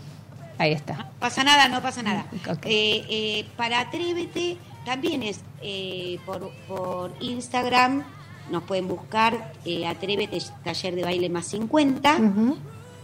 [0.57, 0.93] Ahí está.
[0.93, 2.26] No pasa nada, no pasa nada.
[2.49, 2.65] Ok.
[2.65, 8.03] Eh, eh, para Atrévete también es eh, por, por Instagram
[8.49, 12.17] nos pueden buscar eh, Atrévete Taller de Baile más 50.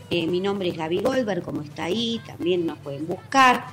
[0.09, 3.65] Eh, mi nombre es Gaby Goldberg, como está ahí, también nos pueden buscar.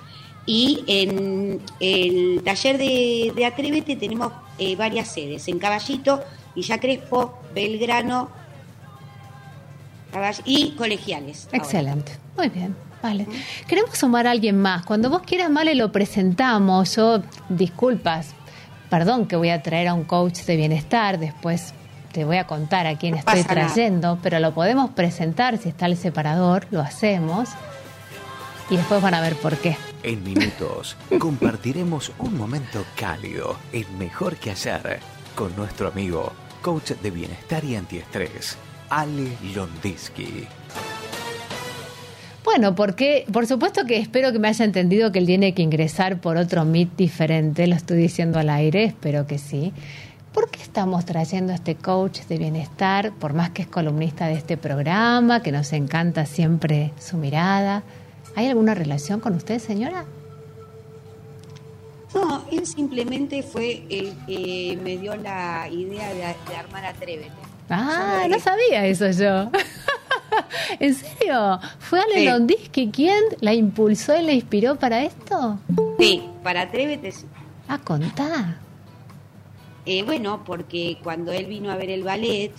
[0.50, 7.38] Y en el taller de, de Atrévete tenemos eh, varias sedes, en Caballito, Villa Crespo,
[7.54, 8.30] Belgrano
[10.10, 11.44] Caball- y Colegiales.
[11.46, 11.58] ahora.
[11.58, 12.12] Excelente.
[12.34, 12.74] Muy bien.
[13.02, 13.26] Vale.
[13.68, 14.86] Queremos sumar a alguien más.
[14.86, 16.96] Cuando vos quieras, Male, lo presentamos.
[16.96, 18.30] Yo, disculpas,
[18.88, 21.18] perdón que voy a traer a un coach de bienestar.
[21.18, 21.74] Después
[22.12, 23.48] te voy a contar a quién estoy nada.
[23.48, 27.50] trayendo, pero lo podemos presentar si está el separador, lo hacemos.
[28.70, 29.76] Y después van a ver por qué.
[30.04, 35.00] En minutos compartiremos un momento cálido, el mejor que ayer,
[35.34, 38.56] con nuestro amigo, coach de bienestar y antiestrés,
[38.90, 40.46] Ale Londisky.
[42.44, 46.20] Bueno, porque por supuesto que espero que me haya entendido que él tiene que ingresar
[46.20, 49.72] por otro MIT diferente, lo estoy diciendo al aire, espero que sí.
[50.32, 54.34] ¿Por qué estamos trayendo a este coach de bienestar, por más que es columnista de
[54.34, 57.82] este programa, que nos encanta siempre su mirada?
[58.38, 60.04] ¿Hay alguna relación con usted, señora?
[62.14, 67.32] No, él simplemente fue el que me dio la idea de, de armar Atrévete.
[67.68, 69.50] Ah, no sabía eso yo.
[70.78, 71.58] ¿En serio?
[71.80, 72.24] ¿Fue Ale Sí.
[72.26, 75.58] Londisky quien la impulsó y la inspiró para esto?
[75.98, 77.26] Sí, para Atrévete sí.
[77.66, 78.56] Ah, contá.
[79.84, 82.52] Eh, bueno, porque cuando él vino a ver el ballet,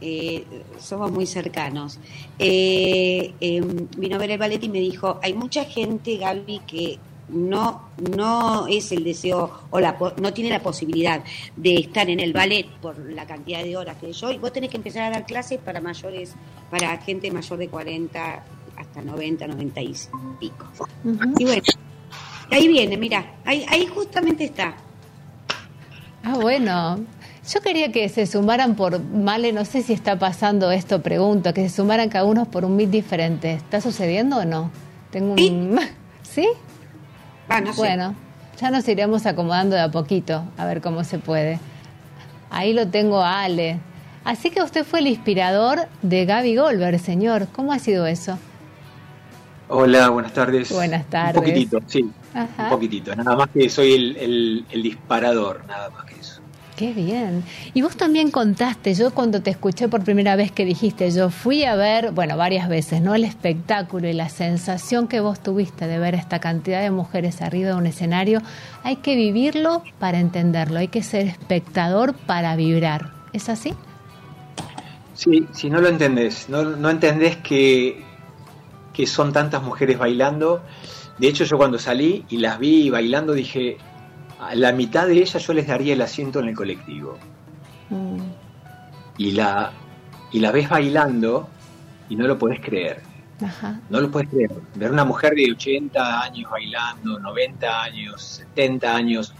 [0.00, 0.44] eh,
[0.78, 1.98] somos muy cercanos,
[2.38, 3.62] eh, eh,
[3.96, 6.98] vino a ver el ballet y me dijo, hay mucha gente, Gaby, que
[7.28, 11.24] no, no es el deseo o la, no tiene la posibilidad
[11.56, 14.70] de estar en el ballet por la cantidad de horas que yo, y vos tenés
[14.70, 16.34] que empezar a dar clases para mayores,
[16.70, 18.44] para gente mayor de 40
[18.76, 19.94] hasta 90, 90 y
[20.38, 20.66] pico.
[21.38, 21.62] Y bueno,
[22.50, 24.76] ahí viene, mira, ahí, ahí justamente está.
[26.22, 27.15] Ah, bueno.
[27.48, 31.68] Yo quería que se sumaran por, Male, no sé si está pasando esto, pregunto, que
[31.68, 33.52] se sumaran cada uno por un meet diferente.
[33.54, 34.70] ¿Está sucediendo o no?
[35.10, 35.78] Tengo un...
[36.22, 36.48] ¿Sí?
[37.48, 37.78] Ah, no sé.
[37.78, 38.14] Bueno,
[38.60, 41.60] ya nos iremos acomodando de a poquito, a ver cómo se puede.
[42.50, 43.78] Ahí lo tengo a Ale.
[44.24, 47.46] Así que usted fue el inspirador de Gaby Goldberg, señor.
[47.52, 48.38] ¿Cómo ha sido eso?
[49.68, 50.72] Hola, buenas tardes.
[50.72, 51.36] Buenas tardes.
[51.36, 52.64] Un poquitito, sí, Ajá.
[52.64, 53.14] un poquitito.
[53.14, 56.40] Nada más que soy el, el- el disparador, nada más que eso.
[56.76, 57.42] Qué bien.
[57.72, 61.64] Y vos también contaste, yo cuando te escuché por primera vez que dijiste, yo fui
[61.64, 63.14] a ver, bueno, varias veces, ¿no?
[63.14, 67.70] El espectáculo y la sensación que vos tuviste de ver esta cantidad de mujeres arriba
[67.70, 68.42] de un escenario,
[68.82, 73.10] hay que vivirlo para entenderlo, hay que ser espectador para vibrar.
[73.32, 73.72] ¿Es así?
[75.14, 78.04] Sí, si no lo entendés, no, no entendés que,
[78.92, 80.60] que son tantas mujeres bailando.
[81.16, 83.78] De hecho, yo cuando salí y las vi bailando dije,
[84.40, 87.18] a la mitad de ellas yo les daría el asiento en el colectivo.
[89.18, 89.72] Y la,
[90.32, 91.48] y la ves bailando
[92.08, 93.00] y no lo podés creer.
[93.42, 93.80] Ajá.
[93.90, 94.50] No lo puedes creer.
[94.74, 99.32] Ver una mujer de 80 años bailando, 90 años, 70 años,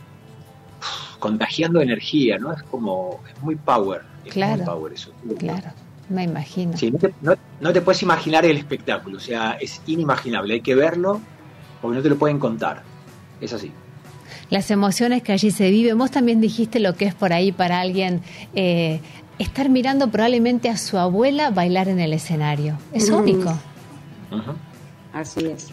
[0.81, 2.53] uf, contagiando energía, ¿no?
[2.53, 4.03] Es como, es muy power.
[4.25, 4.57] Es Claro.
[4.59, 5.13] muy power eso.
[5.39, 5.71] Claro,
[6.09, 6.77] me imagino.
[6.77, 10.55] Sí, no, te, no- no te puedes imaginar el espectáculo, o sea, es inimaginable.
[10.55, 11.21] Hay que verlo
[11.81, 12.83] porque no te lo pueden contar.
[13.41, 13.73] Es así.
[14.51, 15.97] Las emociones que allí se viven.
[15.99, 18.23] Vos también dijiste lo que es por ahí para alguien
[18.55, 19.01] eh,
[19.39, 22.79] estar mirando probablemente a su abuela bailar en el escenario.
[22.93, 23.15] Es Mm.
[23.15, 23.59] único.
[25.13, 25.69] Así es.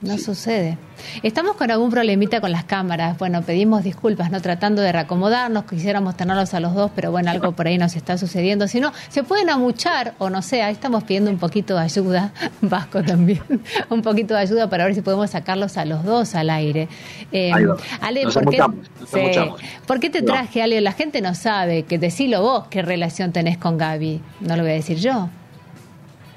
[0.00, 0.78] No sucede.
[1.24, 3.18] Estamos con algún problemita con las cámaras.
[3.18, 7.50] Bueno, pedimos disculpas, no tratando de reacomodarnos, quisiéramos tenerlos a los dos, pero bueno, algo
[7.52, 8.68] por ahí nos está sucediendo.
[8.68, 12.32] Si no, se pueden amuchar o no sé, ahí estamos pidiendo un poquito de ayuda,
[12.60, 13.42] Vasco también,
[13.90, 16.88] un poquito de ayuda para ver si podemos sacarlos a los dos al aire.
[17.32, 17.76] Eh, va.
[18.00, 19.18] Ale, Nos ¿por qué, amuchamos, nos Sí.
[19.20, 19.60] amuchamos.
[19.86, 20.80] ¿por qué te traje, Ale?
[20.80, 24.20] La gente no sabe, que decilo vos, qué relación tenés con Gaby.
[24.42, 25.28] No lo voy a decir yo.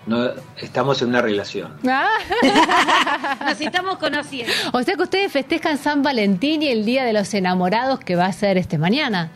[0.08, 1.74] No, estamos en una relación.
[1.84, 4.52] Nos estamos conociendo.
[4.74, 8.26] O sea que ustedes festejan San Valentín y el Día de los Enamorados que va
[8.26, 9.32] a ser este mañana.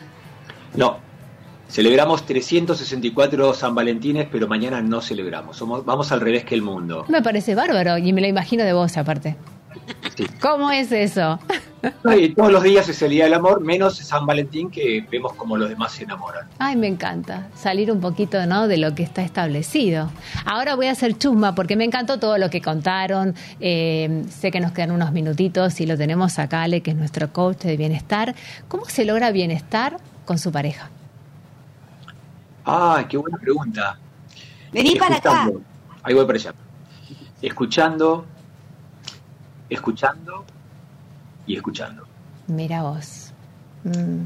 [0.76, 0.98] No.
[1.68, 5.58] Celebramos 364 San Valentines, pero mañana no celebramos.
[5.58, 7.06] Somos, vamos al revés que el mundo.
[7.10, 9.36] Me parece bárbaro y me lo imagino de vos aparte.
[10.42, 11.40] ¿Cómo es eso?
[12.36, 15.70] Todos los días es el Día del Amor, menos San Valentín, que vemos como los
[15.70, 16.48] demás se enamoran.
[16.58, 18.68] Ay, me encanta salir un poquito ¿no?
[18.68, 20.10] de lo que está establecido.
[20.46, 23.36] Ahora voy a hacer chusma porque me encantó todo lo que contaron.
[23.60, 27.32] Eh, sé que nos quedan unos minutitos y lo tenemos acá, Ale, que es nuestro
[27.32, 28.36] coach de bienestar.
[28.68, 30.90] ¿Cómo se logra bienestar con su pareja?
[32.66, 34.00] Ah, qué buena pregunta.
[34.72, 35.52] Vení para acá.
[36.02, 36.54] Ahí voy para allá.
[37.42, 38.26] Escuchando,
[39.76, 40.44] escuchando
[41.48, 42.04] y escuchando.
[42.48, 43.32] Mira vos.
[43.84, 44.26] Mm,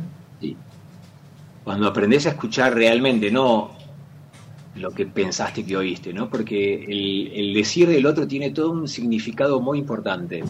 [1.63, 3.71] cuando aprendes a escuchar realmente, no
[4.75, 6.29] lo que pensaste que oíste, ¿no?
[6.29, 10.43] Porque el, el decir del otro tiene todo un significado muy importante,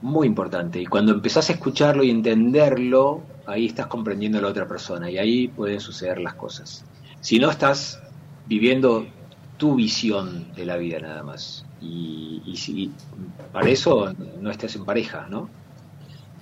[0.00, 0.80] muy importante.
[0.80, 5.18] Y cuando empezás a escucharlo y entenderlo, ahí estás comprendiendo a la otra persona y
[5.18, 6.84] ahí pueden suceder las cosas.
[7.20, 8.00] Si no estás
[8.46, 9.06] viviendo
[9.60, 11.66] tu visión de la vida nada más.
[11.82, 12.90] Y, y si
[13.52, 15.50] para eso no estás en pareja, ¿no?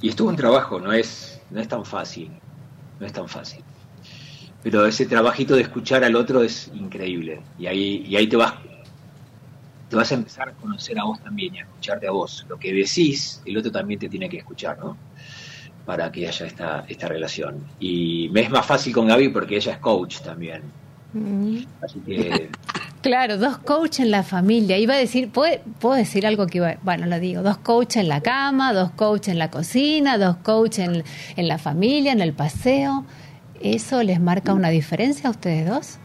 [0.00, 2.30] Y esto es un trabajo, no es, no es tan fácil,
[3.00, 3.64] no es tan fácil.
[4.62, 7.42] Pero ese trabajito de escuchar al otro es increíble.
[7.58, 8.54] Y ahí, y ahí te vas
[9.88, 12.44] te vas a empezar a conocer a vos también y a escucharte a vos.
[12.48, 14.96] Lo que decís, el otro también te tiene que escuchar, ¿no?
[15.84, 17.64] Para que haya esta, esta relación.
[17.80, 20.62] Y me es más fácil con Gaby porque ella es coach también.
[21.12, 21.58] Mm.
[21.82, 22.50] Así que
[23.00, 24.76] Claro, dos coaches en la familia.
[24.76, 28.08] Iba a decir, ¿puedo, puedo decir algo que iba, bueno, lo digo, dos coaches en
[28.08, 31.04] la cama, dos coaches en la cocina, dos coaches en,
[31.36, 33.04] en la familia, en el paseo.
[33.60, 35.98] ¿Eso les marca una diferencia a ustedes dos?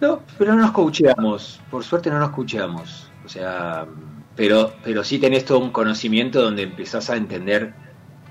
[0.00, 1.60] No, pero no nos coacheamos.
[1.70, 3.10] Por suerte no nos coacheamos.
[3.24, 3.86] O sea,
[4.34, 7.74] pero, pero sí tenés todo un conocimiento donde empezás a entender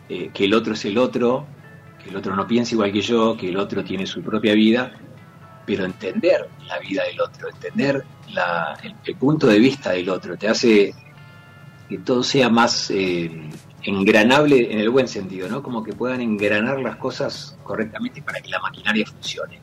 [0.09, 1.45] eh, que el otro es el otro,
[2.03, 4.93] que el otro no piensa igual que yo, que el otro tiene su propia vida,
[5.65, 8.03] pero entender la vida del otro, entender
[8.33, 10.93] la- el, el punto de vista del otro, te hace
[11.89, 13.29] que todo sea más eh,
[13.83, 15.61] engranable en el buen sentido, ¿no?
[15.61, 19.59] Como que puedan engranar las cosas correctamente para que la maquinaria funcione.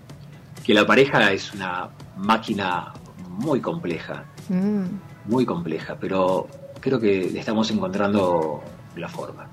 [0.65, 2.93] Que la pareja es una máquina
[3.29, 4.85] muy compleja, Mm.
[5.27, 6.49] muy compleja, pero
[6.81, 8.63] creo que le estamos encontrando
[8.97, 9.47] la forma.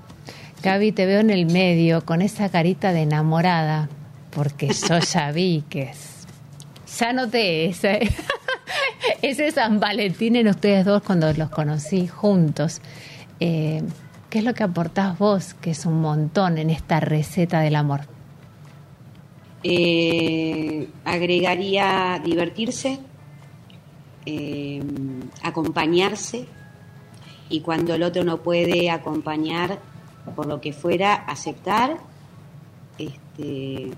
[0.62, 3.88] Gaby, te veo en el medio con esa carita de enamorada,
[4.30, 6.07] porque yo ya vi que es.
[6.96, 8.08] Ya noté ese,
[9.22, 12.80] ese San Valentín en ustedes dos cuando los conocí juntos.
[13.40, 13.82] Eh,
[14.30, 18.00] ¿Qué es lo que aportás vos, que es un montón en esta receta del amor?
[19.62, 23.00] Eh, agregaría divertirse,
[24.26, 24.82] eh,
[25.42, 26.46] acompañarse
[27.48, 29.78] y cuando el otro no puede acompañar
[30.36, 31.96] por lo que fuera, aceptar.
[32.98, 33.90] Este,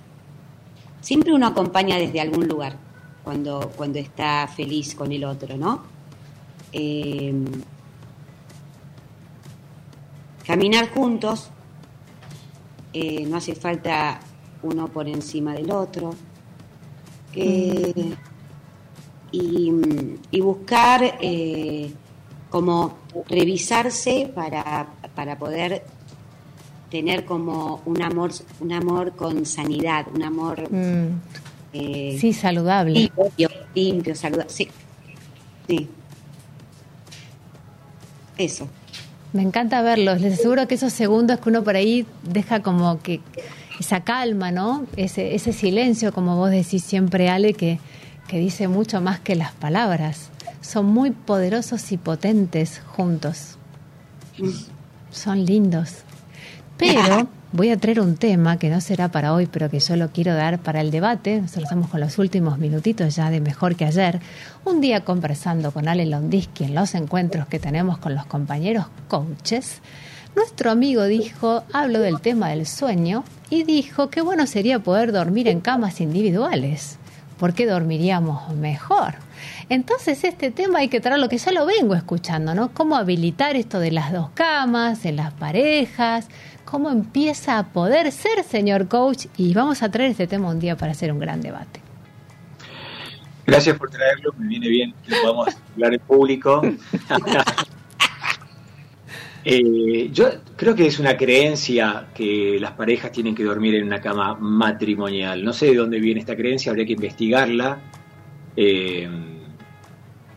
[1.00, 2.76] siempre uno acompaña desde algún lugar
[3.24, 5.82] cuando, cuando está feliz con el otro, ¿no?
[6.72, 7.34] Eh,
[10.46, 11.50] caminar juntos,
[12.92, 14.20] eh, no hace falta
[14.62, 16.14] uno por encima del otro.
[17.34, 18.16] Eh,
[19.32, 19.72] y,
[20.30, 21.92] y buscar eh,
[22.50, 22.98] como
[23.28, 25.84] revisarse para, para poder
[26.90, 28.30] tener como un amor,
[28.60, 31.20] un amor con sanidad, un amor Mm,
[31.72, 32.92] eh, sí, saludable.
[33.16, 34.50] limpio, limpio, saludable.
[34.50, 34.68] Sí,
[35.68, 35.88] sí.
[38.36, 38.68] Eso.
[39.32, 40.20] Me encanta verlos.
[40.20, 43.20] Les aseguro que esos segundos que uno por ahí deja como que
[43.78, 44.86] esa calma, ¿no?
[44.96, 47.78] Ese, ese silencio, como vos decís siempre, Ale, que,
[48.26, 50.30] que dice mucho más que las palabras.
[50.60, 53.56] Son muy poderosos y potentes juntos.
[55.12, 55.98] Son lindos.
[56.80, 60.10] Pero voy a traer un tema que no será para hoy, pero que yo lo
[60.10, 61.40] quiero dar para el debate.
[61.40, 64.18] Nosotros estamos con los últimos minutitos ya de mejor que ayer.
[64.64, 69.80] Un día conversando con Ale Londisky en los encuentros que tenemos con los compañeros coaches,
[70.34, 75.48] nuestro amigo dijo, hablo del tema del sueño, y dijo que bueno sería poder dormir
[75.48, 76.98] en camas individuales,
[77.38, 79.16] porque dormiríamos mejor.
[79.68, 82.72] Entonces este tema hay que traerlo, que ya lo vengo escuchando, ¿no?
[82.72, 86.28] Cómo habilitar esto de las dos camas, en las parejas,
[86.70, 90.76] cómo empieza a poder ser señor coach, y vamos a traer este tema un día
[90.76, 91.80] para hacer un gran debate.
[93.44, 96.62] Gracias por traerlo, me viene bien que lo podamos hablar en público.
[99.42, 103.98] Eh, yo creo que es una creencia que las parejas tienen que dormir en una
[103.98, 105.42] cama matrimonial.
[105.42, 107.78] No sé de dónde viene esta creencia, habría que investigarla,
[108.54, 109.08] eh,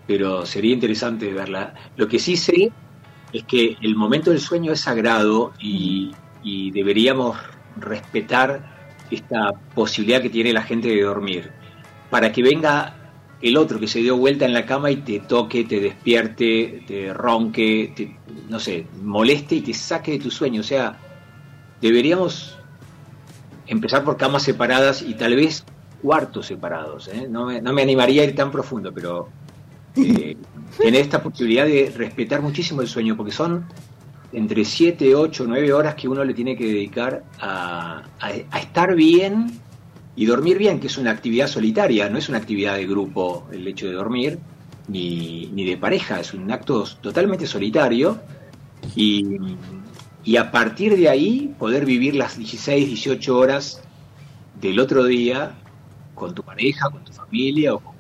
[0.08, 1.74] pero sería interesante verla.
[1.98, 2.72] Lo que sí sé
[3.34, 6.12] es que el momento del sueño es sagrado y,
[6.72, 7.38] deberíamos
[7.78, 8.74] respetar
[9.10, 11.52] esta posibilidad que tiene la gente de dormir,
[12.10, 12.96] para que venga
[13.42, 17.14] el otro que se dio vuelta en la cama y te toque, te despierte, te
[17.14, 18.18] ronque, te,
[18.50, 20.62] no sé, moleste y te saque de tu sueño.
[20.62, 20.98] O sea,
[21.82, 22.58] deberíamos
[23.68, 25.66] empezar por camas separadas y tal vez
[26.02, 27.08] cuartos separados.
[27.08, 27.28] ¿eh?
[27.30, 29.30] No, me, no me animaría a ir tan profundo, pero
[29.96, 30.38] eh,
[30.78, 33.66] tener esta posibilidad de respetar muchísimo el sueño, porque son
[34.32, 38.04] entre 7, 8, 9 horas que uno le tiene que dedicar a,
[38.60, 39.60] estar bien
[40.16, 43.68] y dormir bien, que es una actividad solitaria, no es una actividad de grupo el
[43.68, 44.40] hecho de dormir,
[44.88, 48.20] ni, ni de pareja, es un acto totalmente solitario
[48.96, 49.38] y,
[50.24, 53.82] y a partir de ahí poder vivir las 16, 18 horas
[54.60, 55.56] del otro día
[56.16, 57.93] con tu pareja, con tu familia o con.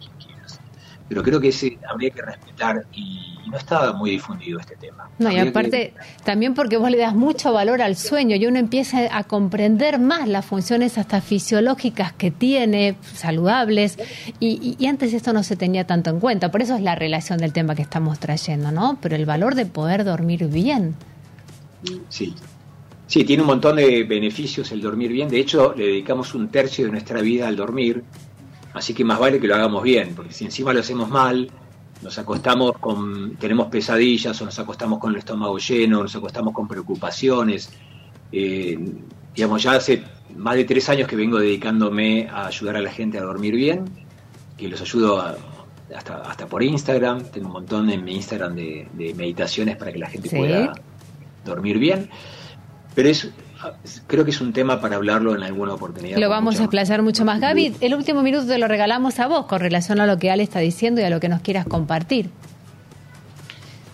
[1.14, 5.10] Pero creo que ese habría que respetar y, y no está muy difundido este tema.
[5.20, 9.16] No, y aparte, también porque vos le das mucho valor al sueño y uno empieza
[9.16, 14.00] a comprender más las funciones hasta fisiológicas que tiene, saludables,
[14.40, 16.50] y antes esto no se tenía tanto en cuenta.
[16.50, 18.98] Por eso es la relación del tema que estamos trayendo, ¿no?
[19.00, 20.96] Pero el valor de poder dormir bien.
[22.10, 22.34] Sí.
[23.06, 25.30] Sí, tiene un montón de beneficios el dormir bien.
[25.30, 28.04] De hecho, le dedicamos un tercio de nuestra vida al dormir.
[28.74, 31.50] Así que más vale que lo hagamos bien, porque si encima lo hacemos mal,
[32.02, 36.68] nos acostamos con, tenemos pesadillas, o nos acostamos con el estómago lleno, nos acostamos con
[36.68, 37.72] preocupaciones.
[38.32, 38.78] Eh,
[39.36, 40.04] digamos, ya hace
[40.36, 43.86] más de tres años que vengo dedicándome a ayudar a la gente a dormir bien,
[44.58, 45.38] que los ayudo a-
[45.96, 47.24] hasta, hasta por Instagram.
[47.26, 50.36] Tengo un montón en mi Instagram de, de meditaciones para que la gente Sí.
[50.36, 50.74] pueda
[51.46, 52.10] dormir bien.
[52.96, 53.30] Pero es,
[54.08, 56.18] creo que es un tema para hablarlo en alguna oportunidad.
[56.18, 57.40] Lo vamos a explayar mucho más.
[57.40, 60.44] Gaby, el último minuto te lo regalamos a vos con relación a lo que Ale
[60.44, 62.30] está diciendo y a lo que nos quieras compartir.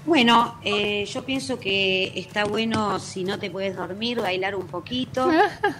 [0.05, 5.29] Bueno, eh, yo pienso que está bueno si no te puedes dormir, bailar un poquito,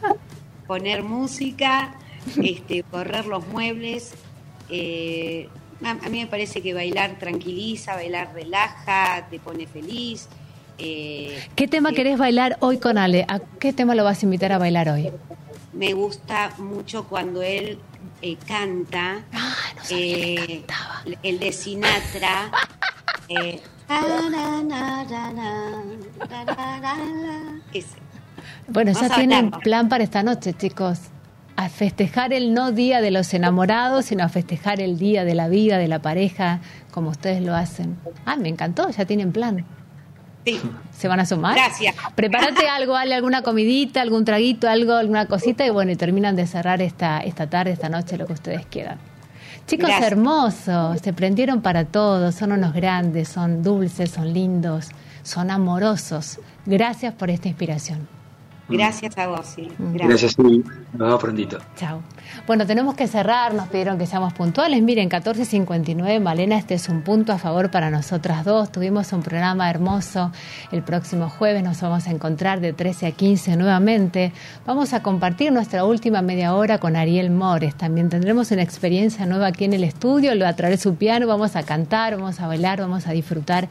[0.67, 1.95] poner música,
[2.41, 4.13] este, correr los muebles.
[4.69, 5.49] eh,
[5.83, 10.27] a, a mí me parece que bailar tranquiliza, bailar relaja, te pone feliz.
[10.79, 13.25] Eh, ¿Qué tema eh, querés bailar hoy con Ale?
[13.27, 15.11] ¿A qué tema lo vas a invitar a bailar hoy?
[15.73, 17.79] Me gusta mucho cuando él
[18.21, 19.23] eh, canta.
[19.33, 21.03] Ah, no sabía que eh, cantaba.
[21.23, 22.51] El de Sinatra.
[23.31, 23.61] Eh,
[27.73, 27.97] ese.
[28.67, 30.99] Bueno, ya tienen plan para esta noche, chicos.
[31.55, 35.47] A festejar el no día de los enamorados, sino a festejar el día de la
[35.47, 37.97] vida, de la pareja, como ustedes lo hacen.
[38.25, 39.63] Ah, me encantó, ya tienen plan.
[40.45, 40.59] Sí.
[40.97, 41.55] ¿Se van a sumar?
[41.55, 41.95] Gracias.
[42.15, 46.47] Prepárate algo, Ale, alguna comidita, algún traguito, algo, alguna cosita, y bueno, y terminan de
[46.47, 48.97] cerrar esta, esta tarde, esta noche, lo que ustedes quieran.
[49.67, 50.11] Chicos Gracias.
[50.11, 54.89] hermosos, se prendieron para todos, son unos grandes, son dulces, son lindos,
[55.21, 56.39] son amorosos.
[56.65, 58.18] Gracias por esta inspiración.
[58.69, 59.67] Gracias a vos, sí.
[59.79, 60.63] Gracias, sí.
[60.93, 61.57] Nos vemos prontito.
[61.75, 62.01] Chao.
[62.45, 64.81] Bueno, tenemos que cerrar, nos pidieron que seamos puntuales.
[64.83, 68.71] Miren, 14.59, Malena, este es un punto a favor para nosotras dos.
[68.71, 70.31] Tuvimos un programa hermoso.
[70.71, 74.31] El próximo jueves nos vamos a encontrar de 13 a 15 nuevamente.
[74.65, 77.75] Vamos a compartir nuestra última media hora con Ariel Mores.
[77.75, 80.35] También tendremos una experiencia nueva aquí en el estudio.
[80.35, 83.69] Lo va a traer su piano, vamos a cantar, vamos a bailar, vamos a disfrutar.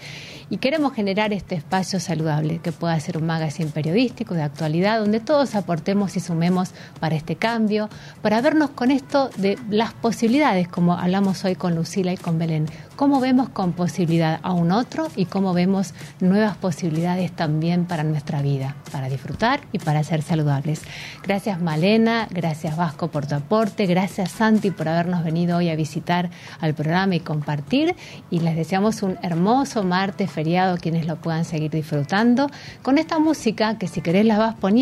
[0.51, 5.20] Y queremos generar este espacio saludable que pueda ser un magazine periodístico de actualidad donde
[5.20, 6.70] todos aportemos y sumemos
[7.01, 7.89] para este cambio,
[8.23, 12.66] para vernos con esto de las posibilidades, como hablamos hoy con Lucila y con Belén.
[12.97, 18.43] Cómo vemos con posibilidad a un otro y cómo vemos nuevas posibilidades también para nuestra
[18.43, 20.82] vida, para disfrutar y para ser saludables.
[21.23, 26.31] Gracias Malena, gracias Vasco por tu aporte, gracias Santi por habernos venido hoy a visitar
[26.60, 27.94] al programa y compartir.
[28.31, 32.51] Y les deseamos un hermoso martes feriado, quienes lo puedan seguir disfrutando,
[32.82, 34.77] con esta música que si querés la vas poniendo,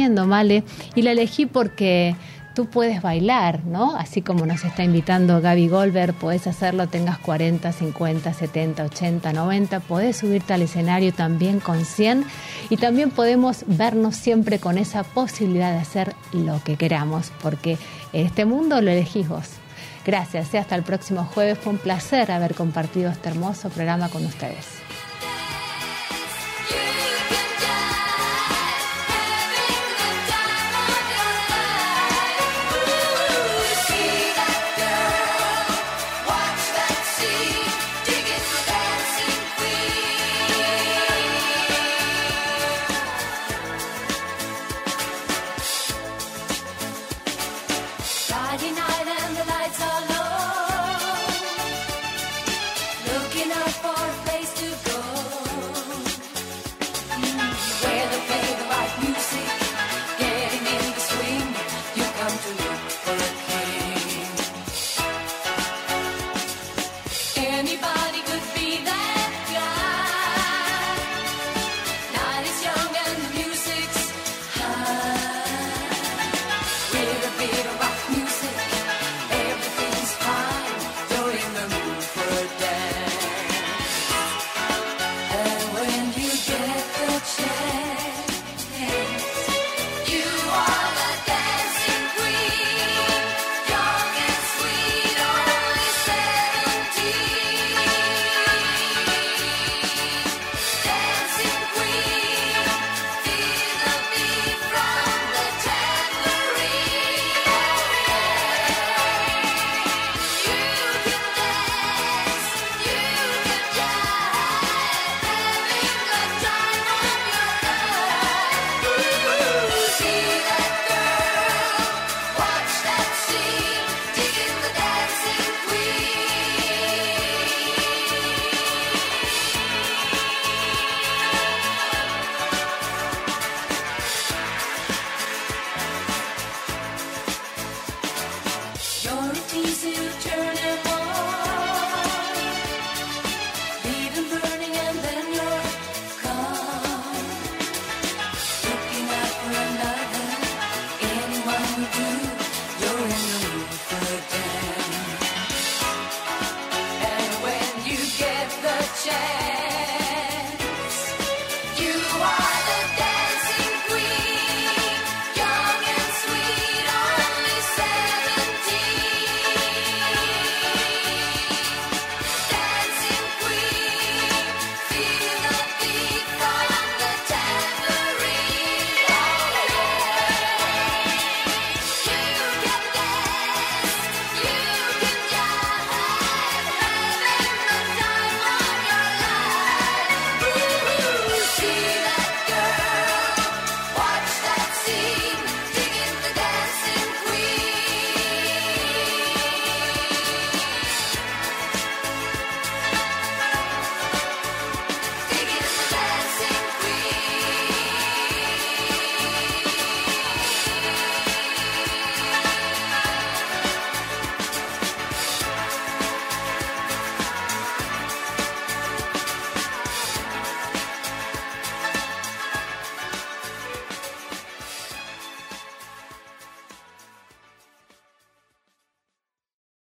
[0.95, 2.17] Y la elegí porque
[2.57, 3.97] tú puedes bailar, ¿no?
[3.97, 9.81] Así como nos está invitando Gaby Goldberg, podés hacerlo, tengas 40, 50, 70, 80, 90,
[9.81, 12.25] podés subirte al escenario también con 100
[12.71, 17.77] y también podemos vernos siempre con esa posibilidad de hacer lo que queramos, porque
[18.15, 19.51] este mundo lo elegís vos.
[20.07, 21.59] Gracias, y hasta el próximo jueves.
[21.59, 24.86] Fue un placer haber compartido este hermoso programa con ustedes.